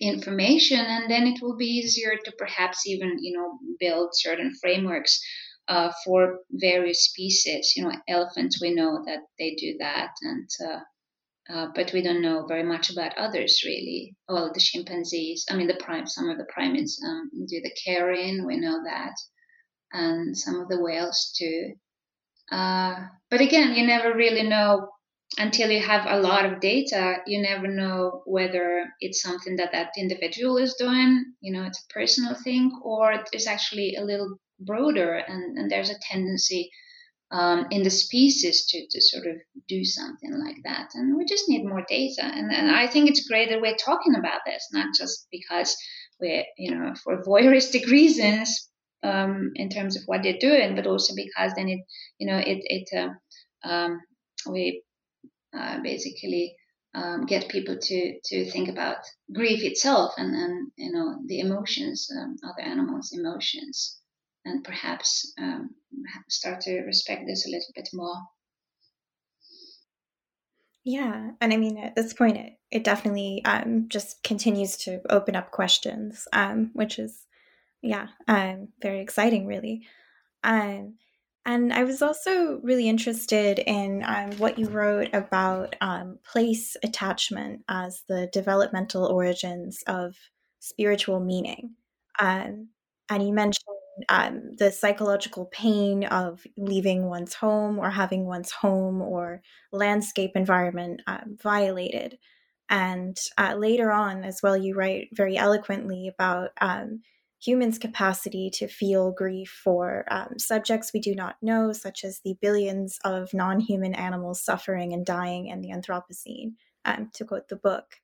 information, 0.00 0.80
and 0.80 1.10
then 1.10 1.26
it 1.26 1.40
will 1.42 1.58
be 1.58 1.66
easier 1.66 2.16
to 2.24 2.32
perhaps 2.38 2.86
even, 2.86 3.18
you 3.20 3.36
know, 3.36 3.58
build 3.78 4.10
certain 4.14 4.54
frameworks 4.62 5.20
uh, 5.68 5.92
for 6.02 6.38
various 6.50 7.04
species. 7.04 7.74
You 7.76 7.84
know, 7.84 7.92
elephants, 8.08 8.58
we 8.62 8.74
know 8.74 9.02
that 9.04 9.20
they 9.38 9.54
do 9.54 9.76
that, 9.80 10.12
and 10.22 10.48
uh, 10.66 10.80
uh, 11.52 11.66
but 11.74 11.92
we 11.92 12.00
don't 12.00 12.22
know 12.22 12.46
very 12.46 12.64
much 12.64 12.88
about 12.90 13.18
others 13.18 13.62
really. 13.66 14.16
Well, 14.30 14.50
the 14.52 14.60
chimpanzees, 14.60 15.44
I 15.50 15.56
mean, 15.56 15.68
the 15.68 15.84
prime, 15.84 16.06
some 16.06 16.30
of 16.30 16.38
the 16.38 16.48
primates 16.54 16.98
um, 17.06 17.30
do 17.46 17.60
the 17.60 17.76
carrying. 17.84 18.46
We 18.46 18.56
know 18.58 18.82
that 18.82 19.12
and 19.92 20.36
some 20.36 20.60
of 20.60 20.68
the 20.68 20.80
whales 20.80 21.34
too. 21.38 21.74
Uh, 22.50 23.06
but 23.30 23.40
again, 23.40 23.74
you 23.74 23.86
never 23.86 24.14
really 24.14 24.42
know 24.42 24.88
until 25.38 25.70
you 25.70 25.80
have 25.80 26.06
a 26.06 26.20
lot 26.20 26.44
of 26.44 26.60
data. 26.60 27.16
You 27.26 27.42
never 27.42 27.66
know 27.66 28.22
whether 28.24 28.86
it's 29.00 29.20
something 29.20 29.56
that 29.56 29.72
that 29.72 29.90
individual 29.98 30.56
is 30.58 30.74
doing. 30.74 31.34
You 31.40 31.52
know, 31.52 31.64
it's 31.64 31.82
a 31.82 31.92
personal 31.92 32.34
thing, 32.34 32.72
or 32.82 33.24
it's 33.32 33.46
actually 33.46 33.96
a 33.96 34.04
little 34.04 34.38
broader, 34.60 35.14
and, 35.14 35.58
and 35.58 35.70
there's 35.70 35.90
a 35.90 35.98
tendency 36.10 36.70
um, 37.30 37.66
in 37.70 37.82
the 37.82 37.90
species 37.90 38.66
to, 38.66 38.86
to 38.88 39.00
sort 39.00 39.26
of 39.26 39.36
do 39.68 39.84
something 39.84 40.32
like 40.32 40.56
that. 40.64 40.90
And 40.94 41.16
we 41.16 41.24
just 41.24 41.48
need 41.48 41.66
more 41.66 41.84
data. 41.88 42.24
And, 42.24 42.52
and 42.52 42.70
I 42.70 42.86
think 42.86 43.08
it's 43.08 43.28
great 43.28 43.50
that 43.50 43.60
we're 43.60 43.74
talking 43.74 44.14
about 44.14 44.40
this, 44.46 44.68
not 44.72 44.94
just 44.96 45.26
because 45.32 45.76
we're, 46.20 46.44
you 46.56 46.72
know, 46.72 46.94
for 47.02 47.22
voyeuristic 47.22 47.86
reasons, 47.90 48.70
um, 49.06 49.52
in 49.54 49.68
terms 49.68 49.96
of 49.96 50.02
what 50.06 50.22
they're 50.22 50.38
doing, 50.40 50.74
but 50.74 50.86
also 50.86 51.14
because 51.14 51.52
then 51.54 51.68
it, 51.68 51.80
you 52.18 52.26
know, 52.26 52.38
it 52.38 52.58
it 52.64 52.88
uh, 52.96 53.68
um, 53.68 54.00
we 54.48 54.82
uh, 55.56 55.80
basically 55.82 56.56
um, 56.94 57.26
get 57.26 57.48
people 57.48 57.76
to 57.80 58.18
to 58.24 58.50
think 58.50 58.68
about 58.68 58.96
grief 59.32 59.62
itself 59.62 60.14
and 60.16 60.34
and 60.34 60.70
you 60.76 60.92
know 60.92 61.18
the 61.26 61.40
emotions, 61.40 62.08
um, 62.18 62.36
other 62.44 62.62
animals' 62.62 63.12
emotions, 63.12 64.00
and 64.44 64.64
perhaps 64.64 65.32
um, 65.38 65.70
start 66.28 66.60
to 66.62 66.80
respect 66.80 67.24
this 67.26 67.46
a 67.46 67.50
little 67.50 67.72
bit 67.74 67.88
more. 67.92 68.16
Yeah, 70.84 71.30
and 71.40 71.52
I 71.52 71.56
mean 71.56 71.78
at 71.78 71.96
this 71.96 72.12
point, 72.12 72.38
it, 72.38 72.52
it 72.70 72.84
definitely 72.84 73.42
um, 73.44 73.86
just 73.88 74.22
continues 74.22 74.76
to 74.78 75.00
open 75.10 75.36
up 75.36 75.50
questions, 75.50 76.26
which 76.72 76.98
is 76.98 77.26
yeah, 77.82 78.08
um, 78.28 78.68
very 78.80 79.00
exciting, 79.00 79.46
really. 79.46 79.86
Um, 80.44 80.94
and 81.44 81.72
I 81.72 81.84
was 81.84 82.02
also 82.02 82.60
really 82.62 82.88
interested 82.88 83.60
in 83.60 84.02
um, 84.04 84.32
what 84.38 84.58
you 84.58 84.68
wrote 84.68 85.10
about 85.14 85.76
um, 85.80 86.18
place 86.24 86.76
attachment 86.82 87.62
as 87.68 88.02
the 88.08 88.28
developmental 88.32 89.06
origins 89.06 89.82
of 89.86 90.16
spiritual 90.58 91.20
meaning. 91.20 91.76
Um, 92.18 92.68
and 93.08 93.24
you 93.24 93.32
mentioned 93.32 93.76
um, 94.08 94.56
the 94.58 94.72
psychological 94.72 95.46
pain 95.46 96.04
of 96.04 96.44
leaving 96.56 97.06
one's 97.06 97.34
home 97.34 97.78
or 97.78 97.90
having 97.90 98.26
one's 98.26 98.50
home 98.50 99.00
or 99.00 99.40
landscape 99.72 100.32
environment 100.34 101.00
uh, 101.06 101.20
violated. 101.40 102.18
And 102.68 103.16
uh, 103.38 103.54
later 103.54 103.92
on, 103.92 104.24
as 104.24 104.42
well, 104.42 104.56
you 104.56 104.74
write 104.74 105.08
very 105.12 105.36
eloquently 105.36 106.08
about 106.08 106.50
um, 106.60 107.02
humans' 107.38 107.78
capacity 107.78 108.50
to 108.50 108.66
feel 108.66 109.12
grief 109.12 109.60
for 109.62 110.04
um, 110.10 110.38
subjects 110.38 110.92
we 110.92 111.00
do 111.00 111.14
not 111.14 111.36
know, 111.42 111.72
such 111.72 112.04
as 112.04 112.20
the 112.24 112.36
billions 112.40 112.98
of 113.04 113.32
non 113.34 113.60
human 113.60 113.94
animals 113.94 114.42
suffering 114.42 114.92
and 114.92 115.04
dying 115.04 115.46
in 115.46 115.60
the 115.60 115.70
Anthropocene, 115.70 116.54
um, 116.84 117.10
to 117.14 117.24
quote 117.24 117.48
the 117.48 117.56
book. 117.56 117.96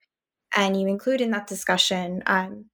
And 0.54 0.78
you 0.78 0.86
include 0.86 1.20
in 1.20 1.30
that 1.30 1.46
discussion 1.46 2.22
um, 2.26 2.66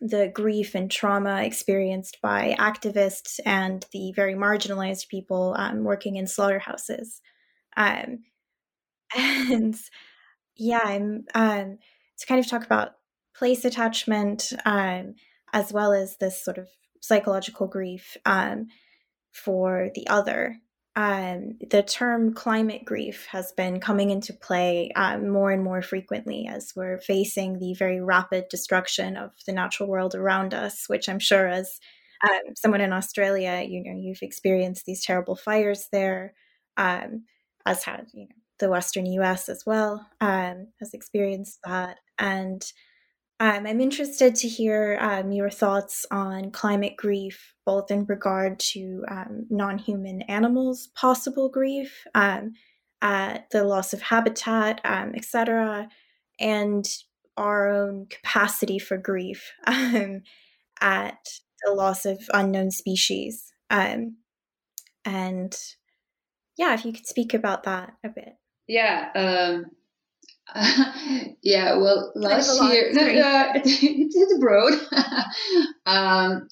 the 0.00 0.28
grief 0.28 0.74
and 0.74 0.90
trauma 0.90 1.42
experienced 1.42 2.18
by 2.22 2.56
activists 2.58 3.38
and 3.44 3.86
the 3.92 4.12
very 4.12 4.34
marginalized 4.34 5.08
people 5.08 5.54
um, 5.58 5.84
working 5.84 6.16
in 6.16 6.26
slaughterhouses. 6.26 7.20
Um, 7.76 8.24
and 9.16 9.76
yeah, 10.56 10.80
I'm 10.82 11.24
um, 11.34 11.78
to 12.18 12.26
kind 12.26 12.40
of 12.40 12.48
talk 12.48 12.64
about 12.64 12.92
place 13.36 13.64
attachment, 13.64 14.52
as 15.54 15.72
well 15.72 15.92
as 15.92 16.16
this 16.18 16.44
sort 16.44 16.58
of 16.58 16.68
psychological 17.00 17.68
grief 17.68 18.16
um, 18.26 18.66
for 19.30 19.88
the 19.94 20.06
other. 20.08 20.58
Um, 20.96 21.58
the 21.70 21.82
term 21.82 22.34
climate 22.34 22.84
grief 22.84 23.26
has 23.30 23.52
been 23.52 23.80
coming 23.80 24.10
into 24.10 24.32
play 24.32 24.90
um, 24.94 25.28
more 25.28 25.50
and 25.50 25.62
more 25.62 25.82
frequently 25.82 26.46
as 26.48 26.72
we're 26.76 26.98
facing 26.98 27.58
the 27.58 27.74
very 27.74 28.00
rapid 28.00 28.44
destruction 28.48 29.16
of 29.16 29.30
the 29.46 29.52
natural 29.52 29.88
world 29.88 30.14
around 30.14 30.54
us, 30.54 30.84
which 30.88 31.08
I'm 31.08 31.18
sure, 31.18 31.48
as 31.48 31.80
um, 32.22 32.54
someone 32.56 32.80
in 32.80 32.92
Australia, 32.92 33.64
you 33.66 33.82
know, 33.82 33.98
you've 33.98 34.22
experienced 34.22 34.86
these 34.86 35.04
terrible 35.04 35.36
fires 35.36 35.88
there, 35.90 36.34
um, 36.76 37.24
as 37.66 37.84
had 37.84 38.06
you 38.12 38.24
know 38.24 38.34
the 38.60 38.70
Western 38.70 39.06
U.S. 39.06 39.48
as 39.48 39.64
well 39.66 40.06
um, 40.20 40.68
has 40.78 40.94
experienced 40.94 41.58
that, 41.64 41.98
and 42.18 42.64
um, 43.44 43.66
I'm 43.66 43.82
interested 43.82 44.34
to 44.36 44.48
hear 44.48 44.96
um, 45.02 45.30
your 45.30 45.50
thoughts 45.50 46.06
on 46.10 46.50
climate 46.50 46.96
grief, 46.96 47.52
both 47.66 47.90
in 47.90 48.06
regard 48.06 48.58
to 48.70 49.04
um, 49.06 49.46
non 49.50 49.76
human 49.76 50.22
animals' 50.22 50.86
possible 50.94 51.50
grief, 51.50 52.06
at 53.02 53.50
the 53.50 53.64
loss 53.64 53.92
of 53.92 54.00
habitat, 54.00 54.80
um, 54.82 55.12
etc., 55.14 55.90
and 56.40 56.88
our 57.36 57.68
own 57.68 58.06
capacity 58.08 58.78
for 58.78 58.96
grief 58.96 59.52
um, 59.66 60.22
at 60.80 61.18
the 61.66 61.74
loss 61.74 62.06
of 62.06 62.22
unknown 62.32 62.70
species. 62.70 63.52
and 65.04 65.54
yeah, 66.56 66.72
if 66.72 66.86
you 66.86 66.94
could 66.94 67.06
speak 67.06 67.34
about 67.34 67.64
that 67.64 67.92
a 68.02 68.08
bit. 68.08 68.36
Yeah. 68.66 69.64
yeah, 71.42 71.76
well, 71.76 72.12
last 72.14 72.62
year, 72.62 72.92
no, 72.92 73.02
no, 73.02 73.52
it's 73.54 74.38
broad. 74.38 74.74
um, 75.86 76.48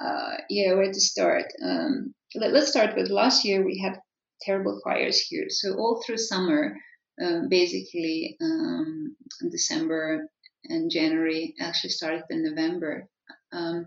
uh, 0.00 0.36
yeah, 0.48 0.74
where 0.74 0.90
to 0.92 1.00
start? 1.00 1.44
Um, 1.62 2.14
let, 2.34 2.54
us 2.54 2.70
start 2.70 2.96
with 2.96 3.10
last 3.10 3.44
year. 3.44 3.64
We 3.64 3.78
had 3.78 4.00
terrible 4.42 4.80
fires 4.82 5.20
here, 5.20 5.46
so 5.50 5.74
all 5.74 6.02
through 6.04 6.18
summer, 6.18 6.76
um, 7.22 7.48
basically 7.48 8.36
um, 8.40 9.16
December 9.50 10.28
and 10.64 10.90
January, 10.90 11.54
actually 11.60 11.90
started 11.90 12.22
in 12.30 12.42
November. 12.42 13.06
Um, 13.52 13.86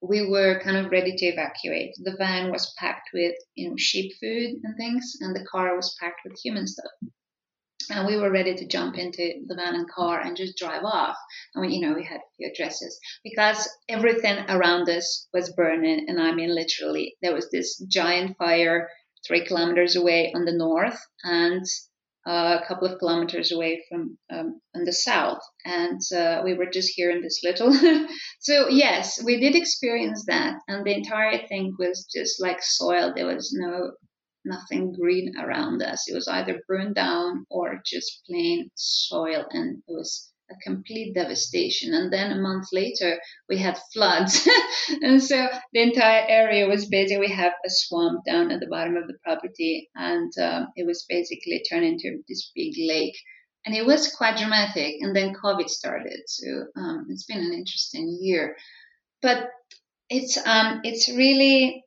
we 0.00 0.28
were 0.28 0.60
kind 0.64 0.76
of 0.76 0.90
ready 0.90 1.14
to 1.16 1.26
evacuate. 1.26 1.94
The 2.02 2.16
van 2.18 2.50
was 2.50 2.74
packed 2.78 3.10
with 3.14 3.36
you 3.54 3.70
know 3.70 3.76
sheep 3.78 4.12
food 4.20 4.56
and 4.64 4.76
things, 4.76 5.16
and 5.20 5.36
the 5.36 5.46
car 5.46 5.76
was 5.76 5.96
packed 6.00 6.22
with 6.24 6.38
human 6.40 6.66
stuff 6.66 6.90
and 7.92 8.06
we 8.06 8.16
were 8.16 8.30
ready 8.30 8.54
to 8.54 8.66
jump 8.66 8.96
into 8.96 9.44
the 9.46 9.54
van 9.54 9.74
and 9.74 9.88
car 9.88 10.20
and 10.20 10.36
just 10.36 10.58
drive 10.58 10.84
off. 10.84 11.16
And 11.54 11.66
we, 11.66 11.74
you 11.74 11.86
know, 11.86 11.94
we 11.94 12.04
had 12.04 12.20
a 12.20 12.34
few 12.36 12.50
addresses 12.50 12.98
because 13.22 13.68
everything 13.88 14.38
around 14.48 14.88
us 14.88 15.28
was 15.32 15.52
burning. 15.52 16.06
And 16.08 16.20
I 16.20 16.32
mean, 16.32 16.54
literally, 16.54 17.16
there 17.22 17.34
was 17.34 17.50
this 17.50 17.78
giant 17.88 18.36
fire 18.38 18.88
three 19.26 19.44
kilometers 19.44 19.94
away 19.94 20.32
on 20.34 20.44
the 20.44 20.52
north 20.52 20.98
and 21.22 21.64
uh, 22.26 22.58
a 22.62 22.66
couple 22.66 22.86
of 22.86 22.98
kilometers 22.98 23.50
away 23.52 23.82
from 23.88 24.16
um, 24.32 24.60
on 24.74 24.84
the 24.84 24.92
south. 24.92 25.40
And 25.64 26.00
uh, 26.16 26.42
we 26.44 26.54
were 26.54 26.66
just 26.66 26.92
here 26.94 27.10
in 27.10 27.20
this 27.20 27.40
little. 27.42 27.72
so 28.40 28.68
yes, 28.68 29.22
we 29.24 29.40
did 29.40 29.56
experience 29.56 30.24
that, 30.28 30.54
and 30.68 30.84
the 30.84 30.94
entire 30.94 31.46
thing 31.48 31.74
was 31.78 32.06
just 32.14 32.40
like 32.40 32.62
soil. 32.62 33.12
There 33.14 33.26
was 33.26 33.52
no 33.56 33.92
nothing 34.44 34.92
green 34.92 35.34
around 35.38 35.82
us. 35.82 36.08
It 36.08 36.14
was 36.14 36.28
either 36.28 36.62
burned 36.68 36.94
down 36.94 37.46
or 37.50 37.80
just 37.84 38.22
plain 38.26 38.70
soil, 38.74 39.46
and 39.50 39.78
it 39.78 39.92
was 39.92 40.32
a 40.50 40.54
complete 40.62 41.14
devastation. 41.14 41.94
And 41.94 42.12
then 42.12 42.32
a 42.32 42.40
month 42.40 42.66
later, 42.72 43.18
we 43.48 43.58
had 43.58 43.78
floods, 43.92 44.48
and 45.02 45.22
so 45.22 45.48
the 45.72 45.82
entire 45.82 46.24
area 46.28 46.66
was 46.66 46.86
basically 46.86 47.28
we 47.28 47.34
have 47.34 47.52
a 47.64 47.70
swamp 47.70 48.24
down 48.24 48.50
at 48.50 48.60
the 48.60 48.66
bottom 48.66 48.96
of 48.96 49.06
the 49.06 49.18
property, 49.24 49.90
and 49.94 50.32
um, 50.40 50.68
it 50.76 50.86
was 50.86 51.04
basically 51.08 51.62
turned 51.68 51.84
into 51.84 52.22
this 52.28 52.50
big 52.54 52.74
lake. 52.78 53.16
And 53.64 53.76
it 53.76 53.86
was 53.86 54.12
quite 54.12 54.38
dramatic. 54.38 54.96
And 55.00 55.14
then 55.14 55.34
COVID 55.34 55.68
started, 55.68 56.20
so 56.26 56.64
um, 56.76 57.06
it's 57.10 57.26
been 57.26 57.38
an 57.38 57.52
interesting 57.52 58.18
year. 58.20 58.56
But 59.20 59.50
it's 60.10 60.36
um, 60.44 60.80
it's 60.84 61.08
really 61.08 61.84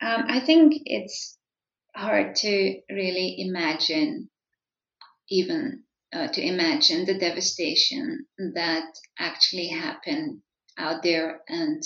um, 0.00 0.24
I 0.28 0.40
think 0.40 0.74
it's 0.84 1.37
hard 1.98 2.36
to 2.36 2.80
really 2.90 3.40
imagine, 3.40 4.30
even 5.28 5.82
uh, 6.12 6.28
to 6.28 6.40
imagine 6.40 7.04
the 7.04 7.18
devastation 7.18 8.26
that 8.54 8.84
actually 9.18 9.68
happened 9.68 10.40
out 10.78 11.02
there 11.02 11.40
and 11.48 11.82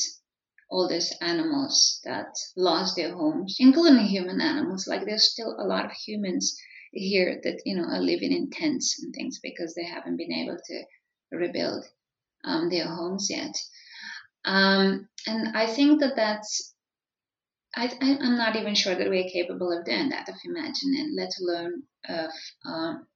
all 0.71 0.89
these 0.89 1.13
animals 1.21 2.01
that 2.05 2.35
lost 2.57 2.97
their 2.97 3.15
homes, 3.15 3.57
including 3.59 4.07
human 4.07 4.41
animals. 4.41 4.87
Like 4.87 5.05
there's 5.05 5.33
still 5.33 5.57
a 5.59 5.67
lot 5.67 5.87
of 5.87 5.93
humans 5.93 6.57
here 6.93 7.41
that 7.43 7.63
you 7.65 7.77
know 7.77 7.85
are 7.85 8.01
living 8.01 8.33
in 8.33 8.51
tents 8.51 9.03
and 9.03 9.15
things 9.15 9.41
because 9.43 9.75
they 9.75 9.85
haven't 9.85 10.17
been 10.19 10.33
able 10.33 10.59
to 10.63 10.85
rebuild 11.37 11.85
um, 12.45 12.69
their 12.69 12.87
homes 12.87 13.29
yet. 13.31 13.55
Um, 14.45 15.09
and 15.27 15.57
I 15.57 15.67
think 15.67 16.01
that 16.01 16.17
that's 16.17 16.72
I, 17.75 17.87
am 18.03 18.37
not 18.37 18.57
even 18.57 18.75
sure 18.75 18.95
that 18.95 19.09
we're 19.09 19.31
capable 19.31 19.73
of 19.73 19.87
doing 19.87 20.11
that, 20.11 20.29
of 20.29 20.35
imagining, 20.45 21.15
let 21.17 21.31
alone 21.41 21.85
of 22.07 22.31
um, 22.67 23.07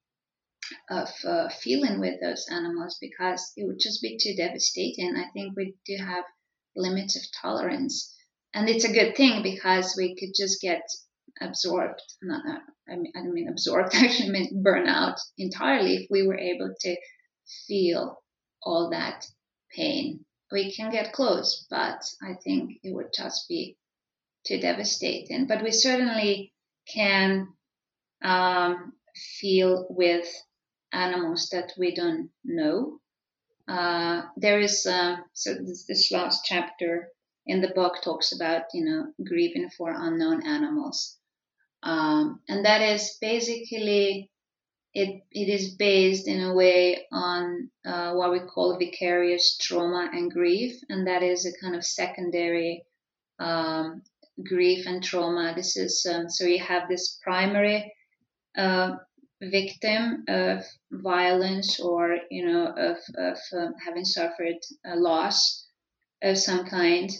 of 0.90 1.08
uh, 1.24 1.48
feeling 1.50 2.00
with 2.00 2.20
those 2.20 2.46
animals, 2.50 2.96
because 2.98 3.52
it 3.56 3.66
would 3.66 3.78
just 3.78 4.00
be 4.00 4.16
too 4.16 4.34
devastating. 4.34 5.14
I 5.14 5.30
think 5.32 5.56
we 5.56 5.74
do 5.84 5.96
have 5.98 6.24
limits 6.74 7.16
of 7.16 7.22
tolerance, 7.42 8.14
and 8.54 8.68
it's 8.68 8.84
a 8.84 8.92
good 8.92 9.14
thing 9.14 9.42
because 9.42 9.94
we 9.94 10.16
could 10.16 10.30
just 10.34 10.62
get 10.62 10.82
absorbed. 11.40 12.00
Not, 12.22 12.62
I 12.88 12.96
mean, 12.96 13.12
I 13.14 13.20
don't 13.20 13.34
mean 13.34 13.48
absorbed. 13.48 13.94
I 13.94 14.06
actually, 14.06 14.30
mean 14.30 14.62
burn 14.62 14.86
out 14.88 15.18
entirely 15.36 15.96
if 15.96 16.06
we 16.10 16.26
were 16.26 16.38
able 16.38 16.74
to 16.80 16.96
feel 17.66 18.22
all 18.62 18.88
that 18.90 19.26
pain. 19.74 20.24
We 20.50 20.72
can 20.72 20.90
get 20.90 21.12
close, 21.12 21.66
but 21.68 22.02
I 22.22 22.34
think 22.42 22.78
it 22.82 22.94
would 22.94 23.12
just 23.14 23.48
be 23.48 23.76
too 24.46 24.60
devastating. 24.60 25.46
But 25.46 25.62
we 25.62 25.72
certainly 25.72 26.52
can 26.86 27.48
um, 28.22 28.92
feel 29.40 29.86
with 29.90 30.26
animals 30.92 31.48
that 31.50 31.72
we 31.78 31.94
don't 31.94 32.30
know. 32.44 33.00
Uh, 33.68 34.22
there 34.36 34.60
is 34.60 34.86
uh, 34.86 35.16
so 35.32 35.54
this, 35.54 35.84
this, 35.86 36.12
last 36.12 36.44
chapter 36.44 37.08
in 37.46 37.60
the 37.60 37.72
book 37.74 37.94
talks 38.02 38.32
about 38.32 38.62
you 38.72 38.84
know 38.84 39.12
grieving 39.24 39.68
for 39.76 39.90
unknown 39.90 40.46
animals, 40.46 41.18
um, 41.82 42.40
and 42.48 42.64
that 42.64 42.80
is 42.80 43.18
basically 43.20 44.30
it. 44.94 45.20
It 45.32 45.48
is 45.48 45.74
based 45.74 46.28
in 46.28 46.44
a 46.44 46.54
way 46.54 47.06
on 47.10 47.70
uh, 47.84 48.12
what 48.12 48.30
we 48.30 48.38
call 48.38 48.78
vicarious 48.78 49.58
trauma 49.58 50.10
and 50.12 50.30
grief, 50.30 50.76
and 50.88 51.08
that 51.08 51.24
is 51.24 51.44
a 51.44 51.60
kind 51.60 51.74
of 51.74 51.84
secondary 51.84 52.84
um, 53.40 54.02
grief 54.44 54.86
and 54.86 55.02
trauma. 55.02 55.54
This 55.54 55.76
is 55.76 56.06
um, 56.10 56.28
so 56.28 56.44
you 56.44 56.58
have 56.58 56.88
this 56.88 57.18
primary 57.22 57.92
uh, 58.56 58.96
victim 59.42 60.24
of 60.28 60.64
violence 60.90 61.80
or 61.80 62.18
you 62.30 62.46
know 62.46 62.66
of 62.66 62.96
of 63.16 63.38
um, 63.56 63.74
having 63.84 64.04
suffered 64.04 64.58
a 64.84 64.96
loss 64.96 65.66
of 66.22 66.38
some 66.38 66.66
kind, 66.66 67.10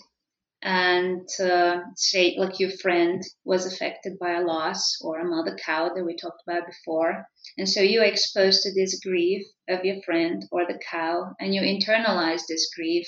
and 0.62 1.26
uh, 1.40 1.80
say 1.96 2.36
like 2.38 2.58
your 2.60 2.70
friend 2.82 3.22
was 3.44 3.66
affected 3.66 4.18
by 4.18 4.32
a 4.32 4.44
loss 4.44 4.98
or 5.02 5.18
a 5.18 5.24
mother 5.24 5.56
cow 5.64 5.90
that 5.94 6.04
we 6.04 6.16
talked 6.16 6.42
about 6.46 6.66
before, 6.66 7.26
and 7.58 7.68
so 7.68 7.80
you're 7.80 8.04
exposed 8.04 8.62
to 8.62 8.74
this 8.74 9.00
grief 9.00 9.46
of 9.68 9.84
your 9.84 10.02
friend 10.02 10.42
or 10.50 10.66
the 10.66 10.78
cow, 10.90 11.34
and 11.40 11.54
you 11.54 11.62
internalize 11.62 12.42
this 12.48 12.70
grief, 12.74 13.06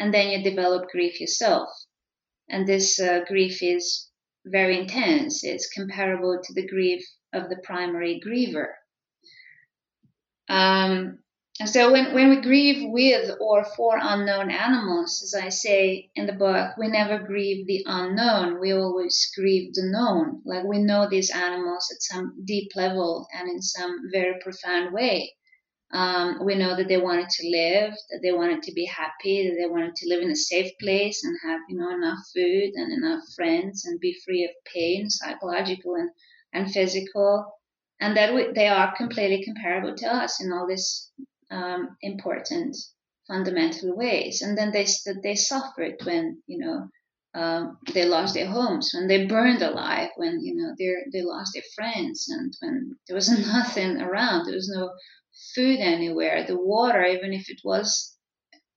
and 0.00 0.12
then 0.12 0.30
you 0.30 0.42
develop 0.42 0.88
grief 0.90 1.20
yourself 1.20 1.68
and 2.48 2.66
this 2.66 3.00
uh, 3.00 3.20
grief 3.26 3.62
is 3.62 4.08
very 4.44 4.78
intense. 4.78 5.44
It's 5.44 5.70
comparable 5.70 6.40
to 6.42 6.54
the 6.54 6.66
grief 6.66 7.04
of 7.32 7.48
the 7.48 7.58
primary 7.64 8.20
griever. 8.24 8.68
Um, 10.48 11.18
and 11.58 11.68
so 11.68 11.90
when, 11.90 12.12
when 12.14 12.28
we 12.28 12.42
grieve 12.42 12.90
with 12.90 13.30
or 13.40 13.64
for 13.64 13.98
unknown 14.00 14.50
animals, 14.50 15.22
as 15.24 15.42
I 15.42 15.48
say 15.48 16.10
in 16.14 16.26
the 16.26 16.34
book, 16.34 16.76
we 16.76 16.88
never 16.88 17.18
grieve 17.18 17.66
the 17.66 17.82
unknown. 17.86 18.60
We 18.60 18.72
always 18.72 19.30
grieve 19.34 19.72
the 19.72 19.84
known. 19.86 20.42
Like 20.44 20.64
we 20.64 20.78
know 20.78 21.08
these 21.08 21.30
animals 21.30 21.90
at 21.90 22.02
some 22.02 22.42
deep 22.44 22.72
level 22.76 23.26
and 23.32 23.48
in 23.48 23.62
some 23.62 24.10
very 24.12 24.38
profound 24.40 24.92
way. 24.92 25.35
Um, 25.92 26.44
we 26.44 26.56
know 26.56 26.76
that 26.76 26.88
they 26.88 26.96
wanted 26.96 27.28
to 27.28 27.48
live, 27.48 27.92
that 28.10 28.20
they 28.22 28.32
wanted 28.32 28.62
to 28.64 28.72
be 28.72 28.86
happy, 28.86 29.48
that 29.48 29.56
they 29.56 29.70
wanted 29.70 29.94
to 29.96 30.08
live 30.08 30.20
in 30.20 30.30
a 30.30 30.36
safe 30.36 30.72
place 30.80 31.22
and 31.24 31.36
have, 31.44 31.60
you 31.68 31.78
know, 31.78 31.94
enough 31.94 32.18
food 32.34 32.72
and 32.74 32.92
enough 32.92 33.22
friends 33.36 33.84
and 33.84 34.00
be 34.00 34.18
free 34.24 34.44
of 34.44 34.50
pain, 34.72 35.08
psychological 35.08 35.94
and, 35.94 36.10
and 36.52 36.72
physical, 36.72 37.46
and 38.00 38.16
that 38.16 38.34
we, 38.34 38.52
they 38.52 38.68
are 38.68 38.96
completely 38.96 39.44
comparable 39.44 39.94
to 39.94 40.06
us 40.06 40.42
in 40.42 40.52
all 40.52 40.66
these 40.66 41.10
um, 41.50 41.96
important 42.02 42.76
fundamental 43.28 43.96
ways. 43.96 44.42
And 44.42 44.56
then 44.56 44.72
they 44.72 44.86
they 45.22 45.34
suffered 45.34 45.94
when 46.04 46.42
you 46.46 46.58
know 46.58 46.88
um, 47.34 47.78
they 47.92 48.04
lost 48.06 48.34
their 48.34 48.46
homes, 48.46 48.92
when 48.94 49.08
they 49.08 49.26
burned 49.26 49.62
alive, 49.62 50.10
when 50.16 50.40
you 50.40 50.54
know 50.56 50.74
they 50.78 50.94
they 51.12 51.22
lost 51.22 51.52
their 51.54 51.62
friends, 51.74 52.28
and 52.28 52.52
when 52.60 52.96
there 53.06 53.14
was 53.14 53.28
nothing 53.46 54.00
around, 54.00 54.46
there 54.46 54.54
was 54.54 54.68
no 54.68 54.90
food 55.54 55.78
anywhere. 55.80 56.44
The 56.46 56.58
water, 56.58 57.04
even 57.04 57.32
if 57.32 57.48
it 57.48 57.60
was 57.64 58.16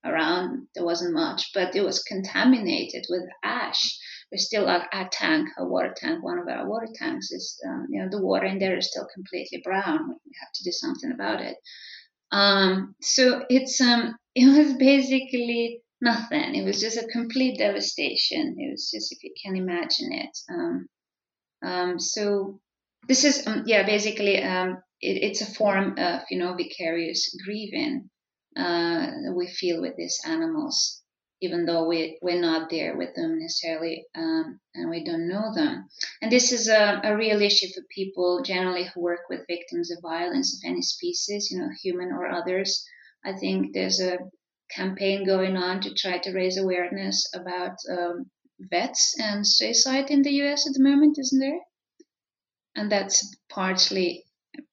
around, 0.06 0.68
there 0.76 0.86
wasn't 0.86 1.14
much, 1.14 1.52
but 1.54 1.76
it 1.76 1.82
was 1.82 2.04
contaminated 2.04 3.06
with 3.10 3.24
ash. 3.44 3.98
There's 4.32 4.46
still 4.46 4.68
a, 4.68 4.88
a 4.94 5.10
tank, 5.12 5.50
a 5.58 5.66
water 5.66 5.94
tank. 5.96 6.24
One 6.24 6.40
of 6.40 6.48
our 6.48 6.68
water 6.70 6.88
tanks 6.96 7.32
is, 7.32 7.60
um, 7.68 7.88
you 7.90 8.02
know, 8.02 8.10
the 8.10 8.22
water 8.22 8.46
in 8.46 8.60
there 8.60 8.78
is 8.78 8.90
still 8.90 9.08
completely 9.14 9.62
brown. 9.64 10.08
We 10.10 10.32
have 10.40 10.52
to 10.54 10.64
do 10.64 10.72
something 10.72 11.12
about 11.12 11.42
it. 11.42 11.58
Um, 12.32 12.96
so 13.02 13.44
it's 13.50 13.82
um, 13.82 14.16
it 14.36 14.46
was 14.46 14.78
basically 14.78 15.82
nothing. 16.02 16.56
It 16.56 16.66
was 16.66 16.80
just 16.80 16.98
a 16.98 17.08
complete 17.08 17.58
devastation. 17.58 18.56
It 18.58 18.72
was 18.72 18.90
just 18.92 19.12
if 19.12 19.24
you 19.24 19.34
can 19.44 19.56
imagine 19.56 20.12
it. 20.12 20.38
Um, 20.50 20.88
um, 21.62 22.00
so 22.00 22.62
this 23.08 23.24
is 23.24 23.48
um, 23.48 23.64
yeah, 23.66 23.86
basically 23.86 24.42
um, 24.42 24.78
it, 25.02 25.24
it's 25.24 25.42
a 25.42 25.54
form 25.54 25.98
of 25.98 26.22
you 26.30 26.38
know 26.38 26.56
vicarious 26.56 27.36
grieving 27.44 28.10
uh, 28.58 29.12
we 29.34 29.48
feel 29.48 29.82
with 29.82 29.96
these 29.96 30.20
animals 30.26 31.00
even 31.42 31.66
though 31.66 31.88
we, 31.88 32.18
we're 32.22 32.42
not 32.42 32.70
there 32.70 32.98
with 32.98 33.16
them 33.16 33.40
necessarily 33.40 34.06
um, 34.16 34.60
and 34.76 34.90
we 34.90 35.04
don't 35.04 35.28
know 35.28 35.54
them. 35.54 35.88
And 36.22 36.32
this 36.32 36.52
is 36.52 36.68
a, 36.68 37.02
a, 37.04 37.16
real 37.16 37.42
issue 37.42 37.68
for 37.74 37.82
people 37.96 38.42
generally 38.44 38.86
who 38.94 39.02
work 39.02 39.22
with 39.30 39.48
victims 39.48 39.90
of 39.92 40.02
violence 40.02 40.54
of 40.54 40.70
any 40.70 40.82
species, 40.82 41.50
you 41.50 41.60
know, 41.60 41.70
human 41.82 42.12
or 42.12 42.28
others. 42.28 42.86
I 43.24 43.34
think 43.34 43.74
there's 43.74 44.02
a 44.02 44.18
campaign 44.72 45.26
going 45.26 45.56
on 45.56 45.82
to 45.82 45.94
try 45.94 46.18
to 46.20 46.34
raise 46.34 46.58
awareness 46.58 47.26
about 47.34 47.78
um, 47.90 48.30
vets 48.60 49.16
and 49.20 49.48
suicide 49.48 50.12
in 50.12 50.22
the 50.22 50.32
US 50.44 50.68
at 50.68 50.74
the 50.74 50.84
moment, 50.84 51.18
isn't 51.20 51.40
there? 51.40 51.60
And 52.80 52.90
that's 52.90 53.36
partly, 53.50 54.24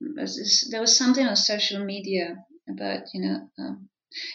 there 0.00 0.80
was 0.80 0.96
something 0.96 1.26
on 1.26 1.34
social 1.34 1.84
media 1.84 2.36
about, 2.70 3.00
you 3.12 3.20
know, 3.20 3.50
um, 3.59 3.88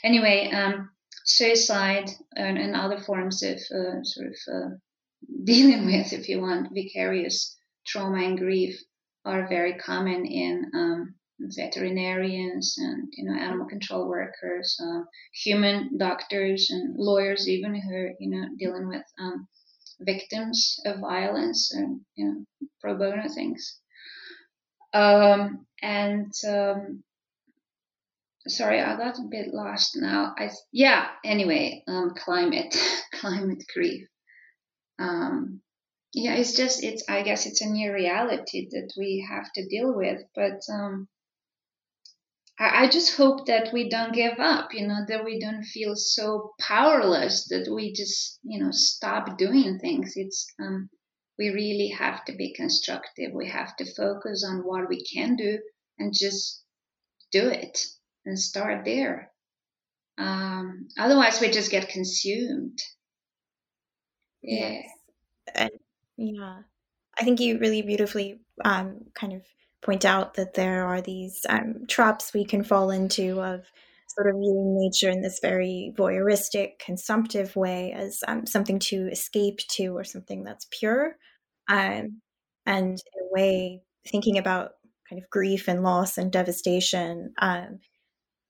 anyway, 0.03 0.51
um, 0.51 0.89
suicide 1.23 2.09
and, 2.35 2.57
and 2.57 2.75
other 2.75 2.99
forms 2.99 3.41
of 3.43 3.57
uh, 3.73 4.03
sort 4.03 4.27
of 4.27 4.35
uh, 4.53 4.69
dealing 5.45 5.85
with, 5.85 6.11
if 6.11 6.27
you 6.27 6.41
want, 6.41 6.73
vicarious 6.73 7.57
trauma 7.87 8.25
and 8.25 8.37
grief 8.37 8.77
are 9.23 9.47
very 9.47 9.75
common 9.75 10.25
in 10.25 10.69
um, 10.73 11.15
veterinarians 11.39 12.75
and 12.77 13.07
you 13.13 13.23
know 13.23 13.39
animal 13.39 13.67
control 13.67 14.09
workers, 14.09 14.77
uh, 14.83 15.01
human 15.33 15.97
doctors 15.97 16.69
and 16.69 16.95
lawyers, 16.97 17.47
even 17.47 17.73
who 17.75 17.93
are 17.93 18.11
you 18.19 18.29
know 18.29 18.47
dealing 18.57 18.87
with 18.87 19.03
um, 19.19 19.47
victims 20.01 20.79
of 20.85 20.99
violence 20.99 21.73
and 21.73 22.01
you 22.15 22.25
know 22.25 22.45
pro 22.81 22.97
bono 22.97 23.27
things. 23.29 23.79
Um, 24.93 25.65
and 25.81 26.33
um, 26.47 27.03
sorry, 28.47 28.81
I 28.81 28.97
got 28.97 29.19
a 29.19 29.27
bit 29.29 29.53
lost 29.53 29.95
now. 29.95 30.33
I 30.37 30.49
yeah. 30.71 31.07
Anyway, 31.23 31.83
um, 31.87 32.13
climate, 32.17 32.75
climate 33.13 33.63
grief. 33.73 34.07
Um, 34.99 35.61
yeah, 36.13 36.35
it's 36.35 36.55
just 36.55 36.83
it's. 36.83 37.03
I 37.07 37.21
guess 37.21 37.45
it's 37.45 37.61
a 37.61 37.69
new 37.69 37.93
reality 37.93 38.67
that 38.71 38.91
we 38.97 39.25
have 39.29 39.51
to 39.53 39.67
deal 39.67 39.95
with. 39.95 40.21
But 40.35 40.59
um, 40.71 41.07
I, 42.61 42.89
just 42.89 43.17
hope 43.17 43.47
that 43.47 43.73
we 43.73 43.89
don't 43.89 44.13
give 44.13 44.39
up. 44.39 44.73
You 44.73 44.87
know, 44.87 45.05
that 45.07 45.25
we 45.25 45.39
don't 45.39 45.63
feel 45.63 45.95
so 45.95 46.53
powerless 46.59 47.47
that 47.49 47.67
we 47.73 47.93
just 47.93 48.39
you 48.43 48.63
know 48.63 48.71
stop 48.71 49.37
doing 49.37 49.79
things. 49.79 50.13
It's 50.15 50.47
um, 50.59 50.89
we 51.39 51.49
really 51.49 51.87
have 51.97 52.23
to 52.25 52.33
be 52.35 52.53
constructive. 52.53 53.31
We 53.33 53.47
have 53.49 53.75
to 53.77 53.93
focus 53.95 54.45
on 54.47 54.59
what 54.59 54.87
we 54.87 55.03
can 55.03 55.35
do 55.35 55.59
and 55.97 56.13
just 56.13 56.63
do 57.31 57.47
it 57.47 57.79
and 58.25 58.37
start 58.37 58.85
there. 58.85 59.31
Um, 60.17 60.87
otherwise, 60.99 61.41
we 61.41 61.49
just 61.49 61.71
get 61.71 61.89
consumed. 61.89 62.77
Yeah. 64.43 64.69
Yes. 64.69 64.89
And 65.55 65.71
yeah, 66.17 66.59
I 67.19 67.23
think 67.23 67.39
you 67.39 67.57
really 67.57 67.81
beautifully 67.81 68.39
um, 68.63 69.05
kind 69.15 69.33
of 69.33 69.41
point 69.81 70.05
out 70.05 70.35
that 70.35 70.53
there 70.53 70.85
are 70.85 71.01
these 71.01 71.45
um, 71.49 71.85
traps 71.87 72.33
we 72.33 72.45
can 72.45 72.63
fall 72.63 72.91
into 72.91 73.41
of 73.41 73.65
sort 74.07 74.27
of 74.27 74.35
viewing 74.39 74.77
nature 74.77 75.09
in 75.09 75.21
this 75.21 75.39
very 75.41 75.93
voyeuristic, 75.97 76.79
consumptive 76.79 77.55
way 77.55 77.93
as 77.93 78.19
um, 78.27 78.45
something 78.45 78.77
to 78.77 79.07
escape 79.11 79.59
to 79.69 79.95
or 79.97 80.03
something 80.03 80.43
that's 80.43 80.67
pure. 80.71 81.15
Um, 81.69 82.21
and 82.65 82.91
in 82.91 83.23
a 83.23 83.31
way, 83.31 83.81
thinking 84.09 84.37
about 84.37 84.71
kind 85.11 85.21
of 85.21 85.29
grief 85.29 85.67
and 85.67 85.83
loss 85.83 86.17
and 86.17 86.31
devastation 86.31 87.33
um, 87.39 87.79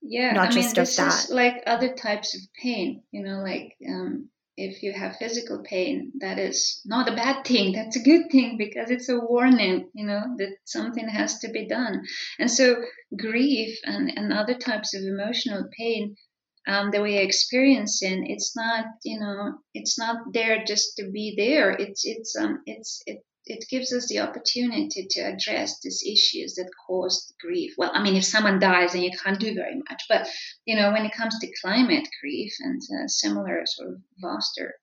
yeah 0.00 0.32
not 0.32 0.48
I 0.48 0.50
just 0.50 0.76
mean, 0.76 0.84
this 0.84 0.96
that. 0.96 1.24
is 1.24 1.30
like 1.30 1.62
other 1.66 1.94
types 1.94 2.34
of 2.34 2.40
pain 2.60 3.02
you 3.10 3.24
know 3.24 3.40
like 3.40 3.76
um, 3.88 4.28
if 4.62 4.82
you 4.82 4.92
have 4.92 5.16
physical 5.16 5.62
pain 5.62 6.12
that 6.20 6.38
is 6.38 6.80
not 6.84 7.08
a 7.08 7.16
bad 7.16 7.44
thing. 7.44 7.72
That's 7.76 7.96
a 7.96 8.02
good 8.02 8.30
thing 8.30 8.56
because 8.56 8.90
it's 8.90 9.08
a 9.08 9.18
warning 9.18 9.90
you 9.94 10.06
know 10.06 10.22
that 10.38 10.56
something 10.64 11.08
has 11.08 11.38
to 11.40 11.50
be 11.50 11.66
done. 11.66 12.02
And 12.38 12.50
so 12.50 12.76
grief 13.16 13.78
and, 13.84 14.12
and 14.16 14.32
other 14.32 14.54
types 14.54 14.94
of 14.94 15.02
emotional 15.02 15.64
pain 15.78 16.16
um, 16.66 16.92
that 16.92 17.02
we're 17.02 17.22
experiencing 17.22 18.30
it's 18.30 18.54
not 18.56 18.84
you 19.04 19.18
know 19.18 19.54
it's 19.74 19.98
not 19.98 20.32
there 20.32 20.64
just 20.64 20.96
to 20.98 21.10
be 21.10 21.34
there. 21.36 21.70
It's 21.70 22.02
it's 22.04 22.36
um 22.36 22.62
it's 22.66 23.02
it 23.06 23.24
it 23.46 23.64
gives 23.68 23.92
us 23.92 24.06
the 24.08 24.20
opportunity 24.20 25.06
to 25.10 25.20
address 25.20 25.80
these 25.80 26.02
issues 26.06 26.54
that 26.54 26.70
caused 26.86 27.34
grief. 27.40 27.74
Well, 27.76 27.90
I 27.92 28.02
mean, 28.02 28.16
if 28.16 28.24
someone 28.24 28.60
dies, 28.60 28.92
then 28.92 29.02
you 29.02 29.10
can't 29.10 29.40
do 29.40 29.54
very 29.54 29.76
much. 29.76 30.04
But 30.08 30.28
you 30.64 30.76
know, 30.76 30.92
when 30.92 31.04
it 31.04 31.12
comes 31.12 31.38
to 31.38 31.52
climate 31.60 32.08
grief 32.20 32.52
and 32.60 32.80
uh, 32.82 33.08
similar 33.08 33.62
sort 33.66 33.90
of 33.90 34.00
vaster 34.18 34.74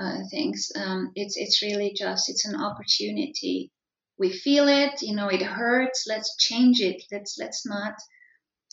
uh, 0.00 0.18
things, 0.30 0.70
um, 0.76 1.12
it's 1.14 1.36
it's 1.36 1.62
really 1.62 1.92
just 1.94 2.28
it's 2.28 2.46
an 2.46 2.60
opportunity. 2.60 3.70
We 4.18 4.32
feel 4.32 4.68
it, 4.68 5.02
you 5.02 5.14
know, 5.14 5.28
it 5.28 5.42
hurts. 5.42 6.06
Let's 6.08 6.36
change 6.38 6.80
it. 6.80 7.02
Let's 7.12 7.36
let's 7.38 7.66
not 7.66 7.94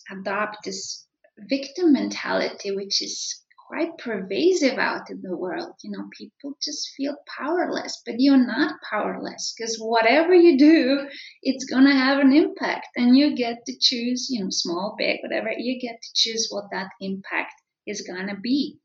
adopt 0.09 0.63
this 0.63 1.05
victim 1.37 1.93
mentality, 1.93 2.71
which 2.71 3.01
is 3.01 3.42
quite 3.73 3.97
pervasive 3.97 4.77
out 4.77 5.09
in 5.09 5.19
the 5.21 5.35
world. 5.35 5.73
You 5.83 5.91
know, 5.91 6.07
people 6.15 6.55
just 6.61 6.91
feel 6.95 7.15
powerless, 7.25 8.03
but 8.05 8.15
you're 8.19 8.37
not 8.37 8.75
powerless 8.87 9.55
because 9.57 9.77
whatever 9.77 10.33
you 10.33 10.59
do, 10.59 11.07
it's 11.41 11.65
going 11.65 11.85
to 11.85 11.95
have 11.95 12.19
an 12.19 12.33
impact 12.33 12.87
and 12.95 13.17
you 13.17 13.35
get 13.35 13.65
to 13.65 13.73
choose, 13.79 14.27
you 14.29 14.43
know, 14.43 14.51
small, 14.51 14.95
big, 14.95 15.21
whatever, 15.23 15.51
you 15.57 15.79
get 15.79 15.99
to 16.01 16.09
choose 16.13 16.49
what 16.51 16.65
that 16.71 16.89
impact 17.01 17.53
is 17.87 18.01
going 18.01 18.27
to 18.27 18.35
be. 18.35 18.77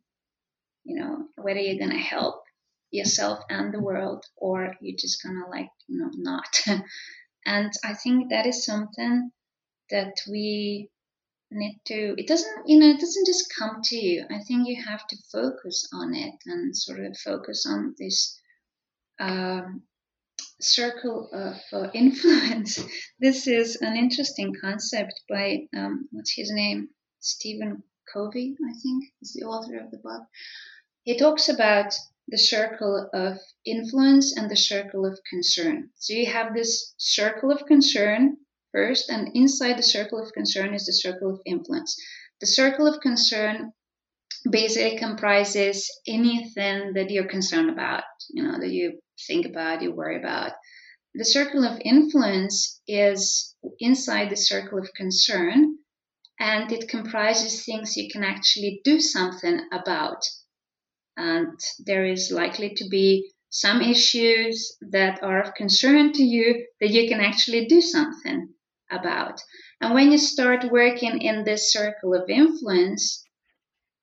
You 0.85 0.97
know, 1.01 1.25
whether 1.37 1.61
you're 1.61 1.79
going 1.79 1.91
to 1.91 2.11
help 2.17 2.43
yourself 2.91 3.41
and 3.51 3.75
the 3.75 3.83
world 3.83 4.25
or 4.37 4.75
you're 4.81 4.97
just 4.97 5.23
going 5.23 5.35
to 5.35 5.51
like, 5.51 5.69
you 5.87 5.99
know, 5.99 6.11
not. 6.15 6.63
and 7.47 7.73
I 7.85 7.93
think 7.93 8.31
that 8.31 8.47
is 8.47 8.65
something 8.65 9.31
that 9.91 10.15
we 10.31 10.89
need 11.51 11.81
to 11.87 12.15
it 12.19 12.27
doesn't 12.27 12.67
you 12.67 12.79
know 12.79 12.91
it 12.91 13.01
doesn't 13.01 13.27
just 13.27 13.53
come 13.59 13.81
to 13.85 13.97
you. 13.97 14.25
I 14.31 14.41
think 14.41 14.69
you 14.69 14.83
have 14.83 15.07
to 15.07 15.17
focus 15.33 15.89
on 15.93 16.15
it 16.15 16.35
and 16.47 16.77
sort 16.77 17.01
of 17.01 17.17
focus 17.19 17.67
on 17.67 17.95
this 17.99 18.39
um, 19.19 19.83
circle 20.61 21.29
of 21.33 21.57
uh, 21.73 21.91
influence. 21.95 22.79
This 23.19 23.47
is 23.47 23.77
an 23.77 23.97
interesting 23.97 24.55
concept 24.61 25.23
by 25.29 25.69
um, 25.77 26.09
what's 26.11 26.35
his 26.35 26.51
name? 26.53 26.89
Stephen 27.21 27.83
covey 28.13 28.57
i 28.67 28.73
think 28.83 29.05
is 29.21 29.35
the 29.35 29.45
author 29.45 29.77
of 29.79 29.91
the 29.91 29.99
book. 29.99 30.23
He 31.03 31.19
talks 31.19 31.49
about 31.49 31.95
the 32.29 32.39
circle 32.39 33.09
of 33.13 33.39
influence 33.65 34.37
and 34.37 34.51
the 34.51 34.57
circle 34.57 35.07
of 35.07 35.19
concern. 35.29 35.91
So 35.97 36.13
you 36.13 36.27
have 36.27 36.55
this 36.55 36.95
circle 36.99 37.51
of 37.51 37.67
concern 37.67 38.37
first, 38.73 39.11
and 39.11 39.31
inside 39.35 39.79
the 39.79 39.83
circle 39.83 40.23
of 40.23 40.33
concern 40.33 40.75
is 40.75 40.87
the 40.87 40.93
circle 40.93 41.31
of 41.31 41.41
influence. 41.45 41.97
The 42.41 42.47
circle 42.47 42.87
of 42.87 43.01
concern 43.01 43.73
basically 44.49 44.99
comprises 44.99 45.91
anything 46.07 46.93
that 46.95 47.11
you're 47.11 47.29
concerned 47.29 47.71
about, 47.71 48.05
you 48.31 48.43
know, 48.43 48.59
that 48.59 48.71
you 48.71 49.01
think 49.27 49.47
about, 49.47 49.83
you 49.83 49.93
worry 49.93 50.19
about. 50.19 50.53
The 51.15 51.25
circle 51.25 51.65
of 51.65 51.81
influence 51.85 52.81
is 52.87 53.57
inside 53.81 54.31
the 54.31 54.37
circle 54.37 54.79
of 54.79 54.93
concern, 54.95 55.79
and 56.39 56.71
it 56.71 56.89
comprises 56.89 57.65
things 57.65 57.97
you 57.97 58.09
can 58.11 58.23
actually 58.23 58.81
do 58.85 59.01
something 59.01 59.61
about. 59.73 60.23
And 61.17 61.59
there 61.85 62.07
is 62.07 62.31
likely 62.31 62.75
to 62.75 62.89
be 62.89 63.33
some 63.51 63.81
issues 63.81 64.77
that 64.93 65.23
are 65.23 65.43
of 65.43 65.55
concern 65.55 66.13
to 66.13 66.23
you 66.23 66.67
that 66.81 66.91
you 66.91 67.09
can 67.09 67.21
actually 67.21 67.67
do 67.67 67.81
something 67.81 68.55
about. 68.91 69.41
And 69.81 69.95
when 69.95 70.11
you 70.13 70.19
start 70.19 70.71
working 70.71 71.21
in 71.23 71.45
this 71.45 71.73
circle 71.73 72.15
of 72.15 72.29
influence, 72.29 73.25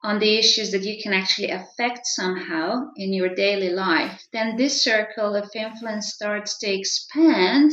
on 0.05 0.19
the 0.19 0.37
issues 0.37 0.71
that 0.71 0.83
you 0.83 1.01
can 1.01 1.13
actually 1.13 1.49
affect 1.49 2.05
somehow 2.05 2.91
in 2.95 3.11
your 3.11 3.33
daily 3.33 3.69
life, 3.69 4.21
then 4.31 4.55
this 4.55 4.83
circle 4.83 5.35
of 5.35 5.49
influence 5.55 6.13
starts 6.13 6.59
to 6.59 6.71
expand 6.71 7.71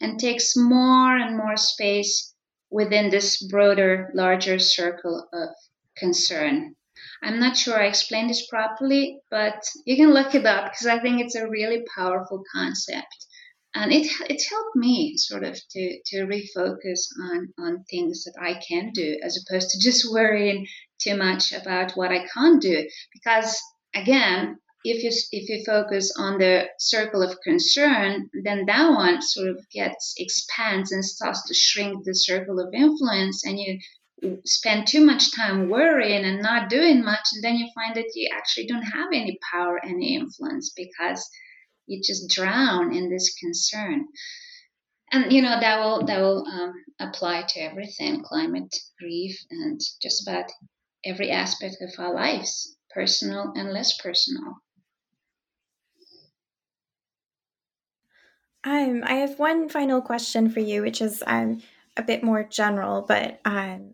and 0.00 0.18
takes 0.18 0.56
more 0.56 1.14
and 1.14 1.36
more 1.36 1.58
space 1.58 2.34
within 2.70 3.10
this 3.10 3.46
broader, 3.48 4.10
larger 4.14 4.58
circle 4.58 5.28
of 5.32 5.50
concern. 5.96 6.74
I'm 7.22 7.38
not 7.38 7.56
sure 7.56 7.80
I 7.80 7.86
explained 7.86 8.30
this 8.30 8.46
properly, 8.46 9.20
but 9.30 9.62
you 9.84 9.96
can 9.96 10.12
look 10.12 10.34
it 10.34 10.46
up 10.46 10.72
because 10.72 10.86
I 10.86 11.00
think 11.00 11.20
it's 11.20 11.34
a 11.34 11.48
really 11.48 11.84
powerful 11.94 12.42
concept. 12.52 13.23
And 13.74 13.92
it 13.92 14.06
it's 14.30 14.48
helped 14.48 14.76
me 14.76 15.16
sort 15.16 15.42
of 15.42 15.58
to, 15.70 15.98
to 16.06 16.26
refocus 16.26 17.08
on, 17.20 17.52
on 17.58 17.84
things 17.90 18.24
that 18.24 18.40
I 18.40 18.60
can 18.66 18.92
do 18.92 19.18
as 19.22 19.36
opposed 19.36 19.70
to 19.70 19.80
just 19.80 20.12
worrying 20.12 20.66
too 21.00 21.16
much 21.16 21.52
about 21.52 21.92
what 21.92 22.12
I 22.12 22.26
can't 22.32 22.62
do. 22.62 22.88
Because 23.12 23.60
again, 23.94 24.58
if 24.84 25.02
you 25.02 25.10
if 25.32 25.48
you 25.48 25.64
focus 25.64 26.14
on 26.16 26.38
the 26.38 26.68
circle 26.78 27.22
of 27.22 27.40
concern, 27.42 28.28
then 28.44 28.66
that 28.66 28.90
one 28.90 29.22
sort 29.22 29.48
of 29.48 29.58
gets 29.70 30.14
expands 30.18 30.92
and 30.92 31.04
starts 31.04 31.48
to 31.48 31.54
shrink 31.54 32.04
the 32.04 32.14
circle 32.14 32.60
of 32.60 32.74
influence, 32.74 33.46
and 33.46 33.58
you 33.58 33.78
spend 34.44 34.86
too 34.86 35.04
much 35.04 35.34
time 35.34 35.70
worrying 35.70 36.24
and 36.24 36.42
not 36.42 36.68
doing 36.68 37.02
much, 37.02 37.26
and 37.32 37.42
then 37.42 37.56
you 37.56 37.68
find 37.74 37.96
that 37.96 38.12
you 38.14 38.28
actually 38.32 38.66
don't 38.66 38.82
have 38.82 39.08
any 39.12 39.38
power, 39.50 39.80
any 39.82 40.14
influence 40.14 40.70
because 40.76 41.28
you 41.86 42.00
just 42.02 42.30
drown 42.30 42.94
in 42.94 43.10
this 43.10 43.34
concern. 43.34 44.06
And 45.12 45.32
you 45.32 45.42
know 45.42 45.60
that 45.60 45.80
will 45.80 46.06
that 46.06 46.20
will 46.20 46.46
um, 46.46 46.72
apply 46.98 47.44
to 47.48 47.60
everything: 47.60 48.22
climate, 48.22 48.74
grief, 48.98 49.38
and 49.50 49.80
just 50.02 50.26
about 50.26 50.50
every 51.04 51.30
aspect 51.30 51.76
of 51.80 51.90
our 51.98 52.14
lives, 52.14 52.76
personal 52.90 53.52
and 53.54 53.72
less 53.72 53.96
personal. 53.98 54.56
Um, 58.64 59.02
I 59.04 59.16
have 59.16 59.38
one 59.38 59.68
final 59.68 60.00
question 60.00 60.48
for 60.48 60.60
you, 60.60 60.80
which 60.80 61.02
is 61.02 61.22
um, 61.26 61.60
a 61.98 62.02
bit 62.02 62.24
more 62.24 62.42
general, 62.42 63.02
but 63.06 63.38
um, 63.44 63.92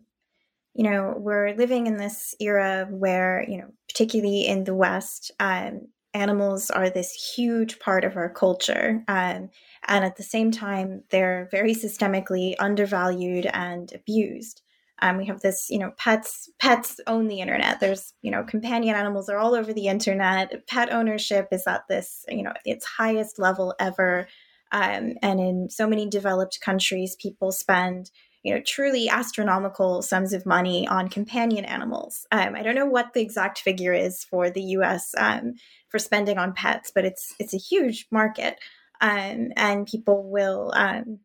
you 0.73 0.89
know, 0.89 1.13
we're 1.17 1.53
living 1.53 1.87
in 1.87 1.97
this 1.97 2.33
era 2.39 2.87
where, 2.89 3.45
you 3.47 3.57
know, 3.57 3.73
particularly 3.89 4.47
in 4.47 4.63
the 4.63 4.73
West, 4.73 5.31
um, 5.39 5.87
animals 6.13 6.69
are 6.69 6.89
this 6.89 7.33
huge 7.35 7.79
part 7.79 8.03
of 8.03 8.17
our 8.17 8.29
culture. 8.29 9.03
Um, 9.07 9.49
and 9.87 10.05
at 10.05 10.15
the 10.15 10.23
same 10.23 10.51
time, 10.51 11.03
they're 11.09 11.47
very 11.51 11.73
systemically 11.73 12.55
undervalued 12.59 13.47
and 13.47 13.91
abused. 13.93 14.61
Um, 15.01 15.17
we 15.17 15.25
have 15.25 15.41
this, 15.41 15.67
you 15.69 15.79
know, 15.79 15.91
pets 15.97 16.49
pets 16.59 16.99
own 17.07 17.27
the 17.27 17.39
internet. 17.39 17.79
There's, 17.79 18.13
you 18.21 18.29
know, 18.29 18.43
companion 18.43 18.95
animals 18.95 19.29
are 19.29 19.37
all 19.39 19.55
over 19.55 19.73
the 19.73 19.87
internet. 19.87 20.67
Pet 20.67 20.93
ownership 20.93 21.47
is 21.51 21.65
at 21.65 21.87
this, 21.89 22.23
you 22.29 22.43
know, 22.43 22.53
its 22.65 22.85
highest 22.85 23.39
level 23.39 23.73
ever. 23.79 24.27
Um, 24.71 25.15
and 25.23 25.39
in 25.39 25.69
so 25.69 25.87
many 25.87 26.07
developed 26.07 26.61
countries, 26.61 27.15
people 27.15 27.51
spend 27.51 28.11
you 28.43 28.53
know, 28.53 28.61
truly 28.65 29.07
astronomical 29.07 30.01
sums 30.01 30.33
of 30.33 30.45
money 30.45 30.87
on 30.87 31.09
companion 31.09 31.63
animals. 31.63 32.25
Um, 32.31 32.55
I 32.55 32.63
don't 32.63 32.75
know 32.75 32.87
what 32.87 33.13
the 33.13 33.21
exact 33.21 33.59
figure 33.59 33.93
is 33.93 34.23
for 34.23 34.49
the 34.49 34.63
U.S. 34.63 35.13
Um, 35.17 35.53
for 35.91 35.99
spending 35.99 36.37
on 36.37 36.53
pets, 36.53 36.91
but 36.93 37.05
it's 37.05 37.35
it's 37.39 37.53
a 37.53 37.57
huge 37.57 38.07
market, 38.11 38.57
um, 39.01 39.49
and 39.55 39.87
people 39.87 40.29
will. 40.29 40.71
Um, 40.75 41.19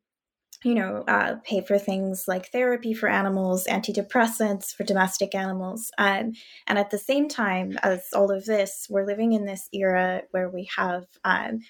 you 0.65 0.75
know, 0.75 1.05
uh, 1.07 1.37
pay 1.45 1.61
for 1.61 1.79
things 1.79 2.25
like 2.27 2.51
therapy 2.51 2.93
for 2.95 3.09
animals, 3.09 3.67
antidepressants 3.67 4.75
for 4.75 4.85
domestic 4.85 5.35
animals. 5.35 5.91
Um, 5.97 6.33
and 6.67 6.79
at 6.79 6.91
the 6.91 6.99
same 6.99 7.29
time 7.29 7.79
as 7.83 8.07
all 8.15 8.33
of 8.33 8.47
this, 8.47 8.87
we're 8.89 9.07
living 9.07 9.33
in 9.33 9.45
this 9.45 9.69
era 9.73 10.23
where 10.31 10.49
we 10.49 10.69
have 10.77 11.05
um, 11.25 11.61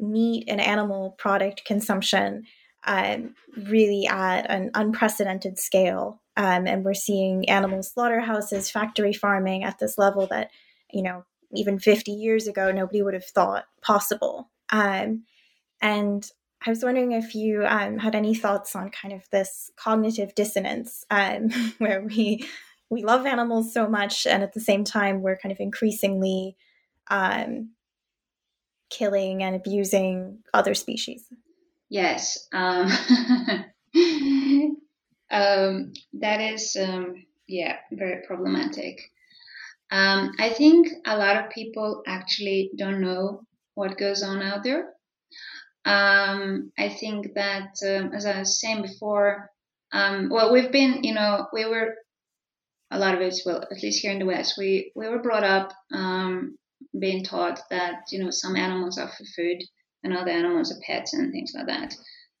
meat 0.00 0.46
and 0.48 0.60
animal 0.60 1.14
product 1.18 1.64
consumption 1.64 2.44
um, 2.84 3.34
really 3.56 4.06
at 4.08 4.50
an 4.50 4.70
unprecedented 4.74 5.58
scale. 5.58 6.20
Um, 6.36 6.66
and 6.66 6.84
we're 6.84 6.94
seeing 6.94 7.48
animal 7.48 7.82
slaughterhouses, 7.82 8.70
factory 8.70 9.12
farming 9.12 9.64
at 9.64 9.78
this 9.78 9.98
level 9.98 10.26
that, 10.28 10.50
you 10.90 11.02
know, 11.02 11.24
even 11.54 11.78
50 11.78 12.12
years 12.12 12.46
ago, 12.46 12.70
nobody 12.70 13.02
would 13.02 13.14
have 13.14 13.24
thought 13.24 13.66
possible. 13.80 14.50
Um, 14.70 15.24
and 15.80 16.28
I 16.64 16.70
was 16.70 16.84
wondering 16.84 17.12
if 17.12 17.34
you 17.34 17.66
um, 17.66 17.98
had 17.98 18.14
any 18.14 18.34
thoughts 18.34 18.76
on 18.76 18.90
kind 18.90 19.12
of 19.12 19.28
this 19.30 19.70
cognitive 19.76 20.34
dissonance 20.34 21.04
um, 21.10 21.50
where 21.78 22.02
we 22.02 22.48
we 22.88 23.02
love 23.04 23.24
animals 23.24 23.72
so 23.72 23.88
much, 23.88 24.26
and 24.26 24.42
at 24.42 24.52
the 24.52 24.60
same 24.60 24.84
time, 24.84 25.22
we're 25.22 25.38
kind 25.38 25.50
of 25.50 25.60
increasingly 25.60 26.56
um, 27.10 27.70
killing 28.90 29.42
and 29.42 29.56
abusing 29.56 30.40
other 30.52 30.74
species. 30.74 31.24
Yes, 31.88 32.48
um, 32.52 32.86
um, 35.30 35.92
that 36.12 36.40
is, 36.40 36.76
yeah, 37.48 37.76
very 37.92 38.22
problematic. 38.26 39.00
Um, 39.92 40.32
I 40.38 40.48
think 40.48 40.88
a 41.04 41.18
lot 41.18 41.36
of 41.36 41.50
people 41.50 42.02
actually 42.06 42.70
don't 42.78 43.02
know 43.02 43.42
what 43.74 43.98
goes 43.98 44.22
on 44.22 44.40
out 44.42 44.64
there. 44.64 44.88
Um, 45.84 46.72
I 46.78 46.88
think 46.88 47.34
that, 47.34 47.74
um, 47.86 48.14
as 48.14 48.24
I 48.24 48.38
was 48.38 48.58
saying 48.58 48.82
before, 48.82 49.50
well, 49.92 50.50
we've 50.52 50.72
been, 50.72 51.04
you 51.04 51.12
know, 51.12 51.46
we 51.52 51.66
were 51.66 51.94
a 52.90 52.98
lot 52.98 53.14
of 53.14 53.20
it, 53.20 53.34
well, 53.44 53.62
at 53.70 53.82
least 53.82 54.00
here 54.00 54.12
in 54.12 54.18
the 54.18 54.26
West, 54.26 54.54
we 54.56 54.92
we 54.96 55.08
were 55.08 55.22
brought 55.22 55.44
up 55.44 55.72
being 56.98 57.24
taught 57.24 57.60
that 57.70 58.02
you 58.10 58.22
know 58.22 58.30
some 58.30 58.56
animals 58.56 58.98
are 58.98 59.08
for 59.08 59.24
food 59.36 59.62
and 60.02 60.16
other 60.16 60.30
animals 60.30 60.72
are 60.72 60.80
pets 60.86 61.14
and 61.14 61.32
things 61.32 61.52
like 61.54 61.66
that. 61.66 61.94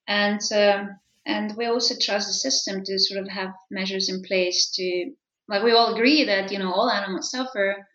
And 0.06 0.40
um, 0.54 0.98
and 1.26 1.56
we 1.56 1.66
also 1.66 1.94
trust 2.00 2.28
the 2.28 2.32
system 2.32 2.82
to 2.84 2.98
sort 2.98 3.20
of 3.20 3.28
have 3.28 3.52
measures 3.70 4.08
in 4.08 4.22
place 4.22 4.70
to 4.74 5.12
like 5.48 5.62
we 5.62 5.72
all 5.72 5.94
agree 5.94 6.24
that 6.24 6.50
you 6.52 6.58
know 6.58 6.72
all 6.72 6.90
animals 6.90 7.30
suffer, 7.30 7.86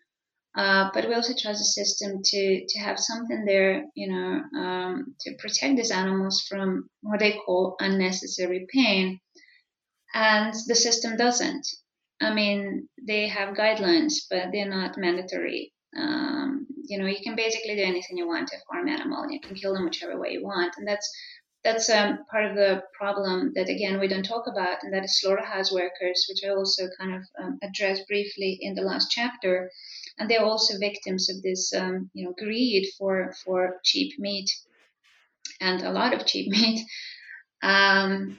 uh, 0.56 0.90
but 0.92 1.08
we 1.08 1.14
also 1.14 1.34
trust 1.38 1.60
the 1.60 1.64
system 1.64 2.20
to 2.24 2.64
to 2.68 2.78
have 2.80 2.98
something 2.98 3.44
there, 3.44 3.84
you 3.94 4.08
know, 4.08 4.42
um, 4.60 5.14
to 5.20 5.34
protect 5.38 5.76
these 5.76 5.90
animals 5.90 6.44
from 6.48 6.88
what 7.02 7.20
they 7.20 7.38
call 7.44 7.76
unnecessary 7.80 8.66
pain, 8.72 9.20
and 10.14 10.54
the 10.66 10.74
system 10.74 11.16
doesn't. 11.16 11.66
I 12.20 12.34
mean, 12.34 12.88
they 13.06 13.28
have 13.28 13.56
guidelines, 13.56 14.14
but 14.28 14.46
they're 14.52 14.68
not 14.68 14.98
mandatory. 14.98 15.72
Um, 15.96 16.66
you 16.84 16.98
know, 16.98 17.06
you 17.06 17.22
can 17.22 17.36
basically 17.36 17.76
do 17.76 17.82
anything 17.82 18.16
you 18.16 18.26
want 18.26 18.48
to 18.48 18.56
a 18.56 18.60
farm 18.72 18.88
animal, 18.88 19.30
you 19.30 19.40
can 19.40 19.54
kill 19.54 19.74
them 19.74 19.84
whichever 19.84 20.18
way 20.18 20.32
you 20.32 20.42
want, 20.42 20.74
and 20.76 20.86
that's 20.86 21.08
that's 21.68 21.90
um, 21.90 22.24
part 22.30 22.46
of 22.46 22.56
the 22.56 22.82
problem 22.96 23.52
that 23.54 23.68
again 23.68 24.00
we 24.00 24.08
don't 24.08 24.24
talk 24.24 24.46
about, 24.46 24.78
and 24.82 24.92
that 24.92 25.04
is 25.04 25.20
slaughterhouse 25.20 25.70
workers, 25.72 26.26
which 26.28 26.42
I 26.44 26.54
also 26.54 26.84
kind 26.98 27.14
of 27.14 27.22
um, 27.40 27.58
addressed 27.62 28.08
briefly 28.08 28.58
in 28.60 28.74
the 28.74 28.82
last 28.82 29.10
chapter, 29.10 29.70
and 30.18 30.30
they're 30.30 30.44
also 30.44 30.78
victims 30.78 31.28
of 31.28 31.42
this, 31.42 31.72
um, 31.74 32.10
you 32.14 32.24
know, 32.24 32.34
greed 32.38 32.88
for 32.96 33.34
for 33.44 33.80
cheap 33.84 34.18
meat, 34.18 34.50
and 35.60 35.82
a 35.82 35.92
lot 35.92 36.14
of 36.14 36.26
cheap 36.26 36.48
meat. 36.56 36.86
Um, 37.62 38.38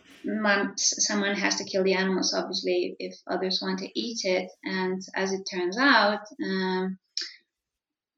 someone 0.76 1.36
has 1.36 1.58
to 1.58 1.64
kill 1.64 1.84
the 1.84 1.94
animals, 1.94 2.34
obviously, 2.34 2.96
if 3.00 3.16
others 3.28 3.60
want 3.62 3.80
to 3.80 4.00
eat 4.00 4.22
it, 4.24 4.50
and 4.64 5.02
as 5.16 5.34
it 5.34 5.48
turns 5.52 5.78
out 5.78 6.22
um, 6.44 6.98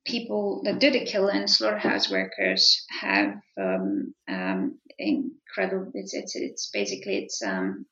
people 0.05 0.61
that 0.63 0.79
do 0.79 0.91
the 0.91 1.05
killing, 1.05 1.47
slaughterhouse 1.47 2.09
workers, 2.09 2.85
have 3.01 3.35
um, 3.59 4.13
um, 4.27 4.79
incredible. 5.01 5.91
It's 5.93 6.13
it's 6.13 6.35
it's 6.35 6.69
basically 6.71 7.23
it's 7.23 7.41
um, 7.43 7.85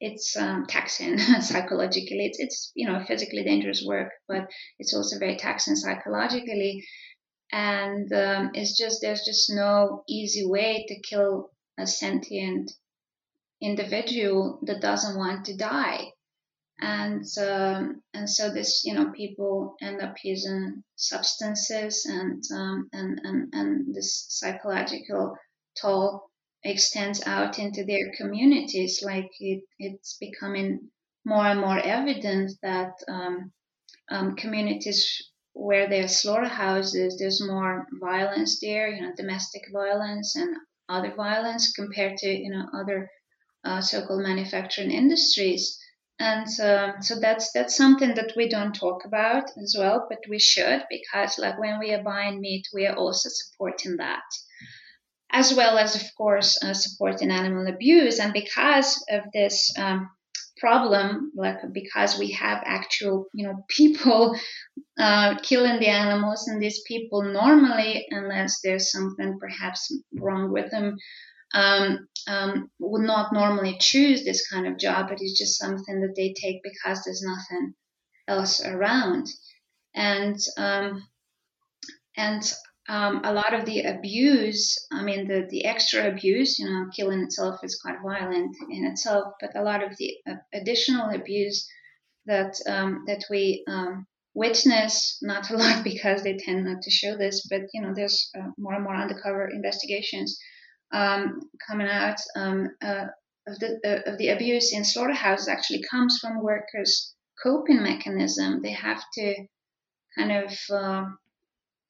it's 0.00 0.36
um, 0.36 0.66
taxing 0.66 1.18
psychologically. 1.40 2.26
It's 2.26 2.38
it's 2.38 2.72
you 2.74 2.88
know 2.88 3.04
physically 3.04 3.44
dangerous 3.44 3.84
work, 3.86 4.10
but 4.28 4.48
it's 4.78 4.94
also 4.94 5.18
very 5.18 5.36
taxing 5.36 5.76
psychologically. 5.76 6.86
And 7.52 8.12
um, 8.12 8.50
it's 8.54 8.76
just 8.76 9.00
there's 9.02 9.24
just 9.24 9.50
no 9.50 10.02
easy 10.08 10.46
way 10.46 10.84
to 10.88 11.00
kill 11.08 11.50
a 11.78 11.86
sentient 11.86 12.72
individual 13.60 14.58
that 14.62 14.80
doesn't 14.80 15.16
want 15.16 15.46
to 15.46 15.56
die 15.56 16.08
and 16.80 17.24
um, 17.38 18.02
and 18.12 18.28
so 18.28 18.50
this 18.50 18.82
you 18.84 18.94
know 18.94 19.10
people 19.12 19.76
end 19.80 20.02
up 20.02 20.14
using 20.22 20.82
substances 20.96 22.06
and 22.06 22.42
um, 22.54 22.88
and, 22.92 23.20
and 23.24 23.54
and 23.54 23.94
this 23.94 24.26
psychological 24.28 25.36
toll 25.80 26.30
extends 26.66 27.26
out 27.26 27.58
into 27.58 27.84
their 27.84 28.12
communities 28.16 29.02
like 29.04 29.30
it, 29.40 29.62
it's 29.78 30.16
becoming 30.18 30.90
more 31.24 31.46
and 31.46 31.60
more 31.60 31.78
evident 31.78 32.52
that 32.62 32.92
um, 33.08 33.52
um 34.10 34.36
communities 34.36 35.30
where 35.52 35.88
there 35.88 36.04
are 36.04 36.08
slaughterhouses 36.08 37.16
there's 37.18 37.42
more 37.46 37.86
violence 38.00 38.60
there 38.60 38.88
you 38.88 39.02
know 39.02 39.12
domestic 39.16 39.62
violence 39.72 40.36
and 40.36 40.54
other 40.88 41.14
violence 41.14 41.72
compared 41.72 42.16
to 42.16 42.28
you 42.28 42.50
know 42.50 42.66
other 42.78 43.10
uh, 43.66 43.80
so-called 43.80 44.22
manufacturing 44.22 44.90
industries. 44.90 45.78
And 46.18 46.46
um, 46.62 47.02
so 47.02 47.20
that's 47.20 47.52
that's 47.52 47.76
something 47.76 48.14
that 48.14 48.32
we 48.36 48.48
don't 48.48 48.74
talk 48.74 49.04
about 49.04 49.50
as 49.62 49.76
well, 49.78 50.06
but 50.08 50.20
we 50.30 50.38
should 50.38 50.82
because 50.88 51.38
like 51.38 51.58
when 51.58 51.78
we 51.78 51.92
are 51.92 52.02
buying 52.02 52.40
meat, 52.40 52.66
we 52.72 52.86
are 52.86 52.96
also 52.96 53.28
supporting 53.30 53.96
that, 53.98 54.22
as 55.36 55.54
well 55.54 55.78
as 55.78 55.94
of 55.94 56.02
course 56.16 56.50
uh, 56.62 56.74
supporting 56.74 57.30
animal 57.30 57.66
abuse, 57.66 58.18
and 58.18 58.32
because 58.32 59.04
of 59.10 59.22
this. 59.32 59.72
Um, 59.78 60.10
problem 60.58 61.30
like 61.36 61.58
because 61.70 62.18
we 62.18 62.30
have 62.30 62.62
actual 62.64 63.26
you 63.34 63.46
know 63.46 63.62
people 63.68 64.34
uh, 64.98 65.34
killing 65.42 65.78
the 65.78 65.86
animals 65.86 66.48
and 66.48 66.62
these 66.62 66.80
people 66.88 67.22
normally 67.22 68.06
unless 68.10 68.60
there's 68.64 68.90
something 68.90 69.38
perhaps 69.38 69.94
wrong 70.18 70.50
with 70.50 70.70
them 70.70 70.96
um, 71.54 72.08
um, 72.26 72.70
would 72.78 73.02
not 73.06 73.32
normally 73.32 73.76
choose 73.78 74.24
this 74.24 74.48
kind 74.48 74.66
of 74.66 74.78
job, 74.78 75.08
but 75.08 75.18
it's 75.20 75.38
just 75.38 75.58
something 75.58 76.00
that 76.00 76.14
they 76.16 76.34
take 76.34 76.62
because 76.62 77.02
there's 77.04 77.22
nothing 77.22 77.74
else 78.28 78.64
around. 78.64 79.28
And 79.94 80.36
um, 80.58 81.06
and 82.16 82.42
um, 82.88 83.22
a 83.24 83.32
lot 83.32 83.52
of 83.52 83.64
the 83.64 83.82
abuse, 83.82 84.86
I 84.92 85.02
mean, 85.02 85.26
the, 85.26 85.46
the 85.48 85.64
extra 85.64 86.08
abuse, 86.08 86.58
you 86.58 86.66
know, 86.66 86.86
killing 86.94 87.20
itself 87.20 87.60
is 87.62 87.80
quite 87.80 87.98
violent 88.02 88.56
in 88.70 88.84
itself, 88.84 89.34
but 89.40 89.56
a 89.56 89.62
lot 89.62 89.82
of 89.82 89.96
the 89.96 90.16
additional 90.52 91.10
abuse 91.10 91.68
that 92.26 92.54
um, 92.68 93.04
that 93.06 93.24
we 93.30 93.64
um, 93.68 94.06
witness, 94.34 95.18
not 95.22 95.50
a 95.50 95.56
lot 95.56 95.82
because 95.82 96.22
they 96.22 96.36
tend 96.36 96.64
not 96.64 96.82
to 96.82 96.90
show 96.90 97.16
this, 97.16 97.46
but 97.50 97.62
you 97.72 97.82
know, 97.82 97.92
there's 97.94 98.30
uh, 98.38 98.50
more 98.58 98.74
and 98.74 98.84
more 98.84 98.94
undercover 98.94 99.48
investigations 99.48 100.38
um, 100.92 101.40
coming 101.66 101.88
out 101.88 102.20
um, 102.36 102.68
uh, 102.82 103.06
of, 103.46 103.58
the, 103.58 103.80
uh, 103.84 104.10
of 104.10 104.18
the 104.18 104.28
abuse 104.28 104.72
in 104.72 104.84
slaughterhouses 104.84 105.48
actually 105.48 105.82
comes 105.90 106.18
from 106.20 106.42
workers' 106.42 107.14
coping 107.42 107.82
mechanism. 107.82 108.62
They 108.62 108.72
have 108.72 109.02
to 109.14 109.34
kind 110.16 110.32
of 110.32 110.56
uh, 110.70 111.04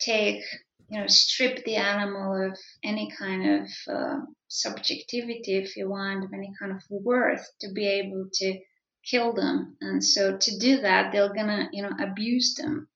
take, 0.00 0.42
you 0.88 1.00
know, 1.00 1.06
strip 1.06 1.64
the 1.64 1.76
animal 1.76 2.50
of 2.50 2.58
any 2.82 3.10
kind 3.10 3.62
of 3.62 3.94
uh, 3.94 4.20
subjectivity, 4.48 5.56
if 5.56 5.76
you 5.76 5.88
want, 5.88 6.24
of 6.24 6.32
any 6.32 6.52
kind 6.58 6.72
of 6.72 6.82
worth 6.90 7.46
to 7.60 7.72
be 7.72 7.86
able 7.86 8.28
to 8.34 8.58
kill 9.04 9.32
them. 9.32 9.76
And 9.80 10.02
so 10.02 10.36
to 10.36 10.58
do 10.58 10.80
that, 10.82 11.12
they're 11.12 11.32
gonna, 11.32 11.68
you 11.72 11.82
know, 11.82 11.92
abuse 12.00 12.54
them, 12.54 12.88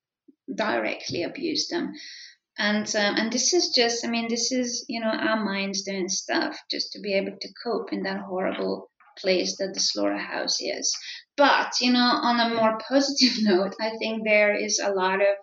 directly 0.55 1.23
abuse 1.23 1.69
them 1.69 1.95
and 2.61 2.95
um, 2.95 3.15
and 3.17 3.33
this 3.33 3.55
is 3.55 3.71
just 3.71 4.05
i 4.05 4.09
mean 4.09 4.29
this 4.29 4.53
is 4.53 4.85
you 4.89 5.01
know 5.01 5.09
our 5.09 5.43
minds 5.43 5.83
doing 5.83 6.09
stuff 6.09 6.61
just 6.71 6.93
to 6.93 7.01
be 7.01 7.15
able 7.15 7.37
to 7.41 7.49
cope 7.65 7.93
in 7.93 8.03
that 8.03 8.21
horrible 8.21 8.91
place 9.19 9.57
that 9.57 9.73
the 9.75 9.81
slaughterhouse 9.81 10.59
is 10.61 10.95
but 11.37 11.73
you 11.81 11.93
know 11.93 12.11
on 12.23 12.39
a 12.39 12.55
more 12.55 12.79
positive 12.89 13.43
note 13.43 13.75
i 13.81 13.91
think 13.99 14.23
there 14.25 14.55
is 14.55 14.79
a 14.79 14.93
lot 14.93 15.21
of 15.21 15.35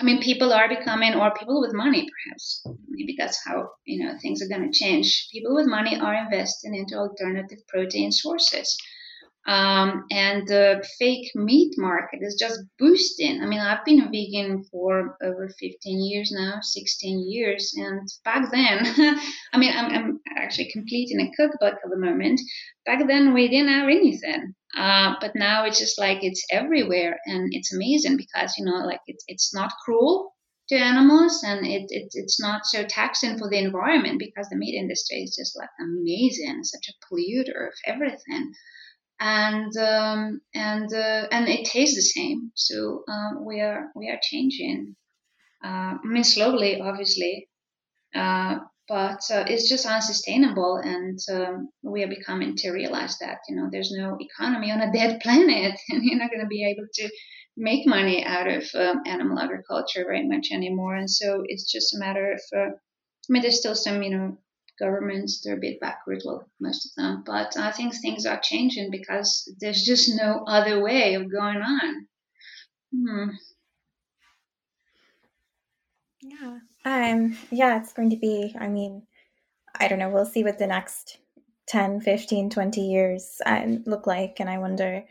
i 0.00 0.02
mean 0.02 0.20
people 0.22 0.52
are 0.52 0.68
becoming 0.68 1.14
or 1.14 1.32
people 1.34 1.60
with 1.60 1.74
money 1.74 2.06
perhaps 2.24 2.64
maybe 2.88 3.14
that's 3.18 3.40
how 3.46 3.68
you 3.84 4.04
know 4.04 4.16
things 4.20 4.42
are 4.42 4.48
going 4.48 4.70
to 4.70 4.78
change 4.78 5.28
people 5.32 5.54
with 5.54 5.66
money 5.66 5.98
are 5.98 6.14
investing 6.14 6.74
into 6.74 6.96
alternative 6.96 7.58
protein 7.68 8.10
sources 8.10 8.76
um, 9.48 10.04
and 10.10 10.46
the 10.46 10.86
fake 10.98 11.30
meat 11.34 11.72
market 11.78 12.18
is 12.20 12.36
just 12.38 12.60
boosting. 12.78 13.40
I 13.40 13.46
mean, 13.46 13.60
I've 13.60 13.82
been 13.82 14.02
a 14.02 14.10
vegan 14.10 14.64
for 14.70 15.16
over 15.22 15.48
15 15.58 16.04
years 16.04 16.30
now, 16.30 16.58
16 16.60 17.26
years, 17.26 17.72
and 17.74 18.06
back 18.26 18.50
then, 18.50 18.80
I 19.54 19.58
mean, 19.58 19.72
I'm, 19.74 19.90
I'm, 19.90 20.20
actually 20.36 20.70
completing 20.70 21.20
a 21.20 21.30
cookbook 21.34 21.74
at 21.82 21.90
the 21.90 21.96
moment. 21.96 22.40
Back 22.84 23.06
then, 23.08 23.32
we 23.32 23.48
didn't 23.48 23.70
have 23.70 23.88
anything, 23.88 24.54
uh, 24.76 25.14
but 25.20 25.32
now 25.34 25.64
it's 25.64 25.78
just 25.78 25.98
like 25.98 26.18
it's 26.22 26.44
everywhere, 26.50 27.18
and 27.26 27.48
it's 27.52 27.74
amazing 27.74 28.16
because 28.16 28.54
you 28.58 28.64
know, 28.64 28.84
like 28.86 29.00
it's 29.06 29.24
it's 29.28 29.54
not 29.54 29.72
cruel 29.84 30.34
to 30.68 30.76
animals 30.76 31.42
and 31.44 31.66
it, 31.66 31.86
it, 31.88 32.08
it's 32.12 32.38
not 32.38 32.66
so 32.66 32.84
taxing 32.84 33.38
for 33.38 33.48
the 33.48 33.56
environment 33.58 34.18
because 34.18 34.48
the 34.50 34.56
meat 34.56 34.78
industry 34.78 35.22
is 35.22 35.34
just 35.34 35.56
like 35.56 35.70
amazing 35.80 36.62
such 36.62 36.90
a 36.90 37.06
polluter 37.06 37.68
of 37.68 37.74
everything 37.86 38.52
and 39.20 39.76
um, 39.76 40.40
and 40.54 40.92
uh, 40.92 41.26
and 41.30 41.48
it 41.48 41.66
tastes 41.66 41.96
the 41.96 42.02
same. 42.02 42.52
So 42.54 43.02
um, 43.08 43.44
we 43.44 43.60
are 43.60 43.90
we 43.94 44.08
are 44.08 44.18
changing. 44.22 44.96
Uh, 45.64 45.98
I 46.02 46.06
mean, 46.06 46.22
slowly, 46.24 46.80
obviously, 46.80 47.48
uh, 48.14 48.58
but 48.88 49.20
uh, 49.30 49.44
it's 49.46 49.68
just 49.68 49.86
unsustainable, 49.86 50.76
and 50.76 51.18
um, 51.30 51.68
we 51.82 52.02
are 52.02 52.08
becoming 52.08 52.56
to 52.56 52.70
realize 52.70 53.18
that 53.18 53.38
you 53.48 53.56
know 53.56 53.68
there's 53.70 53.92
no 53.92 54.16
economy 54.18 54.70
on 54.70 54.80
a 54.80 54.92
dead 54.92 55.20
planet, 55.20 55.78
and 55.90 56.04
you're 56.04 56.18
not 56.18 56.30
going 56.30 56.42
to 56.42 56.46
be 56.46 56.64
able 56.64 56.88
to 56.94 57.10
make 57.56 57.86
money 57.86 58.24
out 58.24 58.46
of 58.46 58.64
um, 58.74 59.02
animal 59.06 59.38
agriculture 59.38 60.04
very 60.04 60.26
much 60.26 60.48
anymore. 60.52 60.94
And 60.94 61.10
so 61.10 61.42
it's 61.46 61.70
just 61.70 61.94
a 61.94 61.98
matter 61.98 62.32
of. 62.32 62.40
Uh, 62.56 62.70
I 62.70 63.32
mean, 63.32 63.42
there's 63.42 63.58
still 63.58 63.74
some 63.74 64.02
you 64.02 64.10
know 64.10 64.38
governments 64.78 65.40
they're 65.42 65.56
a 65.56 65.60
bit 65.60 65.80
backward 65.80 66.22
well 66.24 66.48
most 66.60 66.86
of 66.86 66.94
them 66.96 67.22
but 67.26 67.56
i 67.56 67.72
think 67.72 67.94
things 67.94 68.24
are 68.24 68.40
changing 68.40 68.90
because 68.90 69.52
there's 69.60 69.82
just 69.82 70.16
no 70.16 70.44
other 70.46 70.80
way 70.82 71.14
of 71.14 71.30
going 71.30 71.56
on 71.56 72.06
hmm. 72.94 73.30
yeah 76.22 76.58
um 76.88 77.36
yeah 77.50 77.80
it's 77.80 77.92
going 77.92 78.10
to 78.10 78.16
be 78.16 78.54
i 78.58 78.68
mean 78.68 79.02
i 79.78 79.88
don't 79.88 79.98
know 79.98 80.08
we'll 80.08 80.24
see 80.24 80.42
what 80.42 80.58
the 80.58 80.66
next 80.66 81.18
10 81.66 82.00
15 82.00 82.50
20 82.50 82.80
years 82.80 83.40
um, 83.46 83.82
look 83.86 84.06
like 84.06 84.36
and 84.40 84.48
i 84.48 84.58
wonder 84.58 85.04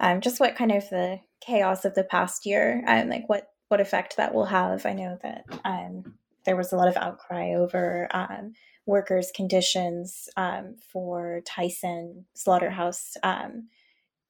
um, 0.00 0.20
just 0.20 0.40
what 0.40 0.56
kind 0.56 0.72
of 0.72 0.88
the 0.90 1.20
chaos 1.40 1.84
of 1.84 1.94
the 1.94 2.04
past 2.04 2.46
year 2.46 2.82
and 2.86 3.04
um, 3.04 3.08
like 3.08 3.28
what 3.28 3.48
what 3.68 3.80
effect 3.80 4.16
that 4.16 4.34
will 4.34 4.46
have 4.46 4.86
i 4.86 4.92
know 4.92 5.18
that 5.22 5.44
um, 5.64 6.14
there 6.44 6.56
was 6.56 6.72
a 6.72 6.76
lot 6.76 6.88
of 6.88 6.96
outcry 6.96 7.54
over 7.54 8.08
um, 8.12 8.54
workers' 8.86 9.30
conditions 9.34 10.28
um, 10.36 10.74
for 10.92 11.40
Tyson 11.46 12.24
slaughterhouse 12.34 13.16
um, 13.22 13.68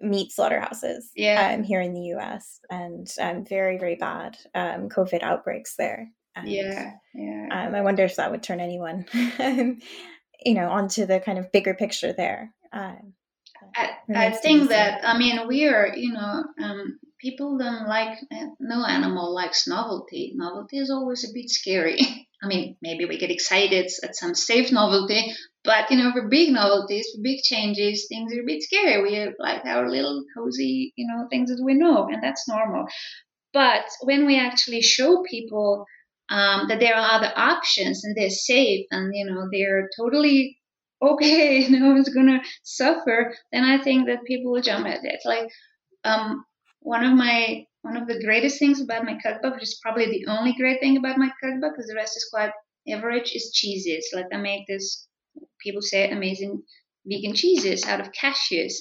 meat 0.00 0.32
slaughterhouses 0.32 1.10
yeah. 1.14 1.54
um, 1.54 1.62
here 1.62 1.80
in 1.80 1.94
the 1.94 2.08
U.S. 2.08 2.60
and 2.70 3.08
um, 3.20 3.44
very 3.44 3.78
very 3.78 3.96
bad 3.96 4.36
um, 4.54 4.88
COVID 4.88 5.22
outbreaks 5.22 5.76
there. 5.76 6.10
And, 6.34 6.48
yeah, 6.48 6.92
yeah. 7.14 7.48
Um, 7.50 7.74
I 7.74 7.82
wonder 7.82 8.04
if 8.04 8.16
that 8.16 8.30
would 8.30 8.42
turn 8.42 8.60
anyone, 8.60 9.06
you 9.38 10.54
know, 10.54 10.70
onto 10.70 11.06
the 11.06 11.20
kind 11.20 11.38
of 11.38 11.52
bigger 11.52 11.74
picture 11.74 12.12
there. 12.12 12.52
Um, 12.72 13.12
I, 13.76 13.90
I 14.14 14.30
think 14.30 14.70
that 14.70 15.00
I 15.04 15.16
mean 15.18 15.46
we 15.46 15.66
are, 15.66 15.94
you 15.94 16.12
know, 16.12 16.44
um, 16.62 16.98
people 17.20 17.58
don't 17.58 17.86
like 17.86 18.18
uh, 18.32 18.46
no 18.60 18.84
animal 18.84 19.34
likes 19.34 19.68
novelty. 19.68 20.32
Novelty 20.34 20.78
is 20.78 20.90
always 20.90 21.28
a 21.28 21.32
bit 21.32 21.48
scary. 21.48 21.98
I 22.42 22.48
mean, 22.48 22.76
maybe 22.82 23.04
we 23.04 23.18
get 23.18 23.30
excited 23.30 23.88
at 24.02 24.16
some 24.16 24.34
safe 24.34 24.72
novelty, 24.72 25.32
but 25.62 25.90
you 25.90 25.96
know, 25.96 26.10
for 26.10 26.28
big 26.28 26.52
novelties, 26.52 27.06
for 27.14 27.22
big 27.22 27.42
changes, 27.42 28.06
things 28.08 28.34
are 28.34 28.40
a 28.40 28.46
bit 28.46 28.62
scary. 28.62 29.00
We 29.00 29.32
like 29.38 29.64
our 29.64 29.88
little 29.88 30.24
cozy, 30.36 30.92
you 30.96 31.06
know, 31.06 31.28
things 31.30 31.50
that 31.50 31.62
we 31.64 31.74
know, 31.74 32.08
and 32.08 32.20
that's 32.20 32.48
normal. 32.48 32.86
But 33.52 33.84
when 34.00 34.26
we 34.26 34.40
actually 34.40 34.82
show 34.82 35.22
people 35.22 35.84
um, 36.28 36.68
that 36.68 36.80
there 36.80 36.94
are 36.94 37.18
other 37.18 37.32
options 37.36 38.04
and 38.04 38.16
they're 38.16 38.30
safe 38.30 38.86
and 38.90 39.14
you 39.14 39.26
know 39.26 39.48
they're 39.50 39.88
totally 39.98 40.58
okay, 41.02 41.66
no 41.70 41.92
one's 41.92 42.08
gonna 42.08 42.40
suffer, 42.62 43.34
then 43.52 43.64
I 43.64 43.82
think 43.82 44.06
that 44.06 44.24
people 44.24 44.52
will 44.52 44.62
jump 44.62 44.86
at 44.86 45.00
it. 45.02 45.20
Like 45.24 45.48
um, 46.04 46.44
one 46.80 47.04
of 47.04 47.12
my 47.12 47.64
one 47.82 47.96
of 47.96 48.06
the 48.06 48.22
greatest 48.24 48.58
things 48.60 48.80
about 48.80 49.04
my 49.04 49.18
cookbook, 49.20 49.54
which 49.54 49.64
is 49.64 49.80
probably 49.82 50.06
the 50.06 50.26
only 50.30 50.54
great 50.54 50.80
thing 50.80 50.96
about 50.96 51.18
my 51.18 51.30
cookbook, 51.42 51.72
because 51.74 51.88
the 51.88 51.96
rest 51.96 52.16
is 52.16 52.28
quite 52.32 52.52
average, 52.88 53.32
is 53.34 53.50
cheeses. 53.52 54.08
Like 54.14 54.26
I 54.32 54.36
make 54.36 54.66
this, 54.68 55.08
people 55.60 55.82
say, 55.82 56.08
amazing 56.08 56.62
vegan 57.04 57.34
cheeses 57.34 57.84
out 57.84 58.00
of 58.00 58.12
cashews. 58.12 58.74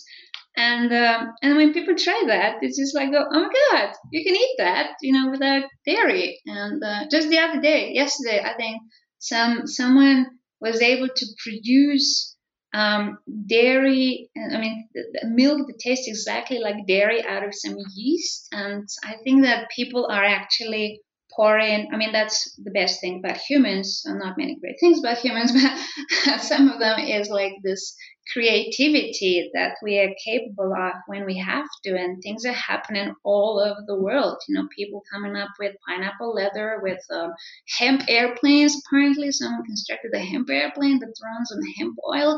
And 0.62 0.94
um, 0.94 1.34
and 1.42 1.56
when 1.56 1.74
people 1.74 1.96
try 1.96 2.24
that, 2.28 2.58
it's 2.62 2.78
just 2.78 2.94
like, 2.94 3.10
oh, 3.16 3.30
my 3.32 3.50
god, 3.72 3.94
you 4.12 4.24
can 4.24 4.36
eat 4.36 4.56
that, 4.60 4.92
you 5.02 5.12
know, 5.12 5.32
without 5.32 5.64
dairy. 5.88 6.40
And 6.46 6.84
uh, 6.84 7.06
just 7.10 7.30
the 7.30 7.40
other 7.40 7.60
day, 7.60 7.94
yesterday, 7.94 8.40
I 8.44 8.54
think 8.54 8.80
some 9.18 9.66
someone 9.66 10.28
was 10.60 10.80
able 10.82 11.10
to 11.10 11.26
produce 11.44 12.38
um, 12.74 13.18
dairy, 13.48 14.30
I 14.38 14.58
mean, 14.60 14.88
milk 15.24 15.68
that 15.68 15.80
tastes 15.80 16.08
exactly 16.08 16.60
like 16.60 16.88
dairy 16.88 17.26
out 17.26 17.44
of 17.44 17.56
some 17.56 17.76
yeast. 17.96 18.48
And 18.52 18.88
I 19.04 19.16
think 19.24 19.44
that 19.44 19.72
people 19.76 20.06
are 20.12 20.24
actually 20.24 21.02
I 21.40 21.98
mean, 21.98 22.12
that's 22.12 22.54
the 22.64 22.72
best 22.72 23.02
thing 23.02 23.20
about 23.20 23.38
humans. 23.38 24.04
And 24.06 24.20
not 24.20 24.38
many 24.38 24.56
great 24.56 24.76
things 24.80 25.00
about 25.00 25.18
humans, 25.20 25.52
but 26.26 26.42
some 26.42 26.70
of 26.70 26.80
them 26.80 27.00
is 27.00 27.30
like 27.30 27.54
this 27.64 27.96
creativity 28.34 29.50
that 29.54 29.76
we 29.84 30.00
are 30.00 30.14
capable 30.24 30.74
of 30.74 30.94
when 31.08 31.26
we 31.26 31.38
have 31.38 31.66
to. 31.84 31.98
And 31.98 32.22
things 32.22 32.46
are 32.46 32.52
happening 32.54 33.14
all 33.24 33.60
over 33.60 33.82
the 33.86 34.00
world. 34.00 34.38
You 34.48 34.56
know, 34.56 34.68
people 34.76 35.04
coming 35.12 35.36
up 35.36 35.50
with 35.60 35.76
pineapple 35.88 36.34
leather, 36.34 36.80
with 36.82 37.00
um, 37.12 37.32
hemp 37.78 38.04
airplanes. 38.08 38.76
Apparently, 38.86 39.32
someone 39.32 39.66
constructed 39.66 40.12
a 40.14 40.20
hemp 40.20 40.50
airplane 40.50 41.00
that 41.00 41.14
runs 41.24 41.52
on 41.52 41.62
hemp 41.78 41.98
oil. 42.08 42.38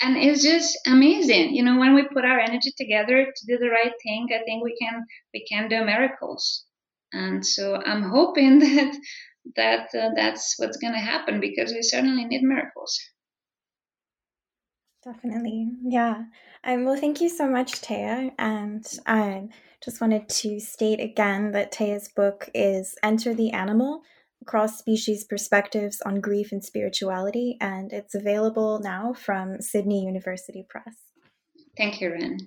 and 0.00 0.16
it's 0.16 0.42
just 0.44 0.78
amazing 0.86 1.54
you 1.54 1.62
know 1.62 1.78
when 1.78 1.94
we 1.94 2.02
put 2.08 2.24
our 2.24 2.38
energy 2.38 2.72
together 2.76 3.26
to 3.36 3.46
do 3.46 3.58
the 3.58 3.68
right 3.68 3.92
thing 4.02 4.28
i 4.32 4.42
think 4.44 4.62
we 4.62 4.76
can 4.80 5.04
we 5.34 5.44
can 5.50 5.68
do 5.68 5.84
miracles 5.84 6.64
and 7.12 7.44
so 7.44 7.76
i'm 7.86 8.02
hoping 8.02 8.58
that 8.60 8.96
that 9.56 9.88
uh, 9.98 10.10
that's 10.14 10.54
what's 10.58 10.76
going 10.76 10.92
to 10.92 10.98
happen 10.98 11.40
because 11.40 11.72
we 11.72 11.82
certainly 11.82 12.24
need 12.24 12.42
miracles 12.42 12.98
definitely 15.04 15.68
yeah 15.84 16.24
um, 16.64 16.84
well 16.84 16.96
thank 16.96 17.20
you 17.20 17.28
so 17.28 17.48
much 17.48 17.80
Teya 17.80 18.32
and 18.38 18.84
i 19.06 19.48
just 19.82 20.00
wanted 20.00 20.28
to 20.28 20.58
state 20.58 21.00
again 21.00 21.52
that 21.52 21.72
Teya's 21.72 22.08
book 22.08 22.50
is 22.52 22.96
enter 23.04 23.32
the 23.32 23.52
animal 23.52 24.02
cross 24.46 24.78
species 24.78 25.24
perspectives 25.24 26.00
on 26.02 26.20
grief 26.20 26.52
and 26.52 26.64
spirituality, 26.64 27.56
and 27.60 27.92
it's 27.92 28.14
available 28.14 28.80
now 28.80 29.12
from 29.12 29.60
Sydney 29.60 30.04
University 30.04 30.64
Press. 30.68 30.96
Thank 31.76 32.00
you, 32.00 32.12
Ren. 32.12 32.38